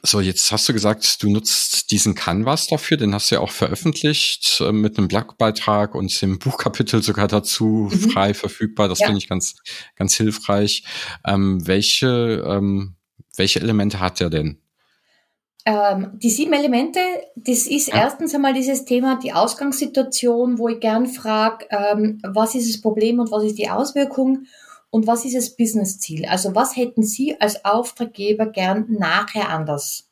So, 0.02 0.20
jetzt 0.20 0.50
hast 0.52 0.68
du 0.68 0.72
gesagt, 0.72 1.22
du 1.22 1.30
nutzt 1.30 1.90
diesen 1.90 2.14
Canvas 2.14 2.66
dafür, 2.66 2.96
den 2.96 3.14
hast 3.14 3.30
du 3.30 3.34
ja 3.34 3.40
auch 3.40 3.50
veröffentlicht 3.50 4.60
äh, 4.60 4.72
mit 4.72 4.96
einem 4.96 5.08
Blogbeitrag 5.08 5.94
und 5.94 6.22
dem 6.22 6.38
Buchkapitel 6.38 7.02
sogar 7.02 7.28
dazu 7.28 7.90
mhm. 7.90 8.10
frei 8.10 8.34
verfügbar. 8.34 8.88
Das 8.88 9.00
ja. 9.00 9.06
finde 9.06 9.18
ich 9.18 9.28
ganz, 9.28 9.56
ganz 9.96 10.14
hilfreich. 10.14 10.84
Ähm, 11.26 11.66
welche, 11.66 12.42
ähm, 12.46 12.94
welche 13.36 13.60
Elemente 13.60 14.00
hat 14.00 14.20
er 14.20 14.30
denn? 14.30 14.62
Ähm, 15.64 16.10
die 16.14 16.30
sieben 16.30 16.54
Elemente, 16.54 16.98
das 17.36 17.66
ist 17.66 17.88
ja. 17.88 17.94
erstens 17.94 18.34
einmal 18.34 18.52
dieses 18.52 18.84
Thema, 18.84 19.18
die 19.22 19.32
Ausgangssituation, 19.32 20.58
wo 20.58 20.68
ich 20.68 20.80
gern 20.80 21.06
frage, 21.06 21.66
ähm, 21.70 22.20
was 22.24 22.54
ist 22.56 22.72
das 22.72 22.80
Problem 22.80 23.20
und 23.20 23.30
was 23.30 23.44
ist 23.44 23.58
die 23.58 23.70
Auswirkung? 23.70 24.46
Und 24.92 25.06
was 25.06 25.24
ist 25.24 25.34
das 25.34 25.56
Business-Ziel? 25.56 26.26
Also 26.26 26.54
was 26.54 26.76
hätten 26.76 27.02
Sie 27.02 27.40
als 27.40 27.64
Auftraggeber 27.64 28.44
gern 28.44 28.84
nachher 28.90 29.48
anders? 29.48 30.10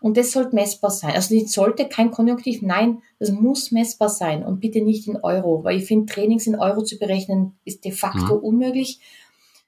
Und 0.00 0.16
das 0.16 0.32
sollte 0.32 0.56
messbar 0.56 0.90
sein. 0.90 1.12
Also 1.14 1.38
das 1.38 1.52
sollte 1.52 1.88
kein 1.88 2.10
Konjunktiv, 2.10 2.60
nein, 2.60 3.02
das 3.20 3.30
muss 3.30 3.70
messbar 3.70 4.08
sein 4.08 4.44
und 4.44 4.58
bitte 4.58 4.80
nicht 4.80 5.06
in 5.06 5.18
Euro, 5.22 5.62
weil 5.62 5.76
ich 5.76 5.84
finde, 5.84 6.12
Trainings 6.12 6.48
in 6.48 6.58
Euro 6.58 6.82
zu 6.82 6.98
berechnen 6.98 7.56
ist 7.64 7.84
de 7.84 7.92
facto 7.92 8.38
mhm. 8.38 8.42
unmöglich, 8.42 8.98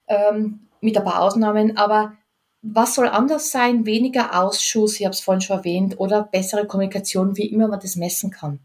ähm, 0.09 0.67
mit 0.81 0.99
ein 0.99 1.05
paar 1.05 1.23
Ausnahmen. 1.23 1.77
Aber 1.77 2.15
was 2.63 2.97
soll 2.97 3.07
anders 3.07 3.53
sein? 3.53 3.87
Weniger 3.87 4.43
Ausschuss, 4.43 4.99
ich 4.99 5.07
habe 5.07 5.15
es 5.15 5.21
vorhin 5.21 5.41
schon 5.41 5.59
erwähnt, 5.59 6.01
oder 6.01 6.25
bessere 6.25 6.67
Kommunikation, 6.67 7.37
wie 7.37 7.47
immer 7.47 7.69
man 7.69 7.79
das 7.79 7.95
messen 7.95 8.33
kann. 8.33 8.59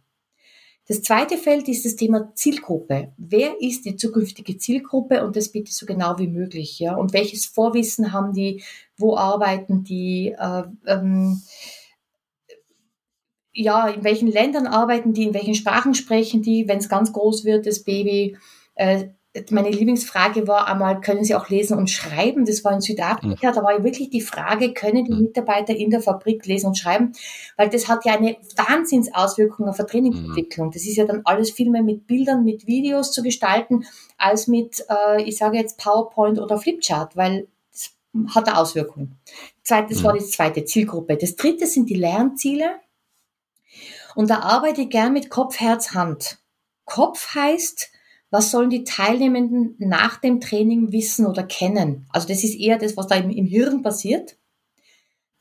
Das 0.87 1.01
zweite 1.01 1.37
Feld 1.37 1.67
ist 1.67 1.83
das 1.85 1.97
Thema 1.97 2.33
Zielgruppe. 2.33 3.11
Wer 3.17 3.61
ist 3.61 3.83
die 3.85 3.97
zukünftige 3.97 4.57
Zielgruppe 4.57 5.25
und 5.25 5.35
das 5.35 5.49
bitte 5.49 5.71
so 5.71 5.85
genau 5.85 6.17
wie 6.17 6.27
möglich, 6.27 6.79
ja? 6.79 6.95
Und 6.95 7.11
welches 7.11 7.45
Vorwissen 7.45 8.13
haben 8.13 8.33
die? 8.33 8.63
Wo 8.95 9.17
arbeiten 9.17 9.83
die? 9.83 10.33
Äh, 10.39 10.63
ähm, 10.85 11.41
ja, 13.51 13.89
in 13.89 14.03
welchen 14.05 14.29
Ländern 14.29 14.65
arbeiten 14.65 15.11
die? 15.11 15.23
In 15.23 15.33
welchen 15.33 15.55
Sprachen 15.55 15.93
sprechen 15.93 16.41
die? 16.41 16.69
Wenn 16.69 16.77
es 16.77 16.87
ganz 16.87 17.11
groß 17.11 17.43
wird, 17.43 17.65
das 17.65 17.83
Baby, 17.83 18.37
äh, 18.75 19.09
meine 19.49 19.69
Lieblingsfrage 19.69 20.47
war 20.47 20.67
einmal, 20.67 21.01
können 21.01 21.23
Sie 21.23 21.35
auch 21.35 21.49
lesen 21.49 21.77
und 21.77 21.89
schreiben? 21.89 22.45
Das 22.45 22.63
war 22.63 22.73
in 22.73 22.81
Südafrika. 22.81 23.49
Mhm. 23.51 23.55
Da 23.55 23.63
war 23.63 23.83
wirklich 23.83 24.09
die 24.09 24.21
Frage, 24.21 24.73
können 24.73 25.05
die 25.05 25.13
mhm. 25.13 25.21
Mitarbeiter 25.21 25.75
in 25.75 25.89
der 25.89 26.01
Fabrik 26.01 26.45
lesen 26.45 26.67
und 26.67 26.77
schreiben? 26.77 27.13
Weil 27.55 27.69
das 27.69 27.87
hat 27.87 28.05
ja 28.05 28.13
eine 28.13 28.37
Wahnsinnsauswirkung 28.55 29.67
auf 29.67 29.77
die 29.77 29.83
Trainingsentwicklung. 29.83 30.71
Das 30.71 30.83
ist 30.83 30.95
ja 30.95 31.05
dann 31.05 31.21
alles 31.25 31.51
viel 31.51 31.69
mehr 31.69 31.83
mit 31.83 32.07
Bildern, 32.07 32.43
mit 32.43 32.67
Videos 32.67 33.11
zu 33.11 33.23
gestalten, 33.23 33.85
als 34.17 34.47
mit, 34.47 34.85
äh, 34.89 35.23
ich 35.23 35.37
sage 35.37 35.57
jetzt 35.57 35.77
PowerPoint 35.77 36.39
oder 36.39 36.57
Flipchart, 36.57 37.15
weil 37.15 37.47
das 37.71 37.91
hat 38.33 38.47
eine 38.47 38.57
Auswirkung. 38.57 39.17
Das 39.67 40.03
war 40.03 40.13
mhm. 40.13 40.19
die 40.19 40.25
zweite 40.25 40.65
Zielgruppe. 40.65 41.17
Das 41.17 41.35
dritte 41.35 41.67
sind 41.67 41.89
die 41.89 41.95
Lernziele. 41.95 42.79
Und 44.15 44.29
da 44.29 44.39
arbeite 44.39 44.81
ich 44.81 44.89
gern 44.89 45.13
mit 45.13 45.29
Kopf, 45.29 45.59
Herz, 45.59 45.93
Hand. 45.93 46.39
Kopf 46.85 47.35
heißt, 47.35 47.91
was 48.29 48.51
sollen 48.51 48.69
die 48.69 48.83
Teilnehmenden 48.83 49.75
nach 49.79 50.17
dem 50.17 50.41
Training 50.41 50.91
wissen 50.91 51.25
oder 51.25 51.43
kennen? 51.43 52.05
Also 52.09 52.27
das 52.27 52.43
ist 52.43 52.59
eher 52.59 52.77
das, 52.77 52.97
was 52.97 53.07
da 53.07 53.15
im, 53.15 53.29
im 53.29 53.45
Hirn 53.45 53.81
passiert. 53.81 54.37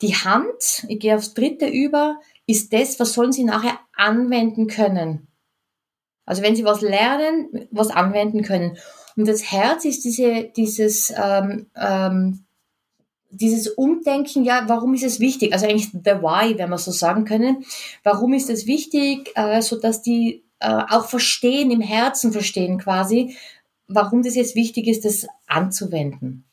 Die 0.01 0.15
Hand, 0.15 0.85
ich 0.87 0.99
gehe 0.99 1.15
aufs 1.15 1.33
dritte 1.33 1.67
über, 1.67 2.19
ist 2.45 2.71
das, 2.71 2.99
was 2.99 3.13
sollen 3.13 3.31
sie 3.31 3.43
nachher 3.43 3.79
anwenden 3.93 4.67
können? 4.67 5.27
Also 6.25 6.43
wenn 6.43 6.55
sie 6.55 6.65
was 6.65 6.81
lernen, 6.81 7.67
was 7.71 7.89
anwenden 7.89 8.43
können. 8.43 8.77
Und 9.15 9.27
das 9.27 9.51
Herz 9.51 9.85
ist 9.85 10.03
diese, 10.03 10.51
dieses, 10.55 11.11
ähm, 11.17 11.67
ähm, 11.75 12.45
dieses 13.29 13.67
Umdenken, 13.67 14.43
ja, 14.43 14.63
warum 14.67 14.93
ist 14.93 15.03
es 15.03 15.19
wichtig? 15.19 15.53
Also 15.53 15.65
eigentlich 15.65 15.89
the 15.91 16.21
why, 16.21 16.57
wenn 16.57 16.69
wir 16.69 16.77
so 16.77 16.91
sagen 16.91 17.25
können. 17.25 17.65
Warum 18.03 18.33
ist 18.33 18.49
es 18.49 18.67
wichtig, 18.67 19.31
äh, 19.35 19.61
so 19.61 19.79
dass 19.79 20.01
die 20.01 20.46
äh, 20.59 20.83
auch 20.89 21.05
verstehen, 21.05 21.71
im 21.71 21.81
Herzen 21.81 22.31
verstehen 22.31 22.77
quasi, 22.79 23.37
warum 23.87 24.23
das 24.23 24.35
jetzt 24.35 24.55
wichtig 24.55 24.87
ist, 24.87 25.05
das 25.05 25.27
anzuwenden. 25.45 26.45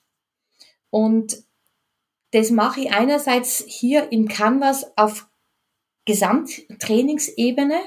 Und 0.91 1.39
das 2.33 2.51
mache 2.51 2.81
ich 2.81 2.93
einerseits 2.93 3.65
hier 3.67 4.11
im 4.13 4.29
Canvas 4.29 4.93
auf 4.97 5.29
Gesamttrainingsebene 6.05 7.79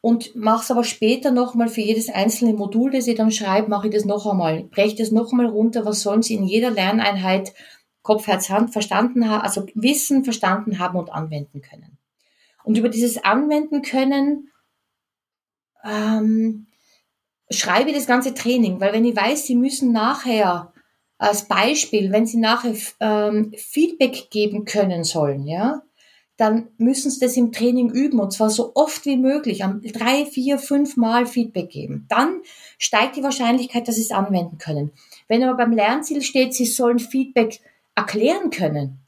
und 0.00 0.34
mache 0.36 0.62
es 0.62 0.70
aber 0.70 0.84
später 0.84 1.30
nochmal 1.30 1.68
für 1.68 1.80
jedes 1.80 2.08
einzelne 2.08 2.54
Modul, 2.54 2.90
das 2.90 3.06
ich 3.06 3.16
dann 3.16 3.32
schreibe, 3.32 3.68
mache 3.68 3.88
ich 3.88 3.94
das 3.94 4.04
noch 4.04 4.26
einmal, 4.26 4.64
breche 4.64 4.96
das 4.96 5.10
noch 5.10 5.32
einmal 5.32 5.46
runter, 5.46 5.84
was 5.84 6.02
sollen 6.02 6.22
sie 6.22 6.34
in 6.34 6.44
jeder 6.44 6.70
Lerneinheit 6.70 7.52
Kopf, 8.02 8.26
Herz, 8.26 8.48
Hand 8.48 8.72
verstanden 8.72 9.28
haben, 9.28 9.42
also 9.42 9.66
wissen, 9.74 10.24
verstanden 10.24 10.78
haben 10.78 10.98
und 10.98 11.12
anwenden 11.12 11.60
können. 11.60 11.98
Und 12.64 12.78
über 12.78 12.88
dieses 12.88 13.22
Anwenden 13.22 13.82
können 13.82 14.50
ähm, 15.88 16.66
schreibe 17.50 17.90
ich 17.90 17.96
das 17.96 18.06
ganze 18.06 18.34
Training, 18.34 18.80
weil 18.80 18.92
wenn 18.92 19.04
ich 19.04 19.16
weiß, 19.16 19.46
Sie 19.46 19.56
müssen 19.56 19.92
nachher 19.92 20.72
als 21.18 21.46
Beispiel, 21.46 22.12
wenn 22.12 22.26
Sie 22.26 22.38
nachher 22.38 22.74
ähm, 23.00 23.52
Feedback 23.56 24.30
geben 24.30 24.64
können 24.64 25.04
sollen, 25.04 25.46
ja, 25.46 25.82
dann 26.36 26.68
müssen 26.78 27.10
Sie 27.10 27.18
das 27.18 27.36
im 27.36 27.50
Training 27.50 27.90
üben 27.90 28.20
und 28.20 28.32
zwar 28.32 28.50
so 28.50 28.72
oft 28.74 29.04
wie 29.06 29.16
möglich, 29.16 29.64
am 29.64 29.82
drei, 29.82 30.24
vier, 30.24 30.58
fünf 30.58 30.96
Mal 30.96 31.26
Feedback 31.26 31.70
geben. 31.70 32.06
Dann 32.08 32.40
steigt 32.78 33.16
die 33.16 33.24
Wahrscheinlichkeit, 33.24 33.88
dass 33.88 33.96
Sie 33.96 34.02
es 34.02 34.12
anwenden 34.12 34.58
können. 34.58 34.92
Wenn 35.26 35.42
aber 35.42 35.56
beim 35.56 35.72
Lernziel 35.72 36.22
steht, 36.22 36.54
Sie 36.54 36.66
sollen 36.66 37.00
Feedback 37.00 37.60
erklären 37.96 38.50
können, 38.50 39.00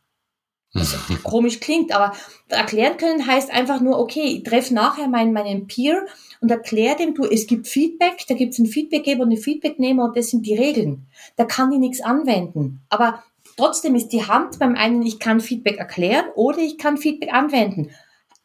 was 0.72 0.96
komisch 1.24 1.58
klingt, 1.58 1.92
aber 1.92 2.12
erklären 2.48 2.96
können 2.96 3.26
heißt 3.26 3.50
einfach 3.50 3.80
nur, 3.80 3.98
okay, 3.98 4.22
ich 4.22 4.44
treffe 4.44 4.72
nachher 4.72 5.08
meinen, 5.08 5.32
meinen 5.32 5.66
Peer 5.66 6.06
und 6.40 6.50
erkläre 6.50 6.96
dem, 6.96 7.14
du, 7.14 7.24
es 7.24 7.46
gibt 7.46 7.66
Feedback, 7.66 8.24
da 8.28 8.34
gibt 8.34 8.52
es 8.52 8.60
einen 8.60 8.68
Feedbackgeber 8.68 9.22
und 9.22 9.30
einen 9.30 9.40
Feedbacknehmer 9.40 10.04
und 10.04 10.16
das 10.16 10.30
sind 10.30 10.46
die 10.46 10.54
Regeln. 10.54 11.06
Da 11.36 11.44
kann 11.44 11.72
ich 11.72 11.78
nichts 11.78 12.00
anwenden. 12.00 12.82
Aber 12.88 13.24
trotzdem 13.56 13.96
ist 13.96 14.08
die 14.08 14.26
Hand 14.26 14.58
beim 14.60 14.76
einen, 14.76 15.02
ich 15.02 15.18
kann 15.18 15.40
Feedback 15.40 15.78
erklären 15.78 16.26
oder 16.36 16.58
ich 16.58 16.78
kann 16.78 16.98
Feedback 16.98 17.32
anwenden. 17.32 17.90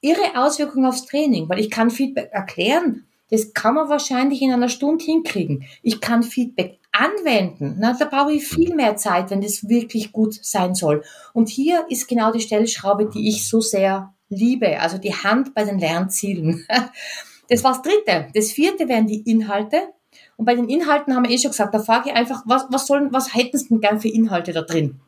Irre 0.02 0.36
Auswirkungen 0.36 0.86
aufs 0.86 1.06
Training, 1.06 1.48
weil 1.48 1.60
ich 1.60 1.70
kann 1.70 1.92
Feedback 1.92 2.30
erklären. 2.32 3.06
Das 3.30 3.54
kann 3.54 3.76
man 3.76 3.90
wahrscheinlich 3.90 4.42
in 4.42 4.52
einer 4.52 4.70
Stunde 4.70 5.04
hinkriegen. 5.04 5.66
Ich 5.82 6.00
kann 6.02 6.24
Feedback 6.24 6.80
anwenden. 6.96 7.76
Na, 7.80 7.96
da 7.98 8.06
brauche 8.06 8.34
ich 8.34 8.48
viel 8.48 8.74
mehr 8.76 8.96
Zeit, 8.96 9.30
wenn 9.30 9.42
das 9.42 9.68
wirklich 9.68 10.12
gut 10.12 10.40
sein 10.42 10.76
soll. 10.76 11.04
Und 11.34 11.50
hier 11.50 11.86
ist 11.90 12.08
genau 12.08 12.32
die 12.32 12.42
Stellschraube, 12.42 13.10
die 13.10 13.30
ich 13.30 13.48
so 13.48 13.62
sehr 13.62 14.14
liebe, 14.30 14.80
also 14.80 14.98
die 14.98 15.14
Hand 15.14 15.54
bei 15.54 15.64
den 15.64 15.80
Lernzielen. 15.80 16.66
Das 17.48 17.64
war 17.64 17.74
das 17.74 17.84
dritte. 17.84 18.28
Das 18.34 18.52
vierte 18.52 18.88
wären 18.88 19.06
die 19.06 19.22
Inhalte. 19.22 19.90
Und 20.36 20.46
bei 20.46 20.56
den 20.56 20.68
Inhalten 20.68 21.14
haben 21.14 21.26
wir 21.26 21.30
eh 21.30 21.38
schon 21.38 21.52
gesagt, 21.52 21.76
da 21.76 21.80
frage 21.80 22.10
ich 22.10 22.16
einfach, 22.16 22.42
was, 22.48 22.66
was 22.72 22.88
sollen, 22.88 23.14
was 23.14 23.36
hätten 23.36 23.56
Sie 23.56 23.68
denn 23.68 23.82
gern 23.82 24.00
für 24.00 24.10
Inhalte 24.10 24.52
da 24.52 24.64
drin? 24.64 25.00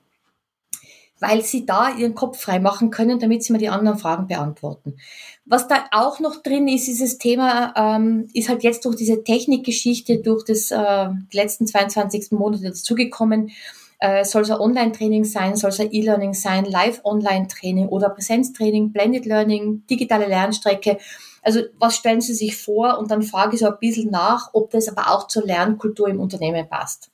Weil 1.19 1.41
Sie 1.43 1.65
da 1.65 1.95
Ihren 1.95 2.15
Kopf 2.15 2.39
frei 2.39 2.59
machen 2.59 2.91
können, 2.91 3.19
damit 3.19 3.43
Sie 3.43 3.51
mir 3.53 3.59
die 3.59 3.69
anderen 3.69 3.97
Fragen 3.97 4.27
beantworten. 4.27 4.97
Was 5.45 5.67
da 5.67 5.85
auch 5.91 6.19
noch 6.19 6.43
drin 6.43 6.67
ist, 6.67 6.87
dieses 6.87 7.17
Thema, 7.17 7.73
ähm, 7.75 8.27
ist 8.33 8.49
halt 8.49 8.63
jetzt 8.63 8.85
durch 8.85 8.95
diese 8.95 9.23
Technikgeschichte, 9.23 10.19
durch 10.19 10.43
das 10.43 10.71
äh, 10.71 11.09
die 11.31 11.37
letzten 11.37 11.65
22 11.65 12.31
Monate 12.31 12.63
dazugekommen, 12.63 13.51
äh, 13.99 14.23
soll 14.25 14.43
es 14.43 14.51
ein 14.51 14.59
Online-Training 14.59 15.23
sein, 15.23 15.55
soll 15.55 15.71
es 15.71 15.79
ein 15.79 15.91
E-Learning 15.91 16.33
sein, 16.33 16.65
Live-Online-Training 16.65 17.87
oder 17.87 18.09
Präsenztraining, 18.09 18.91
Blended 18.91 19.25
Learning, 19.25 19.83
digitale 19.89 20.27
Lernstrecke. 20.27 20.97
Also 21.41 21.61
was 21.79 21.95
stellen 21.95 22.21
Sie 22.21 22.33
sich 22.33 22.57
vor? 22.57 22.99
Und 22.99 23.09
dann 23.09 23.23
frage 23.23 23.55
ich 23.55 23.61
so 23.61 23.67
ein 23.67 23.79
bisschen 23.79 24.11
nach, 24.11 24.49
ob 24.53 24.69
das 24.71 24.87
aber 24.87 25.11
auch 25.11 25.27
zur 25.27 25.45
Lernkultur 25.45 26.09
im 26.09 26.19
Unternehmen 26.19 26.67
passt. 26.67 27.09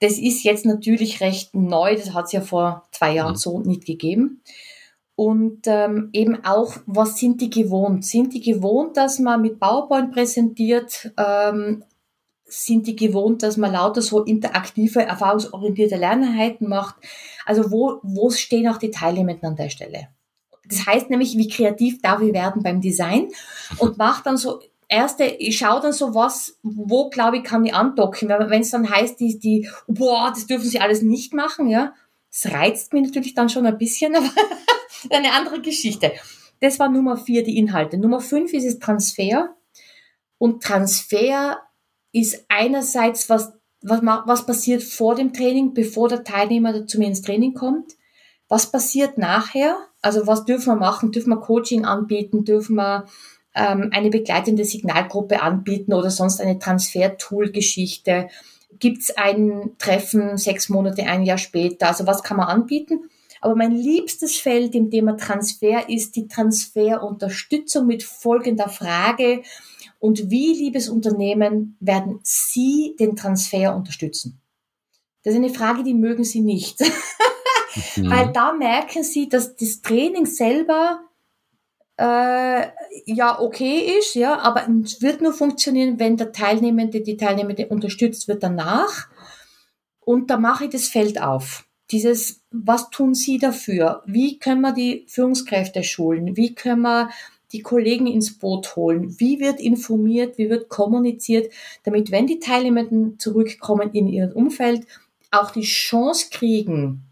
Das 0.00 0.18
ist 0.18 0.42
jetzt 0.44 0.66
natürlich 0.66 1.20
recht 1.20 1.54
neu, 1.54 1.96
das 1.96 2.12
hat 2.12 2.26
es 2.26 2.32
ja 2.32 2.40
vor 2.40 2.86
zwei 2.92 3.14
Jahren 3.14 3.32
mhm. 3.32 3.36
so 3.36 3.60
nicht 3.60 3.86
gegeben. 3.86 4.42
Und 5.14 5.62
ähm, 5.66 6.10
eben 6.12 6.44
auch, 6.44 6.76
was 6.84 7.18
sind 7.18 7.40
die 7.40 7.48
gewohnt? 7.48 8.04
Sind 8.04 8.34
die 8.34 8.42
gewohnt, 8.42 8.98
dass 8.98 9.18
man 9.18 9.40
mit 9.40 9.58
PowerPoint 9.58 10.12
präsentiert? 10.12 11.10
Ähm, 11.16 11.84
sind 12.44 12.86
die 12.86 12.96
gewohnt, 12.96 13.42
dass 13.42 13.56
man 13.56 13.72
lauter 13.72 14.02
so 14.02 14.22
interaktive, 14.22 15.02
erfahrungsorientierte 15.02 15.96
Lerneinheiten 15.96 16.68
macht? 16.68 16.96
Also 17.46 17.72
wo, 17.72 17.98
wo 18.02 18.30
stehen 18.30 18.68
auch 18.68 18.76
die 18.76 18.90
Teilnehmenden 18.90 19.48
an 19.48 19.56
der 19.56 19.70
Stelle? 19.70 20.08
Das 20.68 20.86
heißt 20.86 21.10
nämlich, 21.10 21.36
wie 21.36 21.48
kreativ 21.48 22.02
darf 22.02 22.20
ich 22.20 22.32
werden 22.32 22.62
beim 22.62 22.80
Design 22.80 23.28
und 23.78 23.96
mache 23.98 24.22
dann 24.24 24.36
so 24.36 24.60
erste, 24.88 25.24
ich 25.24 25.58
schaue 25.58 25.80
dann 25.80 25.92
so 25.92 26.14
was, 26.14 26.58
wo 26.62 27.10
glaube 27.10 27.38
ich 27.38 27.44
kann 27.44 27.64
ich 27.64 27.74
andocken. 27.74 28.28
Wenn 28.28 28.62
es 28.62 28.70
dann 28.70 28.88
heißt, 28.88 29.18
die, 29.20 29.38
die, 29.38 29.68
boah, 29.86 30.30
das 30.34 30.46
dürfen 30.46 30.68
sie 30.68 30.80
alles 30.80 31.02
nicht 31.02 31.34
machen, 31.34 31.68
ja, 31.68 31.94
das 32.30 32.52
reizt 32.52 32.92
mich 32.92 33.06
natürlich 33.06 33.34
dann 33.34 33.48
schon 33.48 33.66
ein 33.66 33.78
bisschen, 33.78 34.14
aber 34.16 34.30
eine 35.10 35.32
andere 35.32 35.60
Geschichte. 35.60 36.12
Das 36.60 36.78
war 36.78 36.88
Nummer 36.88 37.16
vier, 37.16 37.42
die 37.42 37.58
Inhalte. 37.58 37.98
Nummer 37.98 38.20
fünf 38.20 38.52
ist 38.52 38.64
es 38.64 38.78
Transfer. 38.78 39.54
Und 40.38 40.62
Transfer 40.62 41.58
ist 42.12 42.44
einerseits, 42.48 43.28
was, 43.28 43.52
was, 43.82 44.00
was 44.02 44.46
passiert 44.46 44.82
vor 44.82 45.14
dem 45.14 45.32
Training, 45.32 45.74
bevor 45.74 46.08
der 46.08 46.24
Teilnehmer 46.24 46.86
zu 46.86 46.98
mir 46.98 47.08
ins 47.08 47.22
Training 47.22 47.54
kommt. 47.54 47.92
Was 48.48 48.70
passiert 48.70 49.18
nachher? 49.18 49.76
Also 50.00 50.26
was 50.26 50.44
dürfen 50.44 50.66
wir 50.66 50.76
machen? 50.76 51.12
Dürfen 51.12 51.30
wir 51.30 51.40
Coaching 51.40 51.84
anbieten? 51.84 52.44
Dürfen 52.44 52.76
wir 52.76 53.06
ähm, 53.56 53.90
eine 53.92 54.10
begleitende 54.10 54.64
Signalgruppe 54.64 55.42
anbieten 55.42 55.92
oder 55.92 56.10
sonst 56.10 56.40
eine 56.40 56.58
Transfer-Tool-Geschichte? 56.58 58.28
Gibt 58.78 59.02
es 59.02 59.16
ein 59.16 59.72
Treffen 59.78 60.36
sechs 60.36 60.68
Monate, 60.68 61.02
ein 61.04 61.24
Jahr 61.24 61.38
später? 61.38 61.88
Also 61.88 62.06
was 62.06 62.22
kann 62.22 62.36
man 62.36 62.48
anbieten? 62.48 63.08
Aber 63.40 63.54
mein 63.54 63.72
liebstes 63.72 64.36
Feld 64.36 64.74
im 64.74 64.90
Thema 64.90 65.16
Transfer 65.16 65.88
ist 65.88 66.16
die 66.16 66.28
Transferunterstützung 66.28 67.86
mit 67.86 68.02
folgender 68.02 68.68
Frage. 68.68 69.42
Und 69.98 70.30
wie, 70.30 70.52
liebes 70.52 70.88
Unternehmen, 70.88 71.76
werden 71.80 72.20
Sie 72.22 72.94
den 72.98 73.16
Transfer 73.16 73.74
unterstützen? 73.74 74.40
Das 75.24 75.34
ist 75.34 75.38
eine 75.40 75.50
Frage, 75.50 75.82
die 75.82 75.94
mögen 75.94 76.24
Sie 76.24 76.40
nicht. 76.40 76.80
Mhm. 77.96 78.10
Weil 78.10 78.32
da 78.32 78.52
merken 78.52 79.02
sie, 79.02 79.28
dass 79.28 79.56
das 79.56 79.82
Training 79.82 80.26
selber 80.26 81.00
äh, 81.98 82.66
ja 83.06 83.40
okay 83.40 83.98
ist, 83.98 84.14
ja, 84.14 84.38
aber 84.38 84.68
es 84.84 85.00
wird 85.00 85.22
nur 85.22 85.32
funktionieren, 85.32 85.98
wenn 85.98 86.16
der 86.16 86.32
Teilnehmende, 86.32 87.00
die 87.00 87.16
Teilnehmende 87.16 87.68
unterstützt 87.68 88.28
wird 88.28 88.42
danach. 88.42 89.08
Und 90.00 90.30
da 90.30 90.36
mache 90.36 90.64
ich 90.64 90.70
das 90.70 90.88
Feld 90.88 91.20
auf. 91.20 91.64
Dieses, 91.90 92.42
was 92.50 92.90
tun 92.90 93.14
Sie 93.14 93.38
dafür? 93.38 94.02
Wie 94.06 94.38
können 94.38 94.60
wir 94.60 94.72
die 94.72 95.06
Führungskräfte 95.08 95.84
schulen? 95.84 96.36
Wie 96.36 96.54
können 96.54 96.82
wir 96.82 97.10
die 97.52 97.62
Kollegen 97.62 98.06
ins 98.06 98.38
Boot 98.38 98.76
holen? 98.76 99.18
Wie 99.18 99.40
wird 99.40 99.60
informiert? 99.60 100.36
Wie 100.36 100.50
wird 100.50 100.68
kommuniziert? 100.68 101.52
Damit, 101.84 102.10
wenn 102.10 102.26
die 102.26 102.40
Teilnehmenden 102.40 103.18
zurückkommen 103.18 103.90
in 103.92 104.08
ihr 104.08 104.34
Umfeld, 104.34 104.86
auch 105.30 105.50
die 105.50 105.62
Chance 105.62 106.26
kriegen, 106.30 107.04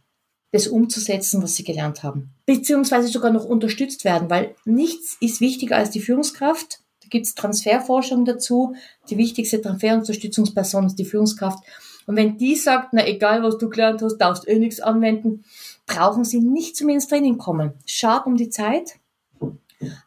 das 0.50 0.66
umzusetzen, 0.66 1.42
was 1.42 1.54
sie 1.56 1.64
gelernt 1.64 2.02
haben. 2.02 2.33
Beziehungsweise 2.46 3.08
sogar 3.08 3.30
noch 3.30 3.44
unterstützt 3.44 4.04
werden, 4.04 4.28
weil 4.28 4.54
nichts 4.64 5.16
ist 5.20 5.40
wichtiger 5.40 5.76
als 5.76 5.90
die 5.90 6.00
Führungskraft. 6.00 6.80
Da 7.02 7.08
gibt 7.08 7.26
es 7.26 7.34
Transferforschung 7.34 8.24
dazu. 8.24 8.74
Die 9.08 9.16
wichtigste 9.16 9.60
Transferunterstützungsperson 9.60 10.86
ist 10.86 10.98
die 10.98 11.04
Führungskraft. 11.04 11.58
Und 12.06 12.16
wenn 12.16 12.36
die 12.36 12.54
sagt, 12.54 12.92
na 12.92 13.06
egal 13.06 13.42
was 13.42 13.58
du 13.58 13.68
gelernt 13.68 14.02
hast, 14.02 14.18
darfst 14.18 14.46
eh 14.46 14.58
nichts 14.58 14.80
anwenden, 14.80 15.44
brauchen 15.86 16.24
sie 16.24 16.40
nicht 16.40 16.76
zu 16.76 16.84
mir 16.84 16.94
ins 16.94 17.08
Training 17.08 17.38
kommen. 17.38 17.72
Schade 17.86 18.24
um 18.26 18.36
die 18.36 18.50
Zeit. 18.50 18.96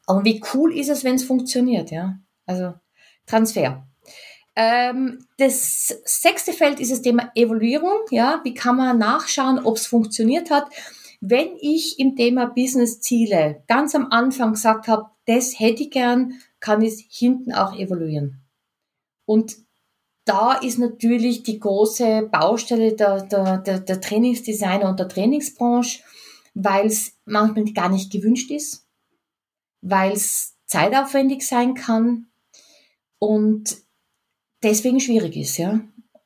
Aber 0.06 0.24
wie 0.24 0.42
cool 0.54 0.76
ist 0.76 0.90
es, 0.90 1.04
wenn 1.04 1.16
es 1.16 1.24
funktioniert, 1.24 1.92
ja? 1.92 2.20
Also 2.46 2.74
Transfer. 3.26 3.86
Ähm, 4.56 5.26
das 5.38 5.94
sechste 6.06 6.52
Feld 6.52 6.80
ist 6.80 6.92
das 6.92 7.04
Thema 7.04 7.32
Evaluierung. 7.36 8.00
Ja, 8.10 8.42
wie 8.44 8.56
kann 8.56 8.78
man 8.78 8.98
nachschauen, 8.98 9.60
ob 9.60 9.78
es 9.78 9.86
funktioniert 9.86 10.50
hat? 10.50 10.66
Wenn 11.20 11.58
ich 11.60 12.00
im 12.00 12.16
Thema 12.16 12.46
Business-Ziele 12.46 13.64
ganz 13.68 13.96
am 13.96 14.12
Anfang 14.12 14.54
gesagt 14.54 14.88
habe, 14.88 15.10
das 15.26 15.60
hätte 15.60 15.84
ich 15.84 15.92
gern, 15.92 16.34
kann 16.60 16.82
ich 16.82 16.94
es 16.94 17.06
hinten 17.10 17.54
auch 17.54 17.78
evaluieren. 17.78 18.42
Und 19.26 19.58
da 20.26 20.54
ist 20.54 20.78
natürlich 20.78 21.44
die 21.44 21.60
große 21.60 22.30
Baustelle 22.32 22.94
der, 22.94 23.24
der, 23.24 23.58
der, 23.60 23.80
der 23.80 24.02
Trainingsdesigner 24.02 24.90
und 24.90 25.00
der 25.00 25.08
Trainingsbranche, 25.08 26.02
weil 26.54 26.88
es 26.88 27.14
manchmal 27.26 27.66
gar 27.74 27.90
nicht 27.90 28.12
gewünscht 28.12 28.52
ist, 28.52 28.86
weil 29.82 30.12
es 30.12 30.56
zeitaufwendig 30.66 31.48
sein 31.48 31.76
kann 31.76 32.28
und 33.20 33.78
deswegen 34.64 35.00
schwierig 35.00 35.38
ist, 35.38 35.58
ja. 35.58 35.80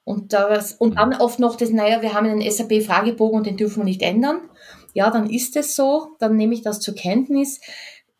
Und, 0.03 0.33
das, 0.33 0.73
und 0.73 0.97
dann 0.97 1.13
oft 1.13 1.39
noch 1.39 1.55
das, 1.55 1.69
naja, 1.69 2.01
wir 2.01 2.13
haben 2.13 2.27
einen 2.27 2.49
SAP-Fragebogen 2.49 3.37
und 3.37 3.45
den 3.45 3.57
dürfen 3.57 3.81
wir 3.81 3.85
nicht 3.85 4.01
ändern. 4.01 4.41
Ja, 4.93 5.09
dann 5.09 5.29
ist 5.29 5.55
es 5.55 5.75
so, 5.75 6.15
dann 6.19 6.35
nehme 6.35 6.53
ich 6.53 6.61
das 6.61 6.79
zur 6.79 6.95
Kenntnis. 6.95 7.59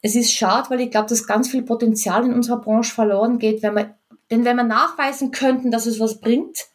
Es 0.02 0.16
ist 0.16 0.32
schade, 0.32 0.70
weil 0.70 0.82
ich 0.82 0.92
glaube, 0.92 1.10
dass 1.10 1.28
ganz 1.28 1.50
viel 1.50 1.64
Potenzial 1.64 2.26
in 2.26 2.34
unserer 2.34 2.60
Branche 2.60 2.94
verloren 2.94 3.40
geht, 3.40 3.62
wenn 3.62 3.76
wir, 3.76 3.96
denn 4.30 4.46
wenn 4.46 4.56
wir 4.56 4.64
nachweisen 4.64 5.32
könnten, 5.32 5.72
dass 5.72 5.86
es 5.86 6.00
was 6.00 6.20
bringt, 6.20 6.68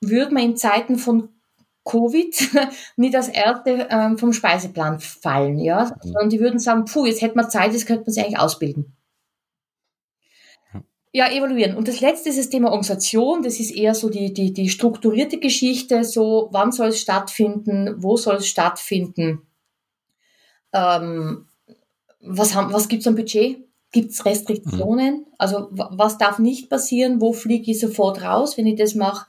würde 0.00 0.34
man 0.34 0.42
in 0.42 0.56
Zeiten 0.56 0.96
von 0.98 1.28
Covid 1.84 2.50
nicht 2.96 3.16
als 3.16 3.28
Erste 3.28 3.88
ähm, 3.90 4.18
vom 4.18 4.32
Speiseplan 4.32 5.00
fallen, 5.00 5.58
ja, 5.58 5.92
sondern 6.02 6.28
die 6.28 6.40
würden 6.40 6.58
sagen, 6.58 6.84
puh, 6.84 7.06
jetzt 7.06 7.22
hätten 7.22 7.38
wir 7.38 7.48
Zeit, 7.48 7.72
jetzt 7.72 7.86
könnte 7.86 8.04
man 8.04 8.12
sich 8.12 8.22
eigentlich 8.22 8.38
ausbilden. 8.38 8.96
Ja, 11.14 11.30
evaluieren. 11.30 11.76
Und 11.76 11.88
das 11.88 12.00
letzte 12.00 12.30
ist 12.30 12.38
das 12.38 12.48
Thema 12.48 12.68
Organisation. 12.68 13.42
Das 13.42 13.60
ist 13.60 13.70
eher 13.70 13.94
so 13.94 14.08
die, 14.08 14.32
die, 14.32 14.54
die 14.54 14.70
strukturierte 14.70 15.38
Geschichte. 15.38 16.04
So, 16.04 16.48
wann 16.52 16.72
soll 16.72 16.88
es 16.88 17.00
stattfinden? 17.00 17.96
Wo 17.98 18.16
soll 18.16 18.36
es 18.36 18.46
stattfinden? 18.46 19.42
Ähm, 20.72 21.46
was, 22.20 22.54
haben, 22.54 22.72
was 22.72 22.88
gibt's 22.88 23.06
am 23.06 23.14
Budget? 23.14 23.58
Gibt's 23.92 24.24
Restriktionen? 24.24 25.16
Mhm. 25.16 25.26
Also 25.36 25.68
was 25.70 26.16
darf 26.16 26.38
nicht 26.38 26.70
passieren? 26.70 27.20
Wo 27.20 27.34
fliege 27.34 27.70
ich 27.70 27.80
sofort 27.80 28.22
raus, 28.22 28.56
wenn 28.56 28.66
ich 28.66 28.76
das 28.76 28.94
mache? 28.94 29.26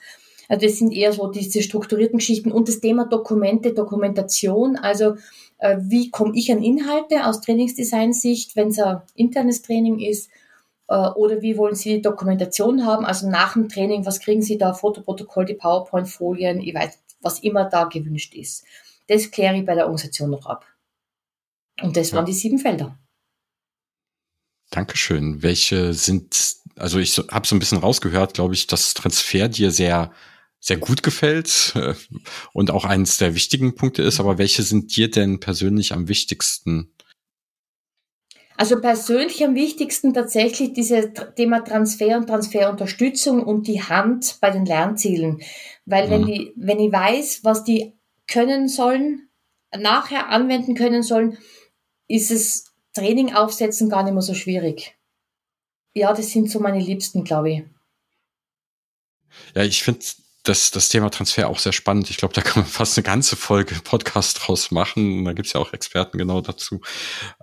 Also 0.48 0.66
das 0.66 0.78
sind 0.78 0.94
eher 0.94 1.12
so 1.12 1.28
diese 1.28 1.62
strukturierten 1.62 2.20
Geschichten 2.20 2.52
und 2.52 2.70
das 2.70 2.80
Thema 2.80 3.06
Dokumente, 3.06 3.74
Dokumentation. 3.74 4.78
Also 4.78 5.16
äh, 5.58 5.78
wie 5.82 6.12
komme 6.12 6.32
ich 6.36 6.50
an 6.50 6.64
Inhalte 6.64 7.26
aus 7.26 7.42
Trainingsdesign-Sicht, 7.42 8.56
wenn 8.56 8.70
es 8.70 8.80
ein 8.80 9.02
internes 9.16 9.64
Training 9.64 10.00
ist? 10.00 10.30
Äh, 10.94 11.10
oder 11.16 11.42
wie 11.42 11.58
wollen 11.58 11.74
Sie 11.74 11.96
die 11.96 12.02
Dokumentation 12.02 12.86
haben? 12.86 13.04
Also 13.04 13.28
nach 13.28 13.54
dem 13.54 13.68
Training, 13.68 14.06
was 14.06 14.20
kriegen 14.20 14.44
Sie 14.44 14.60
da? 14.60 14.74
Fotoprotokoll, 14.74 15.46
die 15.46 15.56
PowerPoint-Folien, 15.56 16.62
ich 16.62 16.76
weiß, 16.76 17.00
was 17.22 17.40
immer 17.40 17.66
da 17.66 17.86
gewünscht 17.86 18.36
ist. 18.36 18.64
Das 19.08 19.32
kläre 19.32 19.58
ich 19.58 19.66
bei 19.66 19.74
der 19.74 19.86
Organisation 19.86 20.30
noch 20.30 20.46
ab. 20.46 20.66
Und 21.82 21.98
das 21.98 22.12
ja. 22.12 22.18
waren 22.18 22.26
die 22.26 22.34
sieben 22.34 22.60
Felder. 22.60 23.00
Dankeschön. 24.70 25.42
Welche 25.42 25.94
sind, 25.94 26.58
also 26.76 27.00
ich 27.00 27.18
habe 27.18 27.48
so 27.48 27.56
ein 27.56 27.60
bisschen 27.60 27.80
rausgehört, 27.80 28.36
glaube 28.36 28.54
ich, 28.54 28.68
dass 28.68 28.94
Transfer 28.94 29.50
dir 29.50 29.72
sehr, 29.72 30.12
sehr 30.60 30.78
gut 30.78 31.02
gefällt 31.02 31.74
äh, 31.76 31.96
und 32.54 32.70
auch 32.70 32.86
eines 32.86 33.18
der 33.18 33.34
wichtigen 33.34 33.74
Punkte 33.74 34.04
ist. 34.04 34.20
Aber 34.20 34.38
welche 34.38 34.62
sind 34.62 34.96
dir 34.96 35.10
denn 35.10 35.40
persönlich 35.40 35.92
am 35.92 36.08
wichtigsten? 36.08 36.94
Also 38.56 38.80
persönlich 38.80 39.44
am 39.44 39.56
wichtigsten 39.56 40.14
tatsächlich 40.14 40.74
dieses 40.74 41.08
Thema 41.36 41.62
Transfer 41.62 42.18
und 42.18 42.28
Transferunterstützung 42.28 43.44
und 43.44 43.68
die 43.68 43.82
Hand 43.82 44.38
bei 44.42 44.52
den 44.52 44.66
Lernzielen. 44.66 45.42
Weil 45.86 46.08
mhm. 46.08 46.12
wenn 46.12 46.26
die, 46.26 46.54
wenn 46.56 46.80
ich 46.80 46.92
weiß, 46.92 47.44
was 47.44 47.64
die 47.64 47.94
können 48.28 48.68
sollen, 48.68 49.28
nachher 49.76 50.30
anwenden 50.30 50.76
können 50.76 51.04
sollen, 51.04 51.38
ist 52.08 52.32
es 52.32 52.74
Training 52.94 53.34
aufsetzen 53.34 53.90
gar 53.90 54.04
nicht 54.04 54.14
mehr 54.14 54.22
so 54.22 54.36
schwierig. 54.36 54.96
Ja, 55.96 56.14
das 56.14 56.32
sind 56.32 56.50
so 56.50 56.60
meine 56.60 56.80
Liebsten, 56.80 57.24
glaube 57.24 57.52
ich. 57.52 57.64
Ja, 59.56 59.64
ich 59.64 59.82
finde 59.84 60.06
das, 60.44 60.72
das 60.72 60.90
Thema 60.90 61.10
Transfer 61.10 61.48
auch 61.48 61.58
sehr 61.58 61.72
spannend. 61.72 62.10
Ich 62.10 62.18
glaube, 62.18 62.34
da 62.34 62.42
kann 62.42 62.64
man 62.64 62.66
fast 62.72 62.98
eine 62.98 63.04
ganze 63.04 63.36
Folge 63.36 63.76
Podcast 63.84 64.42
draus 64.42 64.72
machen. 64.72 65.24
Da 65.26 65.34
gibt's 65.34 65.54
ja 65.54 65.62
auch 65.62 65.74
Experten 65.74 66.18
genau 66.18 66.42
dazu. 66.42 66.82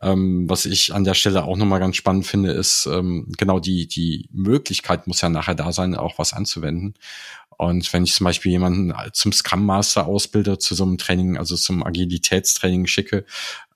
Ähm, 0.02 0.48
was 0.48 0.66
ich 0.66 0.94
an 0.94 1.04
der 1.04 1.14
Stelle 1.14 1.44
auch 1.44 1.56
nochmal 1.56 1.80
ganz 1.80 1.96
spannend 1.96 2.26
finde, 2.26 2.52
ist 2.52 2.86
ähm, 2.86 3.26
genau 3.38 3.58
die, 3.58 3.88
die 3.88 4.28
Möglichkeit 4.32 5.06
muss 5.06 5.22
ja 5.22 5.30
nachher 5.30 5.54
da 5.54 5.72
sein, 5.72 5.94
auch 5.94 6.18
was 6.18 6.34
anzuwenden. 6.34 6.94
Und 7.56 7.92
wenn 7.92 8.04
ich 8.04 8.14
zum 8.14 8.24
Beispiel 8.24 8.52
jemanden 8.52 8.94
zum 9.12 9.32
Scrum 9.32 9.66
Master 9.66 10.06
ausbilde, 10.06 10.58
zu 10.58 10.74
so 10.74 10.82
einem 10.82 10.96
Training, 10.96 11.36
also 11.36 11.56
zum 11.56 11.82
Agilitätstraining 11.82 12.86
schicke, 12.86 13.26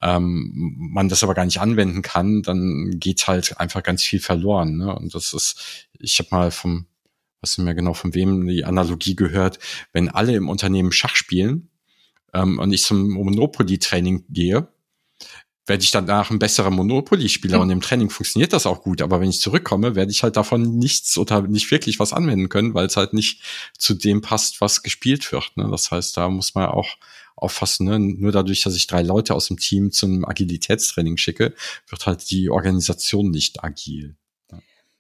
ähm, 0.01 0.75
man 0.79 1.11
das 1.11 1.22
aber 1.22 1.35
gar 1.35 1.45
nicht 1.45 1.61
anwenden 1.61 2.01
kann, 2.01 2.43
dann 2.43 2.99
geht 2.99 3.27
halt 3.27 3.61
einfach 3.61 3.83
ganz 3.83 4.03
viel 4.03 4.20
verloren. 4.20 4.79
Ne? 4.79 4.95
Und 4.95 5.14
das 5.14 5.35
ist, 5.35 5.89
ich 5.99 6.18
habe 6.18 6.29
mal 6.31 6.51
vom, 6.51 6.87
was 7.45 7.59
mehr 7.59 7.74
genau 7.74 7.92
von 7.92 8.14
wem 8.14 8.47
die 8.47 8.64
Analogie 8.64 9.14
gehört, 9.14 9.59
wenn 9.92 10.09
alle 10.09 10.34
im 10.34 10.49
Unternehmen 10.49 10.92
Schach 10.92 11.14
spielen 11.14 11.68
ähm, 12.32 12.59
und 12.59 12.72
ich 12.72 12.82
zum 12.82 13.11
Monopoly-Training 13.11 14.24
gehe, 14.30 14.68
werde 15.66 15.82
ich 15.82 15.90
danach 15.90 16.30
ein 16.30 16.38
besserer 16.38 16.70
Monopoly-Spieler 16.70 17.61
und 17.61 17.70
im 17.70 17.80
Training 17.80 18.11
funktioniert 18.11 18.53
das 18.53 18.66
auch 18.66 18.82
gut. 18.82 19.01
Aber 19.01 19.20
wenn 19.20 19.30
ich 19.30 19.40
zurückkomme, 19.40 19.95
werde 19.95 20.11
ich 20.11 20.22
halt 20.22 20.36
davon 20.36 20.78
nichts 20.78 21.16
oder 21.16 21.42
nicht 21.42 21.70
wirklich 21.70 21.99
was 21.99 22.12
anwenden 22.12 22.49
können, 22.49 22.74
weil 22.74 22.86
es 22.86 22.97
halt 22.97 23.14
nicht 23.14 23.42
zu 23.78 23.95
dem 23.95 24.20
passt, 24.20 24.61
was 24.61 24.82
gespielt 24.82 25.30
wird. 25.32 25.57
Ne? 25.57 25.68
Das 25.70 25.90
heißt, 25.90 26.16
da 26.16 26.28
muss 26.28 26.55
man 26.55 26.66
auch 26.66 26.97
auffassen, 27.36 27.86
ne? 27.86 27.99
nur 27.99 28.32
dadurch, 28.32 28.62
dass 28.62 28.74
ich 28.74 28.86
drei 28.86 29.03
Leute 29.03 29.34
aus 29.34 29.49
dem 29.49 29.59
Team 29.59 29.90
zum 29.90 30.24
Agilitätstraining 30.24 31.16
schicke, 31.16 31.55
wird 31.88 32.07
halt 32.07 32.30
die 32.30 32.51
Organisation 32.51 33.30
nicht 33.30 33.64
agil. 33.64 34.16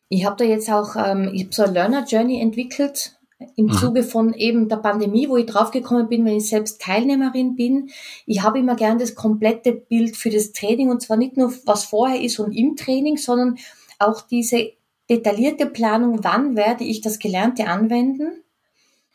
Ich 0.08 0.24
habe 0.24 0.36
da 0.36 0.44
jetzt 0.44 0.70
auch, 0.70 0.96
ähm, 0.96 1.30
ich 1.32 1.44
habe 1.44 1.54
so 1.54 1.62
eine 1.64 1.72
Learner 1.72 2.04
Journey 2.04 2.40
entwickelt 2.40 3.18
im 3.56 3.66
mhm. 3.66 3.72
Zuge 3.72 4.02
von 4.02 4.32
eben 4.34 4.68
der 4.68 4.76
Pandemie, 4.76 5.28
wo 5.28 5.36
ich 5.36 5.46
draufgekommen 5.46 6.08
bin, 6.08 6.24
wenn 6.24 6.36
ich 6.36 6.48
selbst 6.48 6.80
Teilnehmerin 6.80 7.56
bin. 7.56 7.90
Ich 8.26 8.42
habe 8.42 8.58
immer 8.58 8.76
gern 8.76 8.98
das 8.98 9.14
komplette 9.14 9.72
Bild 9.72 10.16
für 10.16 10.30
das 10.30 10.52
Training 10.52 10.90
und 10.90 11.02
zwar 11.02 11.16
nicht 11.16 11.36
nur, 11.36 11.52
was 11.66 11.84
vorher 11.84 12.20
ist 12.20 12.38
und 12.38 12.52
im 12.52 12.76
Training, 12.76 13.16
sondern 13.16 13.58
auch 13.98 14.22
diese 14.22 14.72
detaillierte 15.10 15.66
Planung, 15.66 16.22
wann 16.22 16.56
werde 16.56 16.84
ich 16.84 17.00
das 17.00 17.18
Gelernte 17.18 17.66
anwenden. 17.66 18.44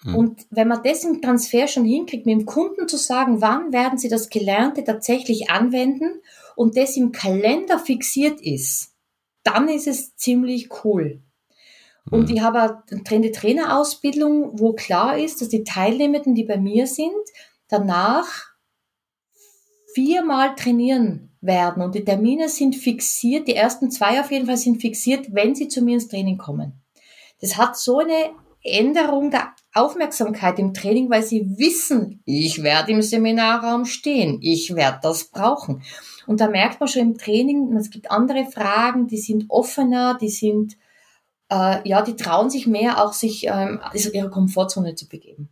Mhm. 0.04 0.16
Und 0.16 0.48
wenn 0.50 0.68
man 0.68 0.84
das 0.84 1.04
im 1.04 1.22
Transfer 1.22 1.68
schon 1.68 1.86
hinkriegt, 1.86 2.26
mit 2.26 2.40
dem 2.40 2.46
Kunden 2.46 2.88
zu 2.88 2.98
sagen, 2.98 3.42
wann 3.42 3.74
werden 3.74 3.98
Sie 3.98 4.10
das 4.10 4.30
Gelernte 4.30 4.84
tatsächlich 4.84 5.50
anwenden 5.50 6.22
und 6.56 6.78
das 6.78 6.96
im 6.98 7.12
Kalender 7.12 7.80
fixiert 7.80 8.42
ist, 8.42 8.94
dann 9.44 9.68
ist 9.70 9.88
es 9.88 10.16
ziemlich 10.16 10.70
cool. 10.84 11.22
Und 12.10 12.30
mhm. 12.30 12.36
ich 12.36 12.42
habe 12.42 12.84
eine 12.90 13.32
Trainerausbildung, 13.32 14.60
wo 14.60 14.74
klar 14.74 15.18
ist, 15.18 15.42
dass 15.42 15.50
die 15.50 15.64
Teilnehmenden, 15.64 16.36
die 16.36 16.44
bei 16.44 16.58
mir 16.58 16.88
sind, 16.88 17.14
danach 17.68 18.50
viermal 19.94 20.56
trainieren 20.56 21.30
werden. 21.42 21.84
Und 21.84 21.96
die 21.96 22.04
Termine 22.04 22.50
sind 22.50 22.76
fixiert, 22.76 23.48
die 23.48 23.56
ersten 23.56 23.92
zwei 23.92 24.20
auf 24.20 24.32
jeden 24.32 24.46
Fall 24.46 24.58
sind 24.58 24.82
fixiert, 24.82 25.34
wenn 25.34 25.56
sie 25.56 25.68
zu 25.68 25.82
mir 25.82 25.96
ins 25.96 26.08
Training 26.08 26.38
kommen. 26.38 26.82
Das 27.42 27.58
hat 27.58 27.78
so 27.78 28.00
eine 28.00 28.32
Änderung 28.64 29.32
der 29.32 29.54
Aufmerksamkeit 29.74 30.60
im 30.60 30.74
Training, 30.74 31.10
weil 31.10 31.24
sie 31.24 31.58
wissen, 31.58 32.22
ich 32.26 32.64
werde 32.64 32.92
im 32.92 33.02
Seminarraum 33.02 33.86
stehen, 33.86 34.40
ich 34.42 34.76
werde 34.76 35.00
das 35.04 35.26
brauchen. 35.26 35.84
Und 36.26 36.42
da 36.42 36.48
merkt 36.48 36.80
man 36.80 36.90
schon 36.90 37.02
im 37.02 37.18
Training, 37.18 37.76
es 37.78 37.90
gibt 37.90 38.12
andere 38.12 38.46
Fragen, 38.46 39.08
die 39.08 39.18
sind 39.18 39.46
offener, 39.50 40.18
die 40.20 40.30
sind 40.30 40.78
äh, 41.50 41.88
ja, 41.88 42.02
die 42.02 42.16
trauen 42.16 42.50
sich 42.50 42.68
mehr, 42.68 43.04
auch 43.04 43.14
sich 43.14 43.46
ähm, 43.48 43.80
aus 43.82 44.12
ihrer 44.14 44.30
Komfortzone 44.30 44.96
zu 44.96 45.08
begeben. 45.08 45.50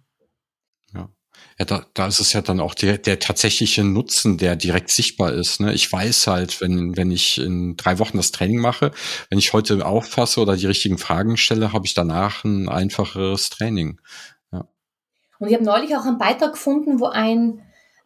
Ja. 1.59 1.65
Da, 1.65 1.85
da 1.93 2.07
ist 2.07 2.19
es 2.19 2.33
ja 2.33 2.41
dann 2.41 2.59
auch 2.59 2.75
der, 2.75 2.97
der 2.97 3.19
tatsächliche 3.19 3.83
Nutzen, 3.83 4.37
der 4.37 4.55
direkt 4.55 4.89
sichtbar 4.89 5.33
ist. 5.33 5.59
Ne? 5.59 5.73
Ich 5.73 5.91
weiß 5.91 6.27
halt, 6.27 6.61
wenn, 6.61 6.95
wenn 6.95 7.11
ich 7.11 7.39
in 7.39 7.75
drei 7.77 7.99
Wochen 7.99 8.17
das 8.17 8.31
Training 8.31 8.59
mache, 8.59 8.91
wenn 9.29 9.39
ich 9.39 9.53
heute 9.53 9.85
auffasse 9.85 10.39
oder 10.39 10.55
die 10.55 10.67
richtigen 10.67 10.97
Fragen 10.97 11.35
stelle, 11.37 11.73
habe 11.73 11.85
ich 11.85 11.93
danach 11.93 12.43
ein 12.43 12.69
einfacheres 12.69 13.49
Training. 13.49 13.99
Ja. 14.51 14.67
Und 15.39 15.47
ich 15.49 15.55
habe 15.55 15.65
neulich 15.65 15.95
auch 15.95 16.05
einen 16.05 16.19
Beitrag 16.19 16.53
gefunden, 16.53 16.99
wo 16.99 17.07
ein, 17.07 17.61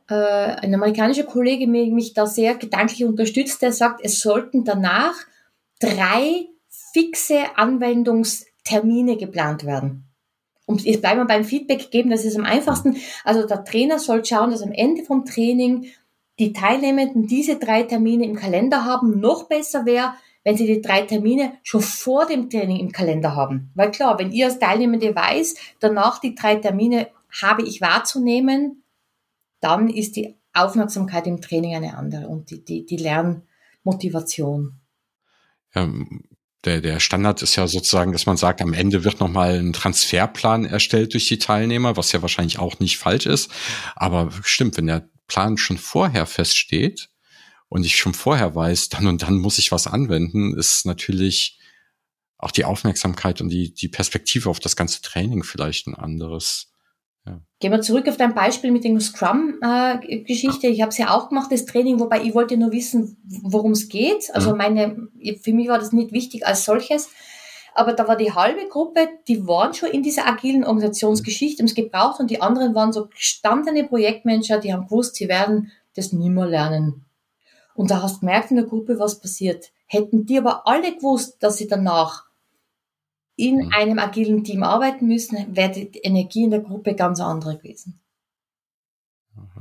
äh, 0.09 0.15
ein 0.15 0.73
amerikanischer 0.73 1.23
Kollege 1.23 1.67
mich 1.67 2.13
da 2.13 2.25
sehr 2.25 2.55
gedanklich 2.55 3.03
unterstützt, 3.03 3.61
der 3.61 3.73
sagt, 3.73 3.99
es 4.03 4.21
sollten 4.21 4.63
danach 4.63 5.15
drei 5.79 6.45
fixe 6.93 7.57
Anwendungstermine 7.57 9.17
geplant 9.17 9.65
werden. 9.65 10.10
Und 10.65 10.83
jetzt 10.83 11.01
bleiben 11.01 11.19
wir 11.19 11.25
beim 11.25 11.43
Feedback 11.43 11.91
geben, 11.91 12.11
das 12.11 12.25
ist 12.25 12.37
am 12.37 12.45
einfachsten. 12.45 12.97
Also 13.23 13.45
der 13.45 13.65
Trainer 13.65 13.99
soll 13.99 14.23
schauen, 14.23 14.51
dass 14.51 14.61
am 14.61 14.71
Ende 14.71 15.03
vom 15.03 15.25
Training 15.25 15.87
die 16.39 16.53
Teilnehmenden 16.53 17.27
diese 17.27 17.57
drei 17.57 17.83
Termine 17.83 18.25
im 18.25 18.35
Kalender 18.35 18.85
haben. 18.85 19.19
Noch 19.19 19.47
besser 19.47 19.85
wäre, 19.85 20.13
wenn 20.43 20.57
sie 20.57 20.65
die 20.65 20.81
drei 20.81 21.01
Termine 21.01 21.53
schon 21.63 21.81
vor 21.81 22.25
dem 22.25 22.49
Training 22.49 22.79
im 22.79 22.91
Kalender 22.91 23.35
haben. 23.35 23.71
Weil 23.75 23.91
klar, 23.91 24.17
wenn 24.17 24.31
ihr 24.31 24.47
als 24.47 24.59
Teilnehmende 24.59 25.15
weiß, 25.15 25.55
danach 25.79 26.19
die 26.19 26.35
drei 26.35 26.55
Termine 26.55 27.07
habe 27.41 27.63
ich 27.63 27.81
wahrzunehmen, 27.81 28.83
dann 29.59 29.89
ist 29.89 30.15
die 30.15 30.35
Aufmerksamkeit 30.53 31.27
im 31.27 31.41
Training 31.41 31.75
eine 31.75 31.97
andere 31.97 32.27
und 32.27 32.49
die, 32.49 32.63
die, 32.63 32.85
die 32.85 32.97
Lernmotivation. 32.97 34.79
Ja, 35.73 35.87
der, 36.65 36.81
der 36.81 36.99
Standard 36.99 37.41
ist 37.41 37.55
ja 37.55 37.67
sozusagen, 37.67 38.11
dass 38.11 38.25
man 38.25 38.37
sagt, 38.37 38.61
am 38.61 38.73
Ende 38.73 39.03
wird 39.03 39.19
nochmal 39.19 39.59
ein 39.59 39.73
Transferplan 39.73 40.65
erstellt 40.65 41.13
durch 41.13 41.27
die 41.27 41.39
Teilnehmer, 41.39 41.97
was 41.97 42.11
ja 42.11 42.21
wahrscheinlich 42.21 42.59
auch 42.59 42.79
nicht 42.79 42.97
falsch 42.97 43.25
ist. 43.25 43.51
Aber 43.95 44.31
stimmt, 44.43 44.77
wenn 44.77 44.87
der 44.87 45.09
Plan 45.27 45.57
schon 45.57 45.77
vorher 45.77 46.25
feststeht 46.25 47.09
und 47.69 47.83
ich 47.83 47.95
schon 47.95 48.13
vorher 48.13 48.53
weiß, 48.53 48.89
dann 48.89 49.07
und 49.07 49.23
dann 49.23 49.37
muss 49.37 49.57
ich 49.57 49.71
was 49.71 49.87
anwenden, 49.87 50.55
ist 50.55 50.85
natürlich 50.85 51.57
auch 52.37 52.51
die 52.51 52.65
Aufmerksamkeit 52.65 53.41
und 53.41 53.49
die, 53.49 53.73
die 53.73 53.87
Perspektive 53.87 54.49
auf 54.49 54.59
das 54.59 54.75
ganze 54.75 55.01
Training 55.01 55.43
vielleicht 55.43 55.87
ein 55.87 55.95
anderes. 55.95 56.70
Ja. 57.25 57.39
Gehen 57.59 57.71
wir 57.71 57.81
zurück 57.81 58.07
auf 58.07 58.17
dein 58.17 58.33
Beispiel 58.33 58.71
mit 58.71 58.83
der 58.83 58.99
Scrum-Geschichte. 58.99 60.67
Äh, 60.67 60.71
ich 60.71 60.81
habe 60.81 60.89
es 60.89 60.97
ja 60.97 61.15
auch 61.15 61.29
gemacht, 61.29 61.51
das 61.51 61.65
Training, 61.65 61.99
wobei 61.99 62.21
ich 62.23 62.33
wollte 62.33 62.57
nur 62.57 62.71
wissen, 62.71 63.17
worum 63.43 63.73
es 63.73 63.89
geht. 63.89 64.33
Also 64.33 64.51
mhm. 64.51 64.57
meine, 64.57 65.07
für 65.41 65.53
mich 65.53 65.67
war 65.67 65.77
das 65.77 65.91
nicht 65.91 66.11
wichtig 66.11 66.45
als 66.45 66.65
solches. 66.65 67.09
Aber 67.73 67.93
da 67.93 68.07
war 68.07 68.17
die 68.17 68.33
halbe 68.33 68.67
Gruppe, 68.67 69.07
die 69.27 69.47
waren 69.47 69.73
schon 69.73 69.89
in 69.89 70.03
dieser 70.03 70.27
agilen 70.27 70.65
Organisationsgeschichte, 70.65 71.59
haben 71.61 71.67
es 71.67 71.75
gebraucht 71.75 72.19
und 72.19 72.29
die 72.29 72.41
anderen 72.41 72.75
waren 72.75 72.91
so 72.91 73.07
gestandene 73.07 73.85
Projektmanager, 73.85 74.57
die 74.57 74.73
haben 74.73 74.85
gewusst, 74.85 75.15
sie 75.15 75.29
werden 75.29 75.71
das 75.95 76.11
nie 76.11 76.29
mehr 76.29 76.47
lernen. 76.47 77.05
Und 77.73 77.91
da 77.91 78.01
hast 78.01 78.17
du 78.17 78.19
gemerkt 78.21 78.51
in 78.51 78.57
der 78.57 78.65
Gruppe, 78.65 78.99
was 78.99 79.21
passiert. 79.21 79.71
Hätten 79.85 80.25
die 80.25 80.37
aber 80.37 80.67
alle 80.67 80.93
gewusst, 80.93 81.41
dass 81.41 81.57
sie 81.57 81.67
danach 81.67 82.25
in 83.35 83.55
mhm. 83.55 83.71
einem 83.73 83.99
agilen 83.99 84.43
Team 84.43 84.63
arbeiten 84.63 85.07
müssen, 85.07 85.55
wäre 85.55 85.71
die 85.71 85.99
Energie 85.99 86.43
in 86.43 86.51
der 86.51 86.59
Gruppe 86.59 86.95
ganz 86.95 87.19
andere 87.19 87.57
gewesen. 87.57 88.01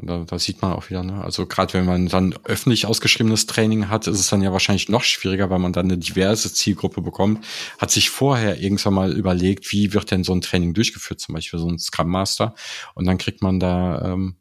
Da, 0.02 0.24
da 0.24 0.38
sieht 0.38 0.62
man 0.62 0.72
auch 0.72 0.90
wieder, 0.90 1.02
ne? 1.04 1.22
Also 1.22 1.46
gerade 1.46 1.74
wenn 1.74 1.84
man 1.84 2.08
dann 2.08 2.34
öffentlich 2.44 2.86
ausgeschriebenes 2.86 3.46
Training 3.46 3.88
hat, 3.88 4.06
ist 4.06 4.18
es 4.18 4.28
dann 4.28 4.42
ja 4.42 4.52
wahrscheinlich 4.52 4.88
noch 4.88 5.04
schwieriger, 5.04 5.50
weil 5.50 5.58
man 5.58 5.72
dann 5.72 5.86
eine 5.86 5.98
diverse 5.98 6.52
Zielgruppe 6.52 7.02
bekommt. 7.02 7.44
Hat 7.78 7.90
sich 7.90 8.10
vorher 8.10 8.60
irgendwann 8.60 8.94
mal 8.94 9.12
überlegt, 9.12 9.70
wie 9.72 9.92
wird 9.92 10.10
denn 10.10 10.24
so 10.24 10.32
ein 10.32 10.40
Training 10.40 10.74
durchgeführt, 10.74 11.20
zum 11.20 11.34
Beispiel 11.34 11.60
so 11.60 11.68
ein 11.68 11.78
Scrum 11.78 12.08
Master. 12.08 12.54
Und 12.94 13.06
dann 13.06 13.18
kriegt 13.18 13.42
man 13.42 13.60
da 13.60 14.12
ähm, 14.12 14.36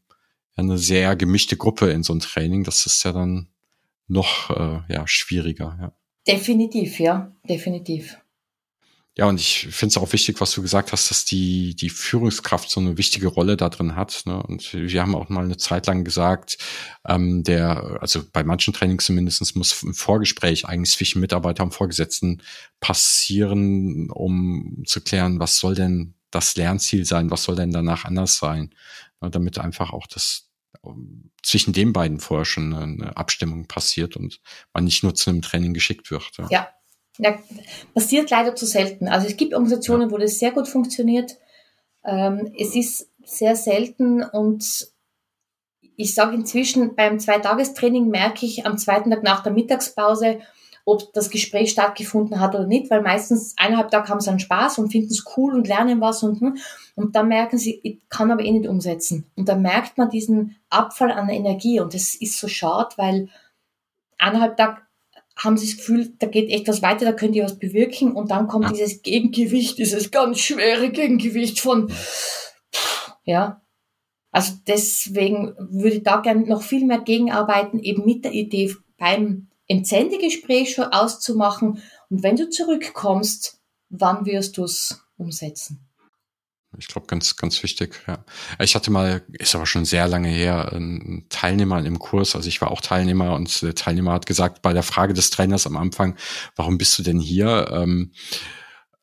eine 0.55 0.77
sehr 0.77 1.15
gemischte 1.15 1.57
Gruppe 1.57 1.91
in 1.91 2.03
so 2.03 2.13
ein 2.13 2.21
Training. 2.21 2.63
Das 2.63 2.85
ist 2.85 3.03
ja 3.03 3.11
dann 3.11 3.49
noch 4.07 4.49
äh, 4.49 4.81
ja, 4.91 5.07
schwieriger, 5.07 5.77
ja. 5.79 5.93
Definitiv, 6.27 6.99
ja, 6.99 7.31
definitiv. 7.47 8.17
Ja, 9.19 9.25
und 9.25 9.37
ich 9.37 9.67
finde 9.69 9.91
es 9.91 9.97
auch 9.97 10.13
wichtig, 10.13 10.39
was 10.39 10.53
du 10.53 10.61
gesagt 10.61 10.93
hast, 10.93 11.11
dass 11.11 11.25
die, 11.25 11.75
die 11.75 11.89
Führungskraft 11.89 12.69
so 12.71 12.79
eine 12.79 12.97
wichtige 12.97 13.27
Rolle 13.27 13.57
da 13.57 13.67
drin 13.67 13.97
hat. 13.97 14.21
Ne? 14.25 14.41
Und 14.41 14.73
wir 14.73 15.01
haben 15.01 15.13
auch 15.13 15.27
mal 15.27 15.43
eine 15.43 15.57
Zeit 15.57 15.87
lang 15.87 16.05
gesagt, 16.05 16.57
ähm, 17.05 17.43
der, 17.43 17.97
also 17.99 18.21
bei 18.31 18.45
manchen 18.45 18.73
Trainings 18.73 19.03
zumindest 19.03 19.57
muss 19.57 19.83
ein 19.83 19.93
Vorgespräch 19.93 20.69
eigentlich 20.69 20.95
zwischen 20.95 21.19
Mitarbeiter 21.19 21.63
und 21.63 21.73
Vorgesetzten 21.73 22.41
passieren, 22.79 24.09
um 24.09 24.83
zu 24.85 25.01
klären, 25.01 25.37
was 25.41 25.57
soll 25.57 25.75
denn 25.75 26.13
das 26.31 26.55
Lernziel 26.55 27.03
sein, 27.03 27.29
was 27.29 27.43
soll 27.43 27.57
denn 27.57 27.71
danach 27.71 28.05
anders 28.05 28.37
sein, 28.37 28.73
ne? 29.19 29.29
damit 29.29 29.59
einfach 29.59 29.91
auch 29.91 30.07
das 30.07 30.47
zwischen 31.43 31.73
den 31.73 31.91
beiden 31.91 32.21
vorher 32.21 32.45
schon 32.45 32.73
eine 32.73 33.17
Abstimmung 33.17 33.67
passiert 33.67 34.15
und 34.15 34.39
man 34.73 34.85
nicht 34.85 35.03
nur 35.03 35.13
zu 35.13 35.29
einem 35.29 35.41
Training 35.41 35.73
geschickt 35.73 36.09
wird. 36.09 36.31
Ja, 36.37 36.47
ja 36.49 36.69
ja, 37.19 37.37
passiert 37.93 38.31
leider 38.31 38.55
zu 38.55 38.65
selten. 38.65 39.07
Also 39.07 39.27
es 39.27 39.37
gibt 39.37 39.53
Organisationen, 39.53 40.09
wo 40.09 40.17
das 40.17 40.39
sehr 40.39 40.51
gut 40.51 40.67
funktioniert. 40.67 41.37
Ähm, 42.05 42.51
es 42.57 42.75
ist 42.75 43.09
sehr 43.23 43.55
selten 43.55 44.23
und 44.23 44.87
ich 45.97 46.15
sage 46.15 46.35
inzwischen, 46.35 46.95
beim 46.95 47.19
Zweitagestraining 47.19 48.07
merke 48.07 48.45
ich 48.45 48.65
am 48.65 48.77
zweiten 48.77 49.11
Tag 49.11 49.21
nach 49.21 49.43
der 49.43 49.51
Mittagspause, 49.51 50.39
ob 50.85 51.11
das 51.13 51.29
Gespräch 51.29 51.71
stattgefunden 51.71 52.39
hat 52.39 52.55
oder 52.55 52.65
nicht, 52.65 52.89
weil 52.89 53.01
meistens 53.01 53.53
eineinhalb 53.57 53.91
Tage 53.91 54.07
haben 54.07 54.21
sie 54.21 54.29
einen 54.29 54.39
Spaß 54.39 54.79
und 54.79 54.91
finden 54.91 55.11
es 55.11 55.25
cool 55.35 55.53
und 55.53 55.67
lernen 55.67 55.99
was 55.99 56.23
und, 56.23 56.39
hm, 56.39 56.57
und 56.95 57.15
dann 57.17 57.27
merken 57.27 57.57
sie, 57.57 57.81
ich 57.83 57.99
kann 58.07 58.31
aber 58.31 58.43
eh 58.43 58.51
nicht 58.51 58.67
umsetzen. 58.67 59.29
Und 59.35 59.49
dann 59.49 59.61
merkt 59.61 59.97
man 59.97 60.09
diesen 60.09 60.55
Abfall 60.69 61.11
an 61.11 61.27
Energie 61.27 61.81
und 61.81 61.93
das 61.93 62.15
ist 62.15 62.39
so 62.39 62.47
schade, 62.47 62.89
weil 62.95 63.27
eineinhalb 64.17 64.55
Tage 64.55 64.81
haben 65.39 65.57
sie 65.57 65.67
das 65.67 65.77
Gefühl, 65.77 66.13
da 66.19 66.27
geht 66.27 66.49
echt 66.49 66.67
was 66.67 66.81
weiter, 66.81 67.05
da 67.05 67.13
könnt 67.13 67.35
ihr 67.35 67.45
was 67.45 67.57
bewirken 67.57 68.11
und 68.11 68.29
dann 68.29 68.47
kommt 68.47 68.71
dieses 68.71 69.01
Gegengewicht, 69.01 69.77
dieses 69.77 70.11
ganz 70.11 70.39
schwere 70.39 70.89
Gegengewicht 70.91 71.59
von, 71.59 71.91
ja. 73.23 73.61
Also 74.31 74.53
deswegen 74.67 75.55
würde 75.57 75.97
ich 75.97 76.03
da 76.03 76.17
gerne 76.17 76.45
noch 76.45 76.61
viel 76.61 76.85
mehr 76.85 76.99
gegenarbeiten, 76.99 77.79
eben 77.79 78.05
mit 78.05 78.25
der 78.25 78.33
Idee 78.33 78.73
beim 78.97 79.47
Entsendegespräch 79.67 80.73
schon 80.73 80.85
auszumachen 80.85 81.81
und 82.09 82.23
wenn 82.23 82.35
du 82.35 82.49
zurückkommst, 82.49 83.59
wann 83.89 84.25
wirst 84.25 84.57
du 84.57 84.65
es 84.65 85.01
umsetzen? 85.17 85.88
Ich 86.79 86.87
glaube, 86.87 87.07
ganz, 87.07 87.35
ganz 87.35 87.61
wichtig, 87.61 88.01
ja. 88.07 88.23
Ich 88.59 88.73
hatte 88.73 88.89
mal, 88.89 89.21
ist 89.33 89.53
aber 89.53 89.65
schon 89.65 89.85
sehr 89.85 90.07
lange 90.07 90.29
her, 90.29 90.71
einen 90.71 91.27
Teilnehmer 91.29 91.85
im 91.85 91.99
Kurs, 91.99 92.35
also 92.35 92.47
ich 92.47 92.61
war 92.61 92.71
auch 92.71 92.81
Teilnehmer 92.81 93.35
und 93.35 93.61
der 93.61 93.75
Teilnehmer 93.75 94.13
hat 94.13 94.25
gesagt, 94.25 94.61
bei 94.61 94.71
der 94.71 94.83
Frage 94.83 95.13
des 95.13 95.29
Trainers 95.29 95.67
am 95.67 95.75
Anfang, 95.75 96.15
warum 96.55 96.77
bist 96.77 96.97
du 96.97 97.03
denn 97.03 97.19
hier? 97.19 97.69
Ähm, 97.71 98.13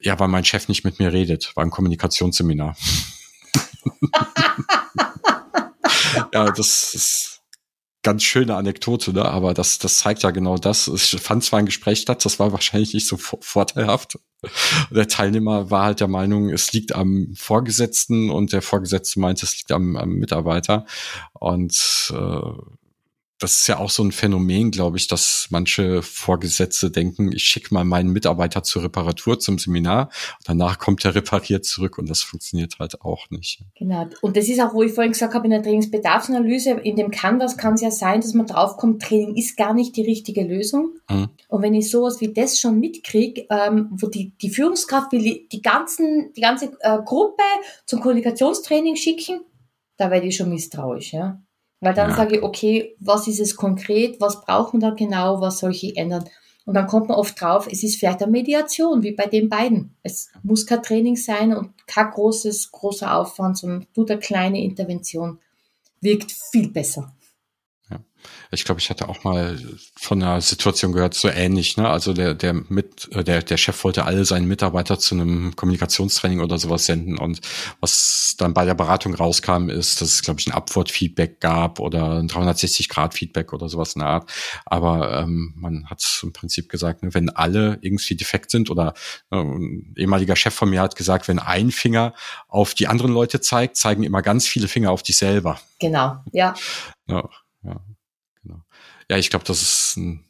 ja, 0.01 0.19
weil 0.19 0.29
mein 0.29 0.45
Chef 0.45 0.69
nicht 0.69 0.85
mit 0.85 0.99
mir 0.99 1.13
redet, 1.13 1.55
war 1.55 1.65
ein 1.65 1.71
Kommunikationsseminar. 1.71 2.77
ja, 6.33 6.51
das 6.51 6.95
ist 6.95 7.36
ganz 8.07 8.23
schöne 8.23 8.55
Anekdote, 8.55 9.13
ne? 9.13 9.25
aber 9.25 9.53
das, 9.53 9.81
das 9.81 9.99
zeigt 9.99 10.23
ja 10.23 10.31
genau 10.31 10.59
das. 10.59 10.87
Es 10.87 11.09
fand 11.21 11.43
zwar 11.43 11.59
ein 11.59 11.67
Gespräch 11.67 11.99
statt, 11.99 12.25
das 12.25 12.39
war 12.39 12.53
wahrscheinlich 12.53 12.95
nicht 12.95 13.09
so 13.09 13.17
vorteilhaft. 13.17 14.21
Der 14.93 15.09
Teilnehmer 15.09 15.73
war 15.73 15.87
halt 15.87 15.99
der 15.99 16.07
Meinung, 16.07 16.51
es 16.51 16.73
liegt 16.73 16.95
am 16.95 17.35
Vorgesetzten 17.35 18.31
und 18.31 18.53
der 18.53 18.63
Vorgesetzte 18.63 19.19
meinte, 19.19 19.45
es 19.45 19.57
liegt 19.57 19.73
am, 19.73 19.97
am 19.97 20.11
Mitarbeiter. 20.11 20.87
Und 21.33 22.13
äh, 22.15 22.86
das 23.39 23.61
ist 23.61 23.67
ja 23.67 23.79
auch 23.79 23.91
so 23.91 24.03
ein 24.03 24.13
Phänomen, 24.13 24.71
glaube 24.71 24.97
ich, 24.97 25.09
dass 25.09 25.49
manche 25.51 26.03
Vorgesetzte 26.03 26.91
denken, 26.91 27.33
ich 27.33 27.45
schicke 27.45 27.75
mal 27.75 27.85
meinen 27.85 28.11
Mitarbeiter 28.11 28.63
zur 28.63 28.85
Reparatur 28.85 29.39
zum 29.39 29.59
Seminar 29.59 30.11
danach 30.45 30.79
kommt 30.79 31.05
er 31.05 31.15
repariert 31.15 31.65
zurück 31.65 31.99
und 31.99 32.09
das 32.09 32.23
funktioniert 32.23 32.79
halt 32.79 33.01
auch 33.03 33.31
nicht. 33.31 33.61
Genau. 33.77 34.07
Und 34.23 34.37
das 34.37 34.49
ist 34.49 34.61
auch, 34.61 34.75
wo 34.75 34.83
ich 34.83 34.93
vorhin 34.93 35.13
gesagt 35.13 35.35
habe, 35.35 35.47
in 35.47 35.51
der 35.51 35.63
Trainingsbedarfsanalyse, 35.63 36.71
in 36.71 36.97
dem 36.97 37.11
Canvas 37.11 37.57
kann 37.57 37.75
es 37.75 37.81
ja 37.81 37.91
sein, 37.91 38.21
dass 38.21 38.35
man 38.35 38.47
draufkommt, 38.47 39.03
Training 39.03 39.37
ist 39.37 39.57
gar 39.57 39.75
nicht 39.75 39.97
die 39.97 40.03
richtige 40.03 40.45
Lösung. 40.45 40.93
Mhm. 41.09 41.29
Und 41.49 41.63
wenn 41.63 41.75
ich 41.75 41.91
sowas 41.91 42.21
wie 42.21 42.33
das 42.33 42.59
schon 42.61 42.81
mitkriege, 42.81 43.47
ähm, 43.51 43.89
wo 43.91 44.07
die, 44.09 44.37
die 44.41 44.51
Führungskraft 44.51 45.13
will 45.13 45.47
die 45.51 45.63
ganzen, 45.63 46.33
die 46.35 46.41
ganze 46.41 46.73
äh, 46.81 46.99
Gruppe 47.05 47.43
zum 47.87 48.01
Kommunikationstraining 48.01 48.97
schicken, 48.97 49.41
da 49.97 50.11
werde 50.11 50.27
ich 50.27 50.37
schon 50.37 50.51
misstrauisch, 50.51 51.13
ja. 51.13 51.41
Weil 51.81 51.95
dann 51.95 52.11
ja. 52.11 52.17
sage 52.17 52.37
ich, 52.37 52.43
okay, 52.43 52.97
was 53.01 53.29
ist 53.29 53.41
es 53.41 53.57
konkret, 53.57 54.21
was 54.21 54.41
brauchen 54.41 54.81
wir 54.81 54.91
da 54.91 54.95
genau, 54.95 55.41
was 55.41 55.59
soll 55.59 55.73
ich 55.73 55.97
ändern? 55.97 56.25
Und 56.65 56.75
dann 56.75 56.89
kommt 56.89 57.09
man 57.09 57.17
oft 57.17 57.41
drauf, 57.41 57.69
es 57.71 57.85
ist 57.85 57.99
vielleicht 57.99 58.23
eine 58.23 58.33
Mediation, 58.33 59.03
wie 59.05 59.13
bei 59.13 59.27
den 59.27 59.49
beiden. 59.49 59.95
Es 60.03 60.31
muss 60.43 60.67
kein 60.67 60.83
Training 60.83 61.17
sein 61.17 61.55
und 61.55 61.71
kein 61.87 62.11
großes, 62.11 62.73
großer 62.73 63.15
Aufwand, 63.15 63.57
sondern 63.57 63.87
tut 63.95 64.11
eine 64.11 64.19
kleine 64.19 64.63
Intervention. 64.63 65.39
Wirkt 66.01 66.33
viel 66.51 66.69
besser. 66.69 67.15
Ich 68.51 68.65
glaube, 68.65 68.81
ich 68.81 68.91
hatte 68.91 69.09
auch 69.09 69.25
mal 69.25 69.59
von 69.97 70.23
einer 70.23 70.41
Situation 70.41 70.93
gehört, 70.93 71.15
so 71.15 71.29
ähnlich, 71.29 71.77
ne? 71.77 71.89
Also 71.89 72.13
der, 72.13 72.35
der 72.35 72.55
mit, 72.55 73.09
äh, 73.13 73.25
der, 73.25 73.43
der 73.43 73.57
Chef 73.57 73.83
wollte 73.85 74.05
alle 74.05 74.25
seinen 74.25 74.47
Mitarbeiter 74.47 74.99
zu 74.99 75.15
einem 75.15 75.57
Kommunikationstraining 75.57 76.41
oder 76.41 76.59
sowas 76.59 76.87
senden. 76.87 77.19
Und 77.19 77.41
was 77.81 78.35
dann 78.39 78.55
bei 78.55 78.65
der 78.65 78.75
Beratung 78.75 79.15
rauskam, 79.15 79.69
ist, 79.69 80.01
dass 80.01 80.09
es, 80.09 80.23
glaube 80.23 80.41
ich, 80.41 80.47
ein 80.47 80.53
Upward-Feedback 80.53 81.41
gab 81.41 81.81
oder 81.81 82.19
ein 82.19 82.29
360-Grad-Feedback 82.29 83.53
oder 83.53 83.69
sowas 83.69 83.95
in 83.95 84.01
der 84.01 84.09
Art. 84.09 84.31
Aber 84.65 85.21
ähm, 85.21 85.55
man 85.57 85.87
hat 85.89 86.03
im 86.23 86.33
Prinzip 86.33 86.69
gesagt, 86.69 87.03
ne, 87.03 87.15
wenn 87.15 87.31
alle 87.31 87.79
irgendwie 87.81 88.17
defekt 88.17 88.51
sind 88.51 88.71
oder 88.71 88.95
äh, 89.31 89.37
ein 89.37 89.95
ehemaliger 89.97 90.37
Chef 90.37 90.55
von 90.55 90.71
mir 90.71 90.81
hat 90.81 90.97
gesagt, 90.97 91.29
wenn 91.29 91.39
ein 91.39 91.71
Finger 91.71 92.15
auf 92.49 92.75
die 92.75 92.87
anderen 92.87 93.13
Leute 93.13 93.41
zeigt, 93.41 93.77
zeigen 93.77 94.03
immer 94.03 94.23
ganz 94.23 94.47
viele 94.47 94.69
Finger 94.69 94.91
auf 94.91 95.03
dich 95.03 95.17
selber. 95.17 95.61
Genau, 95.79 96.17
ja. 96.33 96.55
Ja, 97.09 97.29
ja 97.63 97.81
ja, 99.11 99.19
ich 99.19 99.31
glaube, 99.31 99.45
das 99.45 99.63
ist 99.63 99.97
ein, 99.97 100.27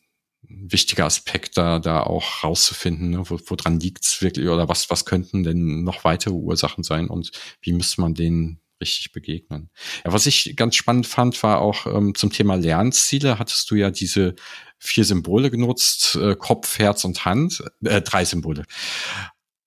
wichtiger 0.48 1.06
Aspekt, 1.06 1.56
da, 1.56 1.78
da 1.78 2.02
auch 2.02 2.44
rauszufinden, 2.44 3.10
ne? 3.10 3.22
wo, 3.28 3.38
woran 3.46 3.80
liegt's 3.80 4.22
wirklich 4.22 4.48
oder 4.48 4.68
was, 4.68 4.90
was 4.90 5.04
könnten 5.04 5.42
denn 5.42 5.82
noch 5.82 6.04
weitere 6.04 6.34
Ursachen 6.34 6.84
sein 6.84 7.08
und 7.08 7.30
wie 7.60 7.72
müsste 7.72 8.00
man 8.00 8.14
denen 8.14 8.60
richtig 8.80 9.12
begegnen. 9.12 9.70
Ja, 10.04 10.12
was 10.12 10.26
ich 10.26 10.54
ganz 10.54 10.76
spannend 10.76 11.06
fand, 11.06 11.42
war 11.42 11.60
auch 11.60 11.86
ähm, 11.86 12.14
zum 12.14 12.30
Thema 12.30 12.56
Lernziele, 12.56 13.38
hattest 13.38 13.70
du 13.70 13.74
ja 13.74 13.90
diese 13.90 14.34
vier 14.78 15.04
Symbole 15.04 15.50
genutzt, 15.50 16.16
äh, 16.16 16.36
Kopf, 16.36 16.78
Herz 16.78 17.04
und 17.04 17.24
Hand, 17.24 17.64
äh, 17.82 18.02
drei 18.02 18.24
Symbole 18.24 18.64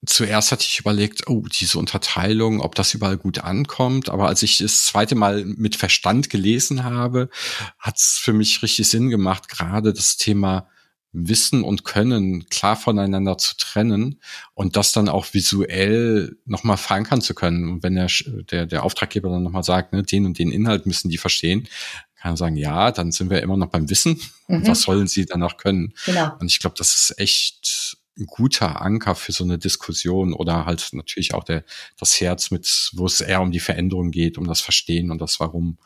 zuerst 0.06 0.52
hatte 0.52 0.66
ich 0.66 0.80
überlegt, 0.80 1.28
oh, 1.28 1.44
diese 1.60 1.78
Unterteilung, 1.78 2.62
ob 2.62 2.76
das 2.76 2.94
überall 2.94 3.18
gut 3.18 3.40
ankommt. 3.40 4.10
Aber 4.10 4.28
als 4.28 4.44
ich 4.44 4.60
das 4.60 4.86
zweite 4.86 5.16
Mal 5.16 5.44
mit 5.46 5.76
Verstand 5.76 6.30
gelesen 6.30 6.84
habe, 6.84 7.30
hat 7.78 7.98
es 7.98 8.18
für 8.18 8.34
mich 8.34 8.62
richtig 8.64 8.88
Sinn 8.88 9.10
gemacht, 9.10 9.50
gerade 9.50 9.94
das 9.94 10.18
Thema 10.18 10.68
Wissen 11.12 11.64
und 11.64 11.86
Können 11.86 12.48
klar 12.50 12.76
voneinander 12.76 13.38
zu 13.38 13.58
trennen 13.58 14.22
und 14.54 14.76
das 14.76 14.92
dann 14.92 15.10
auch 15.10 15.34
visuell 15.34 16.38
nochmal 16.46 16.78
verankern 16.78 17.22
zu 17.22 17.34
können. 17.34 17.68
Und 17.68 17.84
wenn 17.84 17.96
der, 17.96 18.08
der, 18.52 18.68
der 18.68 18.84
Auftraggeber 18.84 19.30
dann 19.30 19.44
nochmal 19.44 19.64
sagt, 19.64 19.92
ne, 19.92 20.04
den 20.04 20.26
und 20.26 20.38
den 20.38 20.52
Inhalt 20.52 20.86
müssen 20.86 21.10
die 21.10 21.18
verstehen, 21.18 21.68
kann 22.16 22.34
er 22.34 22.38
sagen, 22.38 22.58
ja, 22.58 22.92
dann 22.92 23.12
sind 23.12 23.30
wir 23.30 23.42
immer 23.42 23.58
noch 23.58 23.70
beim 23.70 23.90
Wissen. 23.90 24.22
Mhm. 24.48 24.68
Was 24.68 24.82
sollen 24.82 25.08
sie 25.08 25.26
dann 25.26 25.42
auch 25.42 25.58
können? 25.58 25.94
Genau. 26.06 26.36
Und 26.40 26.52
ich 26.52 26.60
glaube, 26.60 26.76
das 26.78 26.96
ist 26.96 27.18
echt 27.18 27.98
ein 28.20 28.26
guter 28.26 28.82
Anker 28.82 29.16
für 29.16 29.32
so 29.32 29.44
eine 29.44 29.58
Diskussion 29.58 30.34
oder 30.34 30.66
halt 30.66 30.90
natürlich 30.92 31.34
auch 31.34 31.44
der, 31.44 31.64
das 31.98 32.20
Herz 32.20 32.52
mit, 32.52 32.92
wo 32.94 33.06
es 33.06 33.22
eher 33.22 33.42
um 33.42 33.52
die 33.52 33.60
Veränderung 33.60 34.12
geht, 34.12 34.38
um 34.38 34.48
das 34.48 34.62
Verstehen 34.62 35.12
und 35.12 35.20
das 35.20 35.40
Warum. 35.40 35.78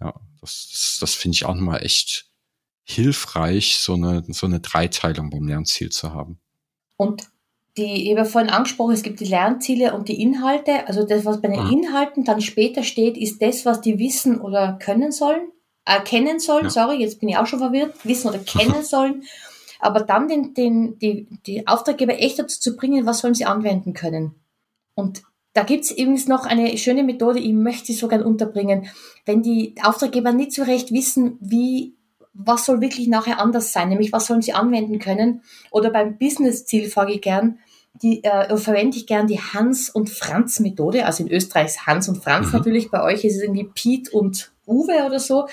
Ja, 0.00 0.14
das, 0.40 0.68
das, 0.70 0.98
das 1.00 1.14
finde 1.14 1.36
ich 1.36 1.44
auch 1.44 1.54
nochmal 1.54 1.84
echt 1.84 2.26
hilfreich, 2.84 3.78
so 3.78 3.94
eine, 3.94 4.24
so 4.28 4.46
eine 4.46 4.60
Dreiteilung 4.60 5.30
beim 5.30 5.46
Lernziel 5.46 5.90
zu 5.90 6.12
haben. 6.12 6.38
Und 6.96 7.28
die, 7.76 8.10
ich 8.10 8.16
habe 8.16 8.28
vorhin 8.28 8.50
angesprochen, 8.50 8.92
es 8.92 9.02
gibt 9.02 9.20
die 9.20 9.24
Lernziele 9.24 9.94
und 9.94 10.08
die 10.08 10.20
Inhalte. 10.20 10.86
Also 10.88 11.06
das, 11.06 11.24
was 11.24 11.40
bei 11.40 11.48
den 11.48 11.64
mhm. 11.64 11.70
Inhalten 11.70 12.24
dann 12.24 12.40
später 12.40 12.82
steht, 12.82 13.16
ist 13.16 13.40
das, 13.40 13.64
was 13.64 13.80
die 13.80 13.98
wissen 13.98 14.40
oder 14.40 14.78
können 14.82 15.10
sollen, 15.10 15.50
äh, 15.84 16.00
kennen 16.00 16.38
sollen. 16.38 16.64
Ja. 16.64 16.70
Sorry, 16.70 16.96
jetzt 16.96 17.20
bin 17.20 17.28
ich 17.28 17.36
auch 17.36 17.46
schon 17.46 17.60
verwirrt. 17.60 17.94
Wissen 18.04 18.28
oder 18.28 18.40
kennen 18.40 18.82
sollen 18.84 19.24
aber 19.82 20.00
dann 20.00 20.28
den, 20.28 20.54
den, 20.54 20.98
die, 20.98 21.26
die 21.44 21.66
Auftraggeber 21.66 22.18
echt 22.20 22.38
dazu 22.38 22.60
zu 22.60 22.76
bringen, 22.76 23.04
was 23.04 23.18
sollen 23.18 23.34
sie 23.34 23.44
anwenden 23.44 23.92
können. 23.92 24.36
Und 24.94 25.22
da 25.54 25.64
gibt's 25.64 25.90
übrigens 25.90 26.28
noch 26.28 26.46
eine 26.46 26.78
schöne 26.78 27.02
Methode, 27.02 27.40
ich 27.40 27.52
möchte 27.52 27.86
sie 27.86 27.94
so 27.94 28.08
gern 28.08 28.22
unterbringen. 28.22 28.86
Wenn 29.26 29.42
die 29.42 29.74
Auftraggeber 29.82 30.32
nicht 30.32 30.52
so 30.52 30.62
recht 30.62 30.92
wissen, 30.92 31.36
wie, 31.40 31.94
was 32.32 32.64
soll 32.64 32.80
wirklich 32.80 33.08
nachher 33.08 33.40
anders 33.40 33.72
sein, 33.72 33.88
nämlich 33.88 34.12
was 34.12 34.26
sollen 34.26 34.40
sie 34.40 34.54
anwenden 34.54 35.00
können, 35.00 35.42
oder 35.72 35.90
beim 35.90 36.16
Business-Ziel 36.16 36.88
frage 36.88 37.14
ich 37.14 37.20
gern, 37.20 37.58
die 38.00 38.24
äh, 38.24 38.56
verwende 38.56 38.96
ich 38.96 39.06
gern 39.06 39.26
die 39.26 39.40
Hans- 39.40 39.90
und 39.90 40.08
Franz-Methode. 40.08 41.04
Also 41.04 41.24
in 41.24 41.30
Österreich 41.30 41.66
ist 41.66 41.86
Hans 41.86 42.08
und 42.08 42.22
Franz 42.22 42.46
mhm. 42.46 42.58
natürlich, 42.58 42.90
bei 42.90 43.02
euch 43.02 43.24
ist 43.24 43.36
es 43.36 43.42
irgendwie 43.42 43.64
Piet 43.64 44.10
und 44.10 44.52
Uwe 44.66 45.04
oder 45.04 45.18
so. 45.18 45.48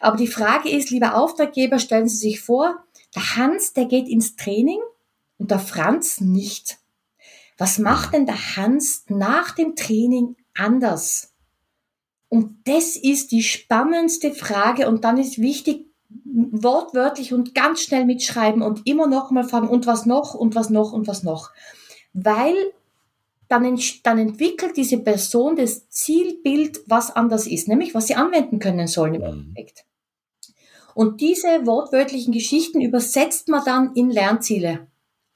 Aber 0.00 0.16
die 0.16 0.28
Frage 0.28 0.70
ist, 0.70 0.90
lieber 0.90 1.16
Auftraggeber, 1.16 1.78
stellen 1.78 2.08
Sie 2.08 2.16
sich 2.16 2.40
vor, 2.40 2.84
der 3.14 3.36
Hans, 3.36 3.72
der 3.72 3.86
geht 3.86 4.08
ins 4.08 4.36
Training 4.36 4.80
und 5.38 5.50
der 5.50 5.58
Franz 5.58 6.20
nicht. 6.20 6.78
Was 7.56 7.78
macht 7.78 8.14
denn 8.14 8.26
der 8.26 8.56
Hans 8.56 9.04
nach 9.08 9.52
dem 9.52 9.76
Training 9.76 10.36
anders? 10.54 11.32
Und 12.28 12.56
das 12.64 12.96
ist 12.96 13.30
die 13.30 13.42
spannendste 13.42 14.34
Frage 14.34 14.88
und 14.88 15.04
dann 15.04 15.18
ist 15.18 15.40
wichtig, 15.40 15.86
wortwörtlich 16.24 17.32
und 17.32 17.54
ganz 17.54 17.82
schnell 17.82 18.04
mitschreiben 18.04 18.62
und 18.62 18.86
immer 18.86 19.06
noch 19.06 19.30
mal 19.30 19.44
fragen, 19.44 19.68
und 19.68 19.86
was 19.86 20.06
noch, 20.06 20.34
und 20.34 20.54
was 20.54 20.70
noch, 20.70 20.92
und 20.92 21.06
was 21.06 21.22
noch. 21.22 21.52
Weil 22.12 22.54
dann, 23.48 23.78
dann 24.02 24.18
entwickelt 24.18 24.76
diese 24.76 24.98
Person 24.98 25.56
das 25.56 25.88
Zielbild, 25.90 26.80
was 26.86 27.14
anders 27.14 27.46
ist, 27.46 27.68
nämlich 27.68 27.94
was 27.94 28.08
sie 28.08 28.14
anwenden 28.14 28.58
können 28.58 28.88
sollen 28.88 29.14
im 29.14 29.20
mhm. 29.20 29.26
Endeffekt. 29.26 29.84
Und 30.94 31.20
diese 31.20 31.66
wortwörtlichen 31.66 32.32
Geschichten 32.32 32.80
übersetzt 32.80 33.48
man 33.48 33.64
dann 33.64 33.94
in 33.94 34.10
Lernziele. 34.10 34.86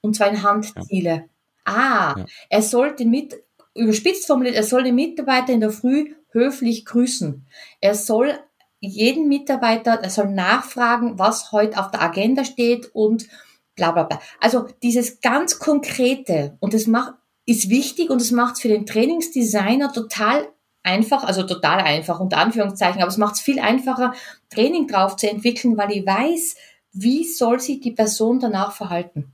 Und 0.01 0.15
zwar 0.15 0.29
in 0.29 0.43
Handziele. 0.43 1.09
Ja. 1.09 1.23
Ah, 1.65 2.15
ja. 2.17 2.25
er 2.49 2.61
sollte 2.61 3.05
mit, 3.05 3.35
überspitzt 3.75 4.25
formuliert, 4.25 4.55
er 4.55 4.63
soll 4.63 4.83
den 4.83 4.95
Mitarbeiter 4.95 5.53
in 5.53 5.59
der 5.59 5.71
Früh 5.71 6.15
höflich 6.31 6.85
grüßen. 6.85 7.45
Er 7.81 7.95
soll 7.95 8.39
jeden 8.79 9.27
Mitarbeiter, 9.27 9.99
er 10.01 10.09
soll 10.09 10.29
nachfragen, 10.29 11.19
was 11.19 11.51
heute 11.51 11.77
auf 11.77 11.91
der 11.91 12.01
Agenda 12.01 12.43
steht 12.45 12.89
und 12.93 13.27
bla 13.75 13.91
bla 13.91 14.03
bla. 14.03 14.21
Also 14.39 14.67
dieses 14.83 15.21
ganz 15.21 15.59
Konkrete 15.59 16.57
und 16.59 16.73
das 16.73 16.87
macht, 16.87 17.13
ist 17.45 17.69
wichtig 17.69 18.09
und 18.09 18.21
es 18.21 18.31
macht 18.31 18.55
es 18.55 18.61
für 18.61 18.67
den 18.67 18.85
Trainingsdesigner 18.85 19.91
total 19.91 20.47
einfach, 20.89 21.23
also 21.23 21.43
total 21.43 21.79
einfach 21.79 22.19
unter 22.19 22.37
Anführungszeichen, 22.37 23.01
aber 23.01 23.09
es 23.09 23.17
macht 23.17 23.35
es 23.35 23.41
viel 23.41 23.59
einfacher, 23.59 24.13
Training 24.49 24.87
drauf 24.87 25.15
zu 25.15 25.29
entwickeln, 25.29 25.77
weil 25.77 25.91
ich 25.91 26.05
weiß, 26.05 26.55
wie 26.93 27.23
soll 27.23 27.59
sich 27.59 27.79
die 27.79 27.91
Person 27.91 28.39
danach 28.39 28.73
verhalten. 28.73 29.33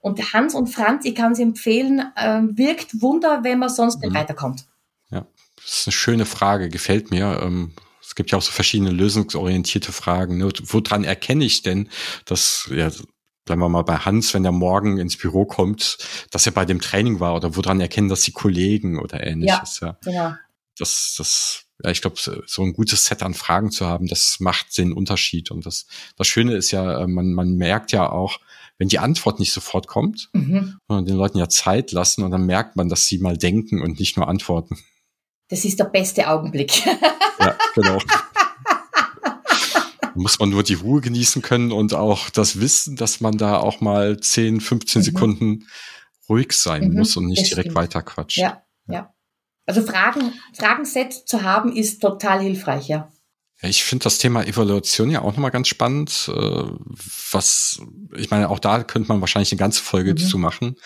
Und 0.00 0.32
Hans 0.32 0.54
und 0.54 0.68
Franz, 0.68 1.04
ich 1.04 1.14
kann 1.14 1.34
sie 1.34 1.42
empfehlen, 1.42 2.00
äh, 2.16 2.40
wirkt 2.42 3.00
Wunder, 3.00 3.40
wenn 3.42 3.58
man 3.58 3.68
sonst 3.68 4.00
nicht 4.00 4.12
mhm. 4.12 4.16
weiterkommt. 4.16 4.66
Ja, 5.10 5.26
das 5.56 5.80
ist 5.80 5.86
eine 5.86 5.92
schöne 5.92 6.26
Frage, 6.26 6.68
gefällt 6.68 7.10
mir. 7.10 7.40
Ähm, 7.42 7.72
es 8.00 8.14
gibt 8.14 8.30
ja 8.30 8.38
auch 8.38 8.42
so 8.42 8.52
verschiedene 8.52 8.90
lösungsorientierte 8.90 9.90
Fragen. 9.92 10.38
Ne? 10.38 10.48
Woran 10.62 11.02
erkenne 11.02 11.44
ich 11.44 11.62
denn, 11.62 11.88
dass, 12.24 12.70
ja, 12.72 12.90
bleiben 13.44 13.60
wir 13.60 13.68
mal 13.68 13.82
bei 13.82 13.96
Hans, 13.96 14.32
wenn 14.34 14.44
er 14.44 14.52
morgen 14.52 14.98
ins 14.98 15.16
Büro 15.16 15.44
kommt, 15.44 15.98
dass 16.30 16.46
er 16.46 16.52
bei 16.52 16.64
dem 16.64 16.80
Training 16.80 17.20
war 17.20 17.34
oder 17.34 17.56
woran 17.56 17.80
erkennen 17.80 18.08
das 18.08 18.22
die 18.22 18.32
Kollegen 18.32 18.98
oder 18.98 19.26
ähnliches. 19.26 19.80
Ja, 19.80 19.86
ja. 19.88 19.98
genau. 20.04 20.34
Das, 20.78 21.14
das, 21.16 21.64
ja, 21.82 21.90
ich 21.90 22.00
glaube, 22.00 22.16
so 22.18 22.62
ein 22.62 22.72
gutes 22.72 23.06
Set 23.06 23.22
an 23.22 23.34
Fragen 23.34 23.70
zu 23.70 23.86
haben, 23.86 24.06
das 24.06 24.40
macht 24.40 24.76
den 24.78 24.92
Unterschied. 24.92 25.50
Und 25.50 25.66
das, 25.66 25.86
das 26.16 26.26
Schöne 26.26 26.54
ist 26.54 26.70
ja, 26.70 27.02
äh, 27.02 27.06
man, 27.06 27.32
man 27.32 27.56
merkt 27.56 27.92
ja 27.92 28.10
auch, 28.10 28.40
wenn 28.78 28.88
die 28.88 28.98
Antwort 28.98 29.38
nicht 29.40 29.52
sofort 29.52 29.86
kommt, 29.86 30.28
mhm. 30.34 30.78
den 30.90 31.16
Leuten 31.16 31.38
ja 31.38 31.48
Zeit 31.48 31.92
lassen 31.92 32.22
und 32.24 32.30
dann 32.30 32.44
merkt 32.44 32.76
man, 32.76 32.88
dass 32.90 33.06
sie 33.06 33.18
mal 33.18 33.38
denken 33.38 33.80
und 33.80 33.98
nicht 33.98 34.16
nur 34.18 34.28
antworten. 34.28 34.78
Das 35.48 35.64
ist 35.64 35.78
der 35.78 35.84
beste 35.84 36.28
Augenblick. 36.28 36.84
ja, 37.38 37.56
genau. 37.74 37.98
muss 40.14 40.38
man 40.38 40.50
nur 40.50 40.62
die 40.62 40.74
Ruhe 40.74 41.00
genießen 41.00 41.42
können 41.42 41.72
und 41.72 41.94
auch 41.94 42.30
das 42.30 42.60
Wissen, 42.60 42.96
dass 42.96 43.20
man 43.20 43.36
da 43.36 43.58
auch 43.58 43.80
mal 43.80 44.18
10, 44.18 44.60
15 44.60 45.00
mhm. 45.00 45.04
Sekunden 45.04 45.68
ruhig 46.28 46.52
sein 46.52 46.88
mhm, 46.88 46.94
muss 46.98 47.16
und 47.16 47.26
nicht 47.26 47.50
direkt 47.50 47.74
weiter 47.74 48.02
quatscht. 48.02 48.38
Ja, 48.38 48.62
ja. 48.88 49.14
Also 49.66 49.82
Fragen, 49.82 50.32
Fragenset 50.54 51.12
zu 51.12 51.42
haben 51.42 51.74
ist 51.74 52.00
total 52.00 52.40
hilfreich, 52.40 52.88
ja. 52.88 53.12
Ich 53.62 53.84
finde 53.84 54.04
das 54.04 54.18
Thema 54.18 54.46
Evaluation 54.46 55.10
ja 55.10 55.22
auch 55.22 55.32
nochmal 55.32 55.50
ganz 55.50 55.68
spannend. 55.68 56.30
Äh, 56.32 56.64
was, 57.32 57.80
ich 58.14 58.30
meine, 58.30 58.50
auch 58.50 58.58
da 58.58 58.84
könnte 58.84 59.08
man 59.08 59.20
wahrscheinlich 59.20 59.50
eine 59.50 59.58
ganze 59.58 59.82
Folge 59.82 60.12
mhm. 60.12 60.18
zu 60.18 60.38
machen. 60.38 60.76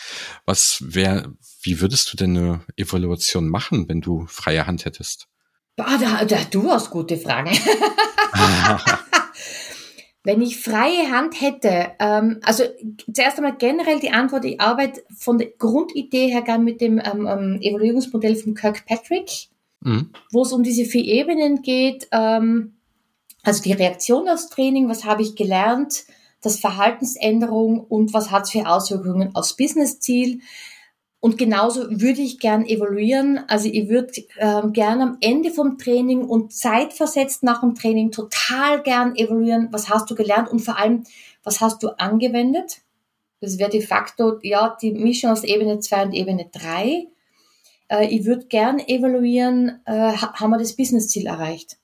Was 0.46 0.78
wäre, 0.80 1.34
wie 1.62 1.80
würdest 1.80 2.12
du 2.12 2.16
denn 2.16 2.36
eine 2.36 2.64
Evaluation 2.76 3.48
machen, 3.48 3.88
wenn 3.88 4.00
du 4.00 4.26
freie 4.26 4.66
Hand 4.66 4.84
hättest? 4.84 5.26
Boah, 5.76 5.98
da, 6.00 6.24
da, 6.24 6.38
du 6.50 6.70
hast 6.70 6.90
gute 6.90 7.16
Fragen. 7.16 7.50
wenn 10.22 10.42
ich 10.42 10.62
freie 10.62 11.10
Hand 11.10 11.40
hätte, 11.40 11.92
ähm, 11.98 12.40
also 12.42 12.64
zuerst 13.12 13.38
einmal 13.38 13.56
generell 13.56 14.00
die 14.00 14.10
Antwort, 14.10 14.44
ich 14.44 14.60
arbeite 14.60 15.02
von 15.16 15.38
der 15.38 15.48
Grundidee 15.48 16.28
her 16.28 16.42
gern 16.42 16.64
mit 16.64 16.80
dem 16.80 16.98
ähm, 16.98 17.26
ähm 17.26 17.58
Evaluierungsmodell 17.60 18.36
von 18.36 18.54
Kirkpatrick 18.54 19.50
mhm. 19.80 20.10
wo 20.30 20.42
es 20.42 20.52
um 20.52 20.62
diese 20.62 20.84
vier 20.84 21.04
Ebenen 21.04 21.62
geht. 21.62 22.08
Ähm, 22.12 22.74
also 23.42 23.62
die 23.62 23.72
Reaktion 23.72 24.28
aufs 24.28 24.50
Training, 24.50 24.88
was 24.88 25.04
habe 25.04 25.22
ich 25.22 25.34
gelernt, 25.34 26.04
das 26.42 26.58
Verhaltensänderung 26.58 27.80
und 27.80 28.12
was 28.12 28.30
hat 28.30 28.44
es 28.44 28.50
für 28.50 28.68
Auswirkungen 28.68 29.34
aufs 29.34 29.56
Businessziel. 29.56 30.40
Und 31.20 31.36
genauso 31.36 31.82
würde 31.90 32.22
ich 32.22 32.38
gern 32.38 32.64
evaluieren. 32.64 33.40
Also 33.46 33.68
ich 33.68 33.88
würde 33.90 34.10
äh, 34.36 34.62
gern 34.72 35.02
am 35.02 35.18
Ende 35.20 35.50
vom 35.50 35.76
Training 35.76 36.24
und 36.24 36.52
zeitversetzt 36.52 37.42
nach 37.42 37.60
dem 37.60 37.74
Training 37.74 38.10
total 38.10 38.82
gern 38.82 39.14
evaluieren, 39.16 39.68
was 39.70 39.90
hast 39.90 40.10
du 40.10 40.14
gelernt 40.14 40.48
und 40.48 40.60
vor 40.60 40.78
allem, 40.78 41.04
was 41.42 41.60
hast 41.60 41.82
du 41.82 41.88
angewendet. 41.98 42.78
Das 43.40 43.58
wäre 43.58 43.70
de 43.70 43.82
facto 43.82 44.38
ja 44.42 44.76
die 44.80 44.92
Mischung 44.92 45.30
aus 45.30 45.44
Ebene 45.44 45.78
2 45.78 46.04
und 46.04 46.12
Ebene 46.14 46.48
3 46.50 47.06
äh, 47.90 48.06
ich 48.06 48.24
würde 48.24 48.46
gern 48.46 48.78
evaluieren, 48.78 49.80
äh, 49.84 50.12
haben 50.12 50.50
wir 50.50 50.58
das 50.58 50.76
Businessziel 50.76 51.26
erreicht? 51.26 51.76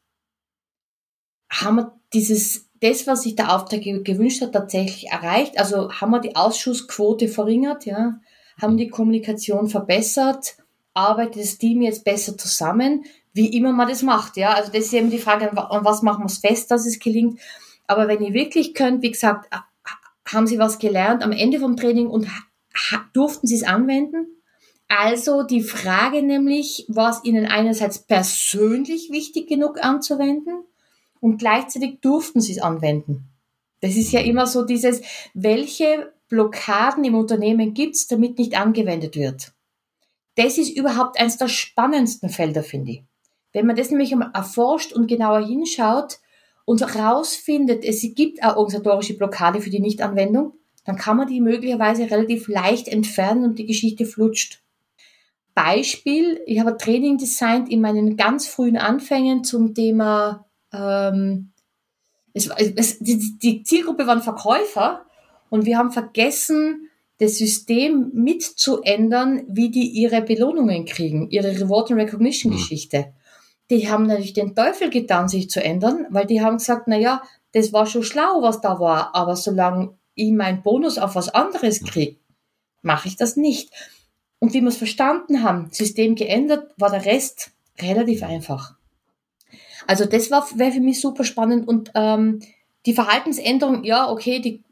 Haben 1.50 1.76
wir 1.76 2.00
dieses, 2.12 2.68
das, 2.80 3.06
was 3.06 3.22
sich 3.22 3.36
der 3.36 3.54
Auftraggeber 3.54 4.02
gewünscht 4.02 4.40
hat, 4.40 4.52
tatsächlich 4.52 5.08
erreicht? 5.08 5.58
Also 5.58 5.92
haben 5.92 6.12
wir 6.12 6.20
die 6.20 6.36
Ausschussquote 6.36 7.28
verringert, 7.28 7.84
ja? 7.84 8.20
Haben 8.60 8.76
die 8.76 8.88
Kommunikation 8.88 9.68
verbessert? 9.68 10.56
Arbeitet 10.94 11.42
das 11.42 11.58
Team 11.58 11.82
jetzt 11.82 12.04
besser 12.04 12.38
zusammen? 12.38 13.04
Wie 13.32 13.54
immer 13.56 13.72
man 13.72 13.88
das 13.88 14.02
macht, 14.02 14.36
ja? 14.36 14.54
Also 14.54 14.72
das 14.72 14.86
ist 14.86 14.94
eben 14.94 15.10
die 15.10 15.18
Frage, 15.18 15.50
an 15.50 15.84
was 15.84 16.02
machen 16.02 16.22
wir 16.22 16.26
es 16.26 16.38
fest, 16.38 16.70
dass 16.70 16.86
es 16.86 16.98
gelingt? 16.98 17.38
Aber 17.86 18.08
wenn 18.08 18.22
ihr 18.22 18.32
wirklich 18.32 18.74
könnt, 18.74 19.02
wie 19.02 19.10
gesagt, 19.10 19.48
haben 20.26 20.46
Sie 20.46 20.58
was 20.58 20.78
gelernt 20.78 21.22
am 21.22 21.32
Ende 21.32 21.60
vom 21.60 21.76
Training 21.76 22.08
und 22.08 22.26
durften 23.12 23.46
Sie 23.46 23.56
es 23.56 23.62
anwenden? 23.62 24.26
Also 24.88 25.42
die 25.42 25.62
Frage 25.62 26.22
nämlich, 26.22 26.86
war 26.88 27.10
es 27.10 27.24
Ihnen 27.24 27.46
einerseits 27.46 27.98
persönlich 27.98 29.10
wichtig 29.10 29.48
genug 29.48 29.82
anzuwenden 29.84 30.64
und 31.20 31.38
gleichzeitig 31.38 32.00
durften 32.00 32.40
Sie 32.40 32.52
es 32.52 32.62
anwenden. 32.62 33.28
Das 33.80 33.96
ist 33.96 34.12
ja 34.12 34.20
immer 34.20 34.46
so 34.46 34.64
dieses, 34.64 35.02
welche 35.34 36.12
Blockaden 36.28 37.04
im 37.04 37.14
Unternehmen 37.14 37.74
gibt 37.74 38.10
damit 38.10 38.38
nicht 38.38 38.58
angewendet 38.58 39.16
wird. 39.16 39.52
Das 40.36 40.58
ist 40.58 40.76
überhaupt 40.76 41.18
eines 41.18 41.38
der 41.38 41.48
spannendsten 41.48 42.28
Felder, 42.28 42.62
finde 42.62 42.92
ich. 42.92 43.02
Wenn 43.52 43.66
man 43.66 43.76
das 43.76 43.90
nämlich 43.90 44.12
einmal 44.12 44.32
erforscht 44.34 44.92
und 44.92 45.06
genauer 45.06 45.46
hinschaut 45.46 46.18
und 46.66 46.82
herausfindet, 46.82 47.84
es 47.84 48.02
gibt 48.14 48.42
eine 48.42 48.56
organisatorische 48.56 49.16
Blockade 49.16 49.60
für 49.62 49.70
die 49.70 49.80
Nichtanwendung, 49.80 50.52
dann 50.84 50.96
kann 50.96 51.16
man 51.16 51.26
die 51.26 51.40
möglicherweise 51.40 52.10
relativ 52.10 52.48
leicht 52.48 52.86
entfernen 52.86 53.44
und 53.44 53.58
die 53.58 53.66
Geschichte 53.66 54.04
flutscht. 54.04 54.62
Beispiel, 55.54 56.40
ich 56.44 56.60
habe 56.60 56.72
ein 56.72 56.78
Training 56.78 57.16
designt 57.16 57.70
in 57.70 57.80
meinen 57.80 58.18
ganz 58.18 58.46
frühen 58.46 58.76
Anfängen 58.76 59.42
zum 59.42 59.74
Thema, 59.74 60.46
ähm, 60.70 61.52
es, 62.34 62.48
es, 62.48 62.98
die, 62.98 63.38
die 63.38 63.62
Zielgruppe 63.62 64.06
waren 64.06 64.20
Verkäufer 64.20 65.05
und 65.50 65.66
wir 65.66 65.78
haben 65.78 65.90
vergessen, 65.90 66.88
das 67.18 67.38
System 67.38 68.10
mitzuändern, 68.12 69.42
wie 69.48 69.70
die 69.70 69.88
ihre 69.88 70.22
Belohnungen 70.22 70.84
kriegen, 70.84 71.30
ihre 71.30 71.58
Reward 71.58 71.90
and 71.90 72.00
Recognition 72.00 72.52
mhm. 72.52 72.56
Geschichte. 72.56 73.14
Die 73.70 73.90
haben 73.90 74.06
natürlich 74.06 74.34
den 74.34 74.54
Teufel 74.54 74.90
getan, 74.90 75.28
sich 75.28 75.50
zu 75.50 75.62
ändern, 75.62 76.06
weil 76.10 76.26
die 76.26 76.40
haben 76.40 76.58
gesagt, 76.58 76.86
na 76.86 76.96
ja, 76.96 77.22
das 77.52 77.72
war 77.72 77.86
schon 77.86 78.02
schlau, 78.02 78.42
was 78.42 78.60
da 78.60 78.78
war, 78.78 79.14
aber 79.14 79.34
solange 79.34 79.94
ich 80.14 80.32
meinen 80.32 80.62
Bonus 80.62 80.98
auf 80.98 81.14
was 81.14 81.28
anderes 81.30 81.82
kriege, 81.82 82.16
mache 82.82 83.08
ich 83.08 83.16
das 83.16 83.36
nicht. 83.36 83.70
Und 84.38 84.52
wie 84.52 84.60
wir 84.60 84.68
es 84.68 84.76
verstanden 84.76 85.42
haben, 85.42 85.68
System 85.72 86.14
geändert, 86.14 86.72
war 86.76 86.90
der 86.90 87.06
Rest 87.06 87.52
relativ 87.80 88.22
einfach. 88.22 88.74
Also 89.86 90.04
das 90.04 90.30
war 90.30 90.46
wäre 90.56 90.72
für 90.72 90.80
mich 90.80 91.00
super 91.00 91.24
spannend 91.24 91.66
und 91.66 91.90
ähm, 91.94 92.40
die 92.84 92.94
Verhaltensänderung, 92.94 93.84
ja, 93.84 94.10
okay, 94.10 94.40
die 94.40 94.62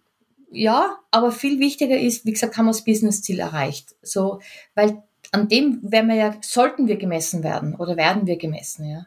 ja, 0.54 0.98
aber 1.10 1.32
viel 1.32 1.60
wichtiger 1.60 1.98
ist, 1.98 2.24
wie 2.24 2.32
gesagt, 2.32 2.56
haben 2.56 2.66
wir 2.66 2.72
das 2.72 2.84
Businessziel 2.84 3.40
erreicht. 3.40 3.94
So, 4.02 4.40
weil 4.74 5.02
an 5.32 5.48
dem 5.48 5.80
werden 5.82 6.08
wir 6.08 6.16
ja, 6.16 6.36
sollten 6.42 6.86
wir 6.86 6.96
gemessen 6.96 7.42
werden 7.42 7.74
oder 7.74 7.96
werden 7.96 8.26
wir 8.26 8.36
gemessen, 8.36 8.88
ja. 8.88 9.06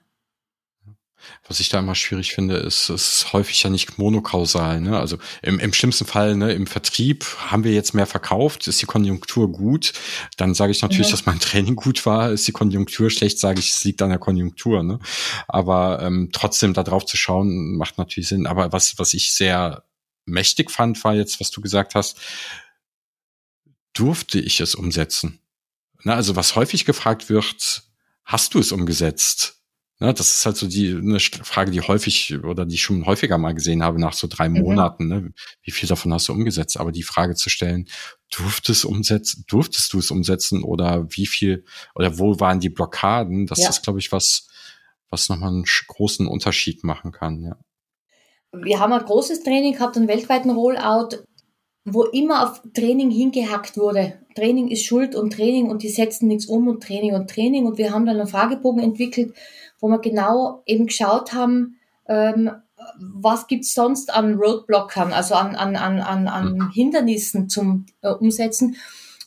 Was 1.47 1.59
ich 1.59 1.69
da 1.69 1.79
immer 1.79 1.95
schwierig 1.95 2.33
finde, 2.33 2.57
ist, 2.57 2.89
es 2.89 3.23
ist 3.23 3.33
häufig 3.33 3.61
ja 3.63 3.69
nicht 3.69 3.97
monokausal. 3.97 4.81
Ne? 4.81 4.97
Also 4.99 5.17
im, 5.41 5.59
im 5.59 5.73
schlimmsten 5.73 6.05
Fall 6.05 6.35
ne, 6.35 6.53
im 6.53 6.67
Vertrieb 6.67 7.25
haben 7.39 7.63
wir 7.63 7.73
jetzt 7.73 7.93
mehr 7.93 8.05
verkauft, 8.05 8.67
ist 8.67 8.81
die 8.81 8.85
Konjunktur 8.85 9.51
gut. 9.51 9.93
Dann 10.37 10.53
sage 10.53 10.71
ich 10.71 10.81
natürlich, 10.81 11.07
mhm. 11.07 11.11
dass 11.11 11.25
mein 11.25 11.39
Training 11.41 11.75
gut 11.75 12.05
war. 12.05 12.31
Ist 12.31 12.47
die 12.47 12.51
Konjunktur 12.51 13.09
schlecht, 13.09 13.39
sage 13.39 13.59
ich, 13.59 13.71
es 13.71 13.83
liegt 13.83 14.01
an 14.01 14.09
der 14.09 14.19
Konjunktur. 14.19 14.83
Ne? 14.83 14.99
Aber 15.47 16.01
ähm, 16.01 16.29
trotzdem 16.31 16.73
da 16.73 16.83
drauf 16.83 17.05
zu 17.05 17.17
schauen, 17.17 17.75
macht 17.77 17.97
natürlich 17.97 18.29
Sinn. 18.29 18.45
Aber 18.45 18.71
was, 18.71 18.99
was 18.99 19.13
ich 19.13 19.33
sehr 19.33 19.83
mächtig 20.27 20.71
fand, 20.71 21.03
war 21.03 21.15
jetzt, 21.15 21.39
was 21.39 21.51
du 21.51 21.61
gesagt 21.61 21.95
hast, 21.95 22.17
durfte 23.93 24.39
ich 24.39 24.59
es 24.59 24.75
umsetzen? 24.75 25.39
Na, 26.03 26.13
also 26.13 26.35
was 26.35 26.55
häufig 26.55 26.85
gefragt 26.85 27.29
wird, 27.29 27.83
hast 28.23 28.53
du 28.53 28.59
es 28.59 28.71
umgesetzt? 28.71 29.57
Ne, 29.99 30.13
das 30.13 30.35
ist 30.35 30.45
halt 30.45 30.57
so 30.57 30.67
die 30.67 30.91
eine 30.91 31.19
Frage, 31.19 31.71
die 31.71 31.81
häufig 31.81 32.37
oder 32.43 32.67
die 32.67 32.75
ich 32.75 32.83
schon 32.83 33.07
häufiger 33.07 33.39
mal 33.39 33.55
gesehen 33.55 33.81
habe 33.81 33.99
nach 33.99 34.13
so 34.13 34.27
drei 34.27 34.47
mhm. 34.47 34.59
Monaten. 34.59 35.07
Ne? 35.07 35.33
Wie 35.63 35.71
viel 35.71 35.89
davon 35.89 36.13
hast 36.13 36.27
du 36.27 36.33
umgesetzt? 36.33 36.79
Aber 36.79 36.91
die 36.91 37.01
Frage 37.01 37.33
zu 37.33 37.49
stellen, 37.49 37.89
durftest 38.29 38.85
umsetzen, 38.85 39.45
durftest 39.47 39.93
du 39.93 39.99
es 39.99 40.11
umsetzen 40.11 40.61
oder 40.61 41.07
wie 41.09 41.25
viel 41.25 41.65
oder 41.95 42.19
wo 42.19 42.39
waren 42.39 42.59
die 42.59 42.69
Blockaden? 42.69 43.47
Das 43.47 43.59
ja. 43.59 43.69
ist, 43.69 43.81
glaube 43.81 43.97
ich, 43.97 44.11
was, 44.11 44.47
was 45.09 45.29
nochmal 45.29 45.49
einen 45.49 45.65
großen 45.87 46.27
Unterschied 46.27 46.83
machen 46.83 47.11
kann. 47.11 47.41
Ja. 47.41 47.57
Wir 48.51 48.79
haben 48.79 48.93
ein 48.93 49.05
großes 49.05 49.43
Training 49.43 49.73
gehabt, 49.73 49.97
einen 49.97 50.07
weltweiten 50.07 50.51
Rollout, 50.51 51.23
wo 51.85 52.03
immer 52.03 52.43
auf 52.43 52.61
Training 52.73 53.11
hingehackt 53.11 53.77
wurde. 53.77 54.19
Training 54.35 54.69
ist 54.69 54.83
Schuld 54.83 55.15
und 55.15 55.33
Training 55.33 55.69
und 55.69 55.83
die 55.83 55.89
setzen 55.89 56.27
nichts 56.27 56.45
um 56.45 56.67
und 56.67 56.83
Training 56.83 57.13
und 57.13 57.29
Training. 57.29 57.65
Und 57.65 57.77
wir 57.77 57.93
haben 57.93 58.05
dann 58.05 58.19
einen 58.19 58.27
Fragebogen 58.27 58.81
entwickelt, 58.81 59.33
wo 59.79 59.87
wir 59.87 59.99
genau 59.99 60.63
eben 60.65 60.87
geschaut 60.87 61.33
haben, 61.33 61.77
ähm, 62.07 62.51
was 62.99 63.47
gibt's 63.47 63.73
sonst 63.73 64.13
an 64.13 64.35
Roadblockern, 64.35 65.11
also 65.11 65.35
an, 65.35 65.55
an, 65.55 65.75
an, 65.75 65.99
an, 65.99 66.27
an 66.27 66.53
mhm. 66.53 66.71
Hindernissen 66.71 67.49
zum 67.49 67.85
äh, 68.01 68.09
Umsetzen 68.09 68.77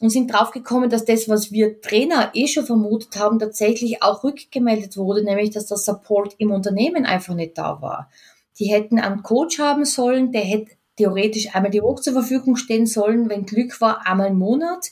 und 0.00 0.10
sind 0.10 0.32
draufgekommen, 0.32 0.88
dass 0.88 1.04
das, 1.04 1.28
was 1.28 1.52
wir 1.52 1.80
Trainer 1.80 2.30
eh 2.34 2.46
schon 2.46 2.64
vermutet 2.64 3.18
haben, 3.18 3.38
tatsächlich 3.38 4.02
auch 4.02 4.24
rückgemeldet 4.24 4.96
wurde, 4.96 5.24
nämlich 5.24 5.50
dass 5.50 5.66
der 5.66 5.76
Support 5.76 6.36
im 6.38 6.52
Unternehmen 6.52 7.04
einfach 7.04 7.34
nicht 7.34 7.58
da 7.58 7.82
war. 7.82 8.10
Die 8.59 8.66
hätten 8.66 8.98
einen 8.98 9.22
Coach 9.22 9.59
haben 9.59 9.84
sollen, 9.84 10.32
der 10.32 10.42
hätte 10.42 10.72
theoretisch 10.96 11.55
einmal 11.55 11.70
die 11.70 11.82
Woche 11.82 12.03
zur 12.03 12.12
Verfügung 12.12 12.57
stehen 12.57 12.86
sollen, 12.86 13.28
wenn 13.30 13.46
Glück 13.46 13.80
war, 13.80 14.07
einmal 14.07 14.28
im 14.28 14.38
Monat. 14.38 14.90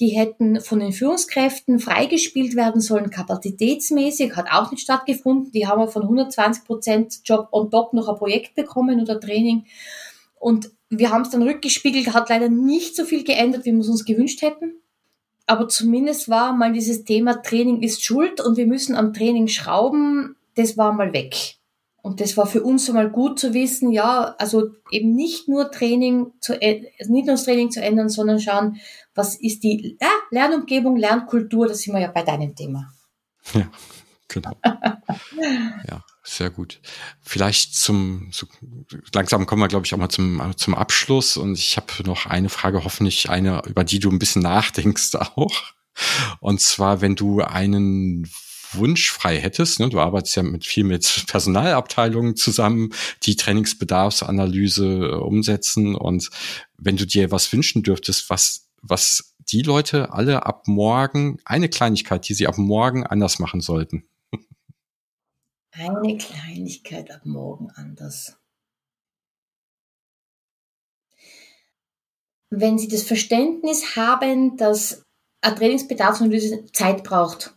Die 0.00 0.08
hätten 0.08 0.60
von 0.60 0.80
den 0.80 0.92
Führungskräften 0.92 1.78
freigespielt 1.78 2.56
werden 2.56 2.80
sollen, 2.80 3.10
kapazitätsmäßig, 3.10 4.34
hat 4.34 4.46
auch 4.50 4.70
nicht 4.70 4.82
stattgefunden. 4.82 5.52
Die 5.52 5.66
haben 5.66 5.88
von 5.88 6.02
120 6.02 6.64
Prozent 6.64 7.20
Job 7.24 7.48
on 7.52 7.70
top 7.70 7.92
noch 7.92 8.08
ein 8.08 8.16
Projekt 8.16 8.54
bekommen 8.54 9.00
oder 9.00 9.20
Training. 9.20 9.66
Und 10.40 10.72
wir 10.90 11.10
haben 11.10 11.22
es 11.22 11.30
dann 11.30 11.42
rückgespiegelt, 11.42 12.12
hat 12.12 12.28
leider 12.28 12.48
nicht 12.48 12.96
so 12.96 13.04
viel 13.04 13.22
geändert, 13.22 13.64
wie 13.64 13.72
wir 13.72 13.80
es 13.80 13.88
uns 13.88 14.04
gewünscht 14.04 14.42
hätten. 14.42 14.74
Aber 15.46 15.68
zumindest 15.68 16.28
war 16.28 16.52
mal 16.54 16.72
dieses 16.72 17.04
Thema 17.04 17.42
Training 17.42 17.82
ist 17.82 18.02
Schuld 18.02 18.40
und 18.40 18.56
wir 18.56 18.66
müssen 18.66 18.96
am 18.96 19.12
Training 19.12 19.48
schrauben, 19.48 20.36
das 20.56 20.76
war 20.76 20.92
mal 20.92 21.12
weg. 21.12 21.56
Und 22.04 22.20
das 22.20 22.36
war 22.36 22.46
für 22.46 22.62
uns 22.62 22.86
einmal 22.86 23.08
gut 23.08 23.38
zu 23.38 23.54
wissen, 23.54 23.90
ja, 23.90 24.34
also 24.38 24.72
eben 24.90 25.14
nicht 25.14 25.48
nur 25.48 25.70
Training 25.70 26.32
zu, 26.38 26.52
nicht 26.52 27.08
nur 27.08 27.24
das 27.24 27.44
Training 27.44 27.70
zu 27.70 27.80
ändern, 27.80 28.10
sondern 28.10 28.38
schauen, 28.38 28.76
was 29.14 29.36
ist 29.36 29.62
die 29.62 29.96
ja, 29.98 30.10
Lernumgebung, 30.30 30.96
Lernkultur, 30.96 31.66
das 31.66 31.80
sind 31.80 31.94
wir 31.94 32.02
ja 32.02 32.10
bei 32.10 32.22
deinem 32.22 32.54
Thema. 32.54 32.92
Ja, 33.54 33.70
genau. 34.28 34.52
ja, 34.62 36.04
sehr 36.22 36.50
gut. 36.50 36.82
Vielleicht 37.22 37.74
zum, 37.74 38.28
so, 38.32 38.46
langsam 39.14 39.46
kommen 39.46 39.62
wir, 39.62 39.68
glaube 39.68 39.86
ich, 39.86 39.94
auch 39.94 39.98
mal 39.98 40.10
zum, 40.10 40.42
zum 40.58 40.74
Abschluss. 40.74 41.38
Und 41.38 41.56
ich 41.56 41.78
habe 41.78 41.86
noch 42.04 42.26
eine 42.26 42.50
Frage, 42.50 42.84
hoffentlich 42.84 43.30
eine, 43.30 43.62
über 43.64 43.82
die 43.82 43.98
du 43.98 44.10
ein 44.10 44.18
bisschen 44.18 44.42
nachdenkst 44.42 45.14
auch. 45.36 45.72
Und 46.40 46.60
zwar, 46.60 47.00
wenn 47.00 47.16
du 47.16 47.40
einen 47.40 48.28
Wunsch 48.76 49.10
frei 49.10 49.38
hättest, 49.38 49.80
ne, 49.80 49.88
du 49.88 50.00
arbeitest 50.00 50.36
ja 50.36 50.42
mit 50.42 50.64
viel 50.64 50.84
mit 50.84 51.24
Personalabteilungen 51.28 52.36
zusammen, 52.36 52.92
die 53.22 53.36
Trainingsbedarfsanalyse 53.36 54.86
äh, 54.86 55.14
umsetzen 55.14 55.94
und 55.94 56.30
wenn 56.78 56.96
du 56.96 57.06
dir 57.06 57.30
was 57.30 57.52
wünschen 57.52 57.82
dürftest, 57.82 58.30
was, 58.30 58.68
was 58.82 59.34
die 59.38 59.62
Leute 59.62 60.12
alle 60.12 60.46
ab 60.46 60.66
morgen, 60.66 61.38
eine 61.44 61.68
Kleinigkeit, 61.68 62.28
die 62.28 62.34
sie 62.34 62.46
ab 62.46 62.58
morgen 62.58 63.06
anders 63.06 63.38
machen 63.38 63.60
sollten. 63.60 64.04
Eine 65.72 66.16
Kleinigkeit 66.18 67.10
ab 67.10 67.22
morgen 67.24 67.68
anders. 67.74 68.36
Wenn 72.50 72.78
Sie 72.78 72.86
das 72.86 73.02
Verständnis 73.02 73.96
haben, 73.96 74.56
dass 74.56 75.02
eine 75.40 75.56
Trainingsbedarfsanalyse 75.56 76.66
Zeit 76.72 77.02
braucht, 77.02 77.56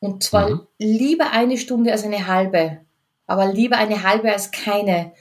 und 0.00 0.22
zwar 0.22 0.50
mhm. 0.50 0.60
lieber 0.78 1.30
eine 1.30 1.58
Stunde 1.58 1.92
als 1.92 2.04
eine 2.04 2.26
halbe, 2.26 2.80
aber 3.26 3.52
lieber 3.52 3.76
eine 3.76 4.02
halbe 4.02 4.32
als 4.32 4.50
keine. 4.50 5.12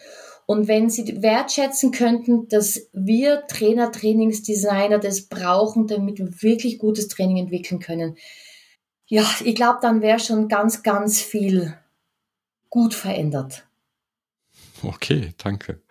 Und 0.46 0.68
wenn 0.68 0.90
Sie 0.90 1.22
wertschätzen 1.22 1.92
könnten, 1.92 2.48
dass 2.48 2.90
wir 2.92 3.46
Trainer, 3.48 3.92
Trainingsdesigner 3.92 4.98
das 4.98 5.28
brauchen, 5.28 5.86
damit 5.86 6.18
wir 6.18 6.42
wirklich 6.42 6.80
gutes 6.80 7.08
Training 7.08 7.38
entwickeln 7.38 7.80
können. 7.80 8.18
Ja, 9.06 9.30
ich 9.44 9.54
glaube, 9.54 9.78
dann 9.82 10.02
wäre 10.02 10.20
schon 10.20 10.48
ganz, 10.48 10.82
ganz 10.82 11.22
viel 11.22 11.78
gut 12.70 12.96
verändert. 12.96 13.68
Okay, 14.82 15.34
danke. 15.38 15.82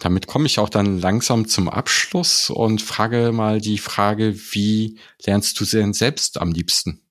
Damit 0.00 0.26
komme 0.26 0.46
ich 0.46 0.58
auch 0.58 0.68
dann 0.68 0.98
langsam 0.98 1.46
zum 1.46 1.68
Abschluss 1.68 2.50
und 2.50 2.82
frage 2.82 3.30
mal 3.32 3.60
die 3.60 3.78
Frage, 3.78 4.34
wie 4.52 4.98
lernst 5.24 5.60
du 5.60 5.64
denn 5.64 5.92
selbst 5.92 6.40
am 6.40 6.50
liebsten? 6.50 7.02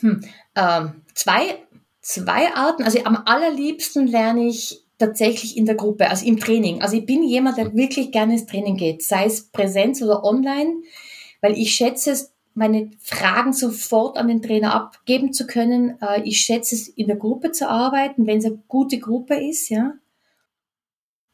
Hm, 0.00 0.24
ähm, 0.56 1.02
zwei, 1.14 1.66
zwei 2.00 2.54
Arten. 2.54 2.82
Also 2.82 3.02
am 3.04 3.22
allerliebsten 3.24 4.06
lerne 4.06 4.46
ich 4.46 4.84
tatsächlich 4.98 5.56
in 5.56 5.66
der 5.66 5.74
Gruppe, 5.74 6.08
also 6.08 6.26
im 6.26 6.38
Training. 6.38 6.82
Also 6.82 6.96
ich 6.96 7.06
bin 7.06 7.22
jemand, 7.22 7.58
der 7.58 7.74
wirklich 7.74 8.12
gerne 8.12 8.34
ins 8.34 8.46
Training 8.46 8.76
geht, 8.76 9.02
sei 9.02 9.26
es 9.26 9.50
Präsenz 9.50 10.02
oder 10.02 10.24
online, 10.24 10.82
weil 11.40 11.58
ich 11.58 11.74
schätze 11.74 12.12
es, 12.12 12.32
meine 12.54 12.92
Fragen 13.00 13.52
sofort 13.52 14.16
an 14.16 14.28
den 14.28 14.40
Trainer 14.40 14.74
abgeben 14.74 15.32
zu 15.32 15.46
können. 15.46 16.00
Äh, 16.00 16.22
ich 16.22 16.40
schätze 16.40 16.76
es, 16.76 16.88
in 16.88 17.08
der 17.08 17.16
Gruppe 17.16 17.50
zu 17.50 17.68
arbeiten, 17.68 18.26
wenn 18.26 18.38
es 18.38 18.44
eine 18.44 18.62
gute 18.68 18.98
Gruppe 18.98 19.34
ist, 19.34 19.68
ja. 19.70 19.94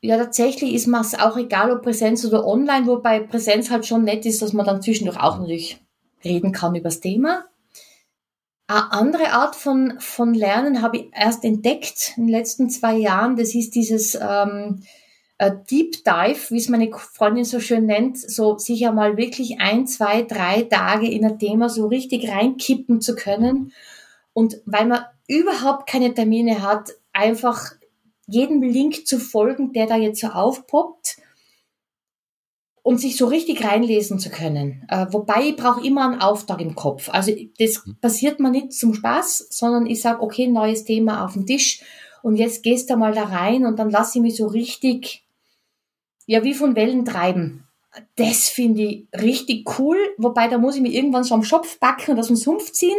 Ja, 0.03 0.17
tatsächlich 0.17 0.73
ist 0.73 0.87
mir 0.87 1.01
es 1.03 1.19
auch 1.19 1.37
egal, 1.37 1.71
ob 1.71 1.83
Präsenz 1.83 2.25
oder 2.25 2.47
online, 2.47 2.87
wobei 2.87 3.21
Präsenz 3.21 3.71
halt 3.71 3.85
schon 3.85 4.05
nett 4.05 4.25
ist, 4.25 4.41
dass 4.41 4.55
man 4.55 4.65
dann 4.65 4.81
zwischendurch 4.81 5.21
auch 5.21 5.39
natürlich 5.39 5.79
reden 6.25 6.53
kann 6.53 6.75
über 6.75 6.85
das 6.85 7.01
Thema. 7.01 7.45
Eine 8.71 8.93
andere 8.93 9.33
Art 9.33 9.57
von, 9.57 9.99
von 9.99 10.33
Lernen 10.33 10.81
habe 10.81 10.99
ich 10.99 11.11
erst 11.13 11.45
entdeckt 11.45 12.13
in 12.17 12.27
den 12.27 12.31
letzten 12.31 12.71
zwei 12.71 12.95
Jahren. 12.95 13.35
Das 13.35 13.53
ist 13.57 13.75
dieses 13.75 14.15
ähm, 14.15 14.85
äh, 15.39 15.51
Deep 15.69 16.05
Dive, 16.05 16.51
wie 16.51 16.57
es 16.57 16.69
meine 16.69 16.89
Freundin 16.93 17.45
so 17.45 17.59
schön 17.59 17.87
nennt, 17.87 18.17
so 18.17 18.59
sich 18.59 18.87
einmal 18.87 19.17
wirklich 19.17 19.59
ein, 19.59 19.89
zwei, 19.89 20.23
drei 20.23 20.63
Tage 20.63 21.11
in 21.11 21.25
ein 21.25 21.41
Thema 21.41 21.69
so 21.69 21.89
richtig 21.89 22.31
reinkippen 22.31 23.01
zu 23.01 23.17
können. 23.17 23.73
Und 24.35 24.61
weil 24.67 24.87
man 24.87 25.05
überhaupt 25.27 25.89
keine 25.89 26.15
Termine 26.15 26.63
hat, 26.63 26.91
einfach 27.13 27.73
jedem 28.29 28.63
Link 28.63 29.05
zu 29.05 29.19
folgen, 29.19 29.73
der 29.73 29.89
da 29.89 29.97
jetzt 29.97 30.21
so 30.21 30.29
aufpoppt 30.29 31.17
und 32.91 33.01
sich 33.01 33.17
so 33.17 33.29
richtig 33.29 33.65
reinlesen 33.65 34.19
zu 34.19 34.31
können. 34.31 34.83
Äh, 34.89 35.07
wobei 35.11 35.45
ich 35.45 35.57
brauche 35.57 35.87
immer 35.87 36.11
einen 36.11 36.21
Auftrag 36.21 36.61
im 36.61 36.75
Kopf. 36.75 37.09
Also 37.09 37.31
das 37.57 37.87
mhm. 37.87 37.95
passiert 38.01 38.41
mir 38.41 38.51
nicht 38.51 38.73
zum 38.73 38.95
Spaß, 38.95 39.47
sondern 39.49 39.87
ich 39.87 40.01
sage, 40.01 40.21
okay, 40.21 40.49
neues 40.49 40.83
Thema 40.83 41.25
auf 41.25 41.35
den 41.35 41.47
Tisch 41.47 41.83
und 42.23 42.35
jetzt 42.35 42.65
gehst 42.65 42.91
du 42.91 42.97
mal 42.97 43.15
da 43.15 43.27
rein 43.27 43.65
und 43.65 43.79
dann 43.79 43.91
lasse 43.91 44.19
ich 44.19 44.23
mich 44.23 44.37
so 44.37 44.49
richtig, 44.49 45.23
ja, 46.27 46.43
wie 46.43 46.53
von 46.53 46.75
Wellen 46.75 47.05
treiben. 47.05 47.63
Das 48.17 48.49
finde 48.49 48.83
ich 48.83 49.07
richtig 49.15 49.79
cool, 49.79 49.97
wobei 50.19 50.49
da 50.49 50.59
muss 50.59 50.75
ich 50.75 50.83
mir 50.83 50.93
irgendwann 50.93 51.23
so 51.23 51.37
am 51.37 51.45
Schopf 51.45 51.79
backen 51.79 52.11
und 52.11 52.19
aus 52.19 52.27
dem 52.27 52.35
Sumpf 52.35 52.73
ziehen, 52.73 52.99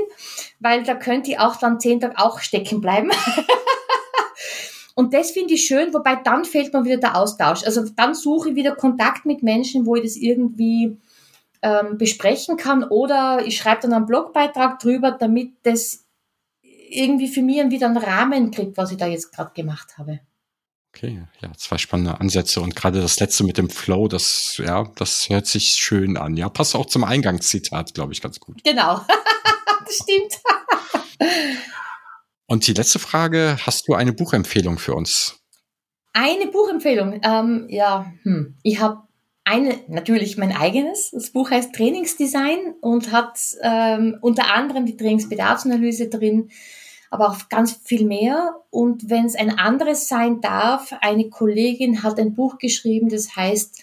weil 0.61 0.83
da 0.83 0.95
könnte 0.95 1.31
ich 1.31 1.39
auch 1.39 1.57
dann 1.57 1.81
zehn 1.81 1.99
Tage 1.99 2.17
auch 2.17 2.39
stecken 2.39 2.79
bleiben. 2.79 3.11
Und 4.95 5.13
das 5.13 5.31
finde 5.31 5.53
ich 5.53 5.65
schön, 5.65 5.93
wobei 5.93 6.15
dann 6.15 6.45
fehlt 6.45 6.73
mir 6.73 6.83
wieder 6.83 6.97
der 6.97 7.15
Austausch. 7.15 7.63
Also 7.63 7.85
dann 7.95 8.13
suche 8.13 8.49
ich 8.49 8.55
wieder 8.55 8.75
Kontakt 8.75 9.25
mit 9.25 9.43
Menschen, 9.43 9.85
wo 9.85 9.95
ich 9.95 10.03
das 10.03 10.15
irgendwie 10.15 10.97
ähm, 11.61 11.97
besprechen 11.97 12.57
kann 12.57 12.83
oder 12.83 13.45
ich 13.45 13.57
schreibe 13.57 13.81
dann 13.81 13.93
einen 13.93 14.05
Blogbeitrag 14.05 14.79
drüber, 14.79 15.11
damit 15.11 15.53
das 15.63 16.05
irgendwie 16.63 17.27
für 17.27 17.41
mich 17.41 17.57
wieder 17.69 17.87
einen 17.87 17.97
Rahmen 17.97 18.51
kriegt, 18.51 18.77
was 18.77 18.91
ich 18.91 18.97
da 18.97 19.07
jetzt 19.07 19.31
gerade 19.31 19.51
gemacht 19.53 19.97
habe. 19.97 20.19
Okay, 20.93 21.21
ja, 21.39 21.49
zwei 21.55 21.77
spannende 21.77 22.19
Ansätze 22.19 22.59
und 22.59 22.75
gerade 22.75 22.99
das 22.99 23.19
letzte 23.21 23.45
mit 23.45 23.57
dem 23.57 23.69
Flow, 23.69 24.09
das, 24.09 24.57
ja, 24.57 24.83
das 24.97 25.29
hört 25.29 25.47
sich 25.47 25.69
schön 25.69 26.17
an. 26.17 26.35
Ja, 26.35 26.49
passt 26.49 26.75
auch 26.75 26.85
zum 26.85 27.05
Eingangszitat, 27.05 27.93
glaube 27.93 28.11
ich, 28.11 28.21
ganz 28.21 28.41
gut. 28.41 28.61
Genau, 28.63 28.99
das 29.85 29.95
stimmt. 29.95 30.41
und 32.51 32.67
die 32.67 32.73
letzte 32.73 32.99
Frage, 32.99 33.55
hast 33.65 33.87
du 33.87 33.93
eine 33.93 34.11
Buchempfehlung 34.11 34.77
für 34.77 34.93
uns? 34.93 35.39
Eine 36.11 36.47
Buchempfehlung, 36.47 37.21
ähm, 37.23 37.67
ja, 37.69 38.11
hm. 38.23 38.57
ich 38.61 38.81
habe 38.81 39.03
eine, 39.45 39.79
natürlich 39.87 40.37
mein 40.37 40.53
eigenes. 40.53 41.11
Das 41.11 41.31
Buch 41.31 41.49
heißt 41.49 41.73
Trainingsdesign 41.73 42.73
und 42.81 43.13
hat 43.13 43.39
ähm, 43.61 44.17
unter 44.19 44.53
anderem 44.53 44.85
die 44.85 44.97
Trainingsbedarfsanalyse 44.97 46.09
drin, 46.09 46.49
aber 47.09 47.29
auch 47.29 47.47
ganz 47.47 47.71
viel 47.85 48.05
mehr. 48.05 48.57
Und 48.69 49.09
wenn 49.09 49.25
es 49.27 49.35
ein 49.35 49.57
anderes 49.57 50.09
sein 50.09 50.41
darf, 50.41 50.93
eine 50.99 51.29
Kollegin 51.29 52.03
hat 52.03 52.19
ein 52.19 52.33
Buch 52.33 52.57
geschrieben, 52.57 53.07
das 53.07 53.33
heißt 53.33 53.81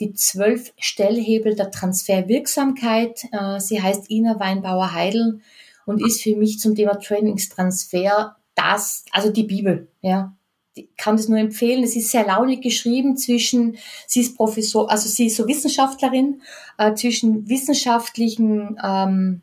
die 0.00 0.12
zwölf 0.14 0.72
Stellhebel 0.76 1.54
der 1.54 1.70
Transferwirksamkeit. 1.70 3.26
Äh, 3.30 3.60
sie 3.60 3.80
heißt 3.80 4.10
Ina 4.10 4.40
Weinbauer-Heidel 4.40 5.40
und 5.88 6.04
ist 6.04 6.22
für 6.22 6.36
mich 6.36 6.60
zum 6.60 6.74
Thema 6.74 6.98
Trainingstransfer 7.00 8.36
das, 8.54 9.04
also 9.10 9.30
die 9.30 9.44
Bibel, 9.44 9.88
ja. 10.02 10.34
Ich 10.74 10.94
kann 10.96 11.16
das 11.16 11.28
nur 11.28 11.38
empfehlen. 11.38 11.82
Es 11.82 11.96
ist 11.96 12.10
sehr 12.10 12.24
launig 12.24 12.62
geschrieben 12.62 13.16
zwischen, 13.16 13.78
sie 14.06 14.20
ist 14.20 14.36
Professor, 14.36 14.88
also 14.88 15.08
sie 15.08 15.26
ist 15.26 15.36
so 15.36 15.48
Wissenschaftlerin, 15.48 16.42
äh, 16.76 16.94
zwischen 16.94 17.48
wissenschaftlichen 17.48 18.78
ähm, 18.84 19.42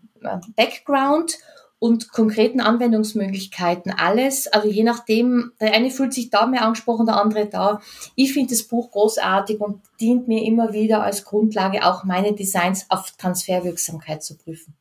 Background 0.56 1.38
und 1.80 2.12
konkreten 2.12 2.62
Anwendungsmöglichkeiten. 2.62 3.92
Alles, 3.92 4.48
also 4.48 4.70
je 4.70 4.84
nachdem, 4.84 5.52
der 5.60 5.74
eine 5.74 5.90
fühlt 5.90 6.14
sich 6.14 6.30
da 6.30 6.46
mehr 6.46 6.62
angesprochen, 6.62 7.06
der 7.06 7.18
andere 7.18 7.48
da. 7.48 7.82
Ich 8.16 8.34
finde 8.34 8.52
das 8.52 8.64
Buch 8.64 8.92
großartig 8.92 9.60
und 9.60 9.82
dient 10.00 10.28
mir 10.28 10.44
immer 10.46 10.72
wieder 10.74 11.04
als 11.04 11.26
Grundlage, 11.26 11.86
auch 11.86 12.06
meine 12.06 12.34
Designs 12.34 12.86
auf 12.90 13.12
Transferwirksamkeit 13.18 14.24
zu 14.24 14.38
prüfen. 14.38 14.76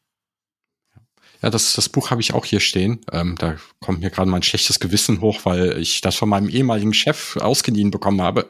Ja, 1.44 1.50
das, 1.50 1.74
das 1.74 1.90
Buch 1.90 2.10
habe 2.10 2.22
ich 2.22 2.32
auch 2.32 2.46
hier 2.46 2.60
stehen. 2.60 3.02
Ähm, 3.12 3.34
da 3.36 3.56
kommt 3.78 4.00
mir 4.00 4.08
gerade 4.08 4.30
mein 4.30 4.42
schlechtes 4.42 4.80
Gewissen 4.80 5.20
hoch, 5.20 5.40
weil 5.44 5.78
ich 5.78 6.00
das 6.00 6.16
von 6.16 6.30
meinem 6.30 6.48
ehemaligen 6.48 6.94
Chef 6.94 7.36
ausgeliehen 7.36 7.90
bekommen 7.90 8.22
habe. 8.22 8.48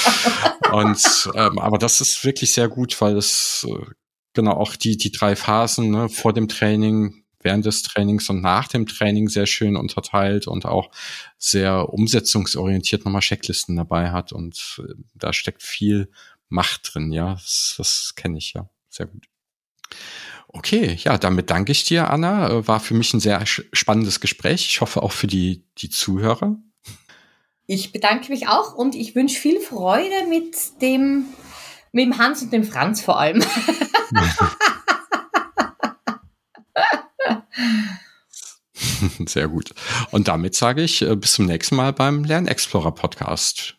und 0.72 1.30
ähm, 1.34 1.58
aber 1.58 1.76
das 1.76 2.00
ist 2.00 2.24
wirklich 2.24 2.54
sehr 2.54 2.70
gut, 2.70 2.98
weil 3.02 3.18
es 3.18 3.66
äh, 3.68 3.84
genau 4.32 4.52
auch 4.52 4.76
die 4.76 4.96
die 4.96 5.12
drei 5.12 5.36
Phasen 5.36 5.90
ne, 5.90 6.08
vor 6.08 6.32
dem 6.32 6.48
Training, 6.48 7.22
während 7.42 7.66
des 7.66 7.82
Trainings 7.82 8.30
und 8.30 8.40
nach 8.40 8.66
dem 8.66 8.86
Training 8.86 9.28
sehr 9.28 9.44
schön 9.44 9.76
unterteilt 9.76 10.46
und 10.46 10.64
auch 10.64 10.90
sehr 11.36 11.90
umsetzungsorientiert 11.90 13.04
nochmal 13.04 13.20
Checklisten 13.20 13.76
dabei 13.76 14.10
hat 14.10 14.32
und 14.32 14.82
äh, 14.82 14.94
da 15.14 15.34
steckt 15.34 15.62
viel 15.62 16.10
Macht 16.48 16.94
drin, 16.94 17.12
ja, 17.12 17.34
das, 17.34 17.74
das 17.76 18.14
kenne 18.16 18.38
ich 18.38 18.54
ja 18.54 18.70
sehr 18.88 19.06
gut. 19.06 19.26
Okay, 20.52 20.98
ja, 21.02 21.16
damit 21.16 21.50
danke 21.50 21.72
ich 21.72 21.84
dir, 21.84 22.10
Anna. 22.10 22.50
Äh, 22.50 22.68
war 22.68 22.80
für 22.80 22.92
mich 22.94 23.14
ein 23.14 23.20
sehr 23.20 23.42
spannendes 23.46 24.20
Gespräch. 24.20 24.66
Ich 24.66 24.82
hoffe 24.82 25.02
auch 25.02 25.12
für 25.12 25.26
die, 25.26 25.64
die 25.78 25.88
Zuhörer. 25.88 26.58
Ich 27.66 27.92
bedanke 27.92 28.30
mich 28.30 28.48
auch 28.48 28.74
und 28.74 28.94
ich 28.94 29.14
wünsche 29.14 29.40
viel 29.40 29.58
Freude 29.60 30.26
mit 30.28 30.82
dem, 30.82 31.24
mit 31.92 32.04
dem 32.04 32.18
Hans 32.18 32.42
und 32.42 32.52
dem 32.52 32.64
Franz 32.64 33.00
vor 33.00 33.18
allem. 33.18 33.42
Sehr 39.26 39.48
gut. 39.48 39.74
Und 40.10 40.28
damit 40.28 40.54
sage 40.54 40.82
ich 40.82 41.00
äh, 41.02 41.16
bis 41.16 41.32
zum 41.32 41.46
nächsten 41.46 41.76
Mal 41.76 41.94
beim 41.94 42.24
Lernexplorer 42.24 42.92
Podcast. 42.92 43.78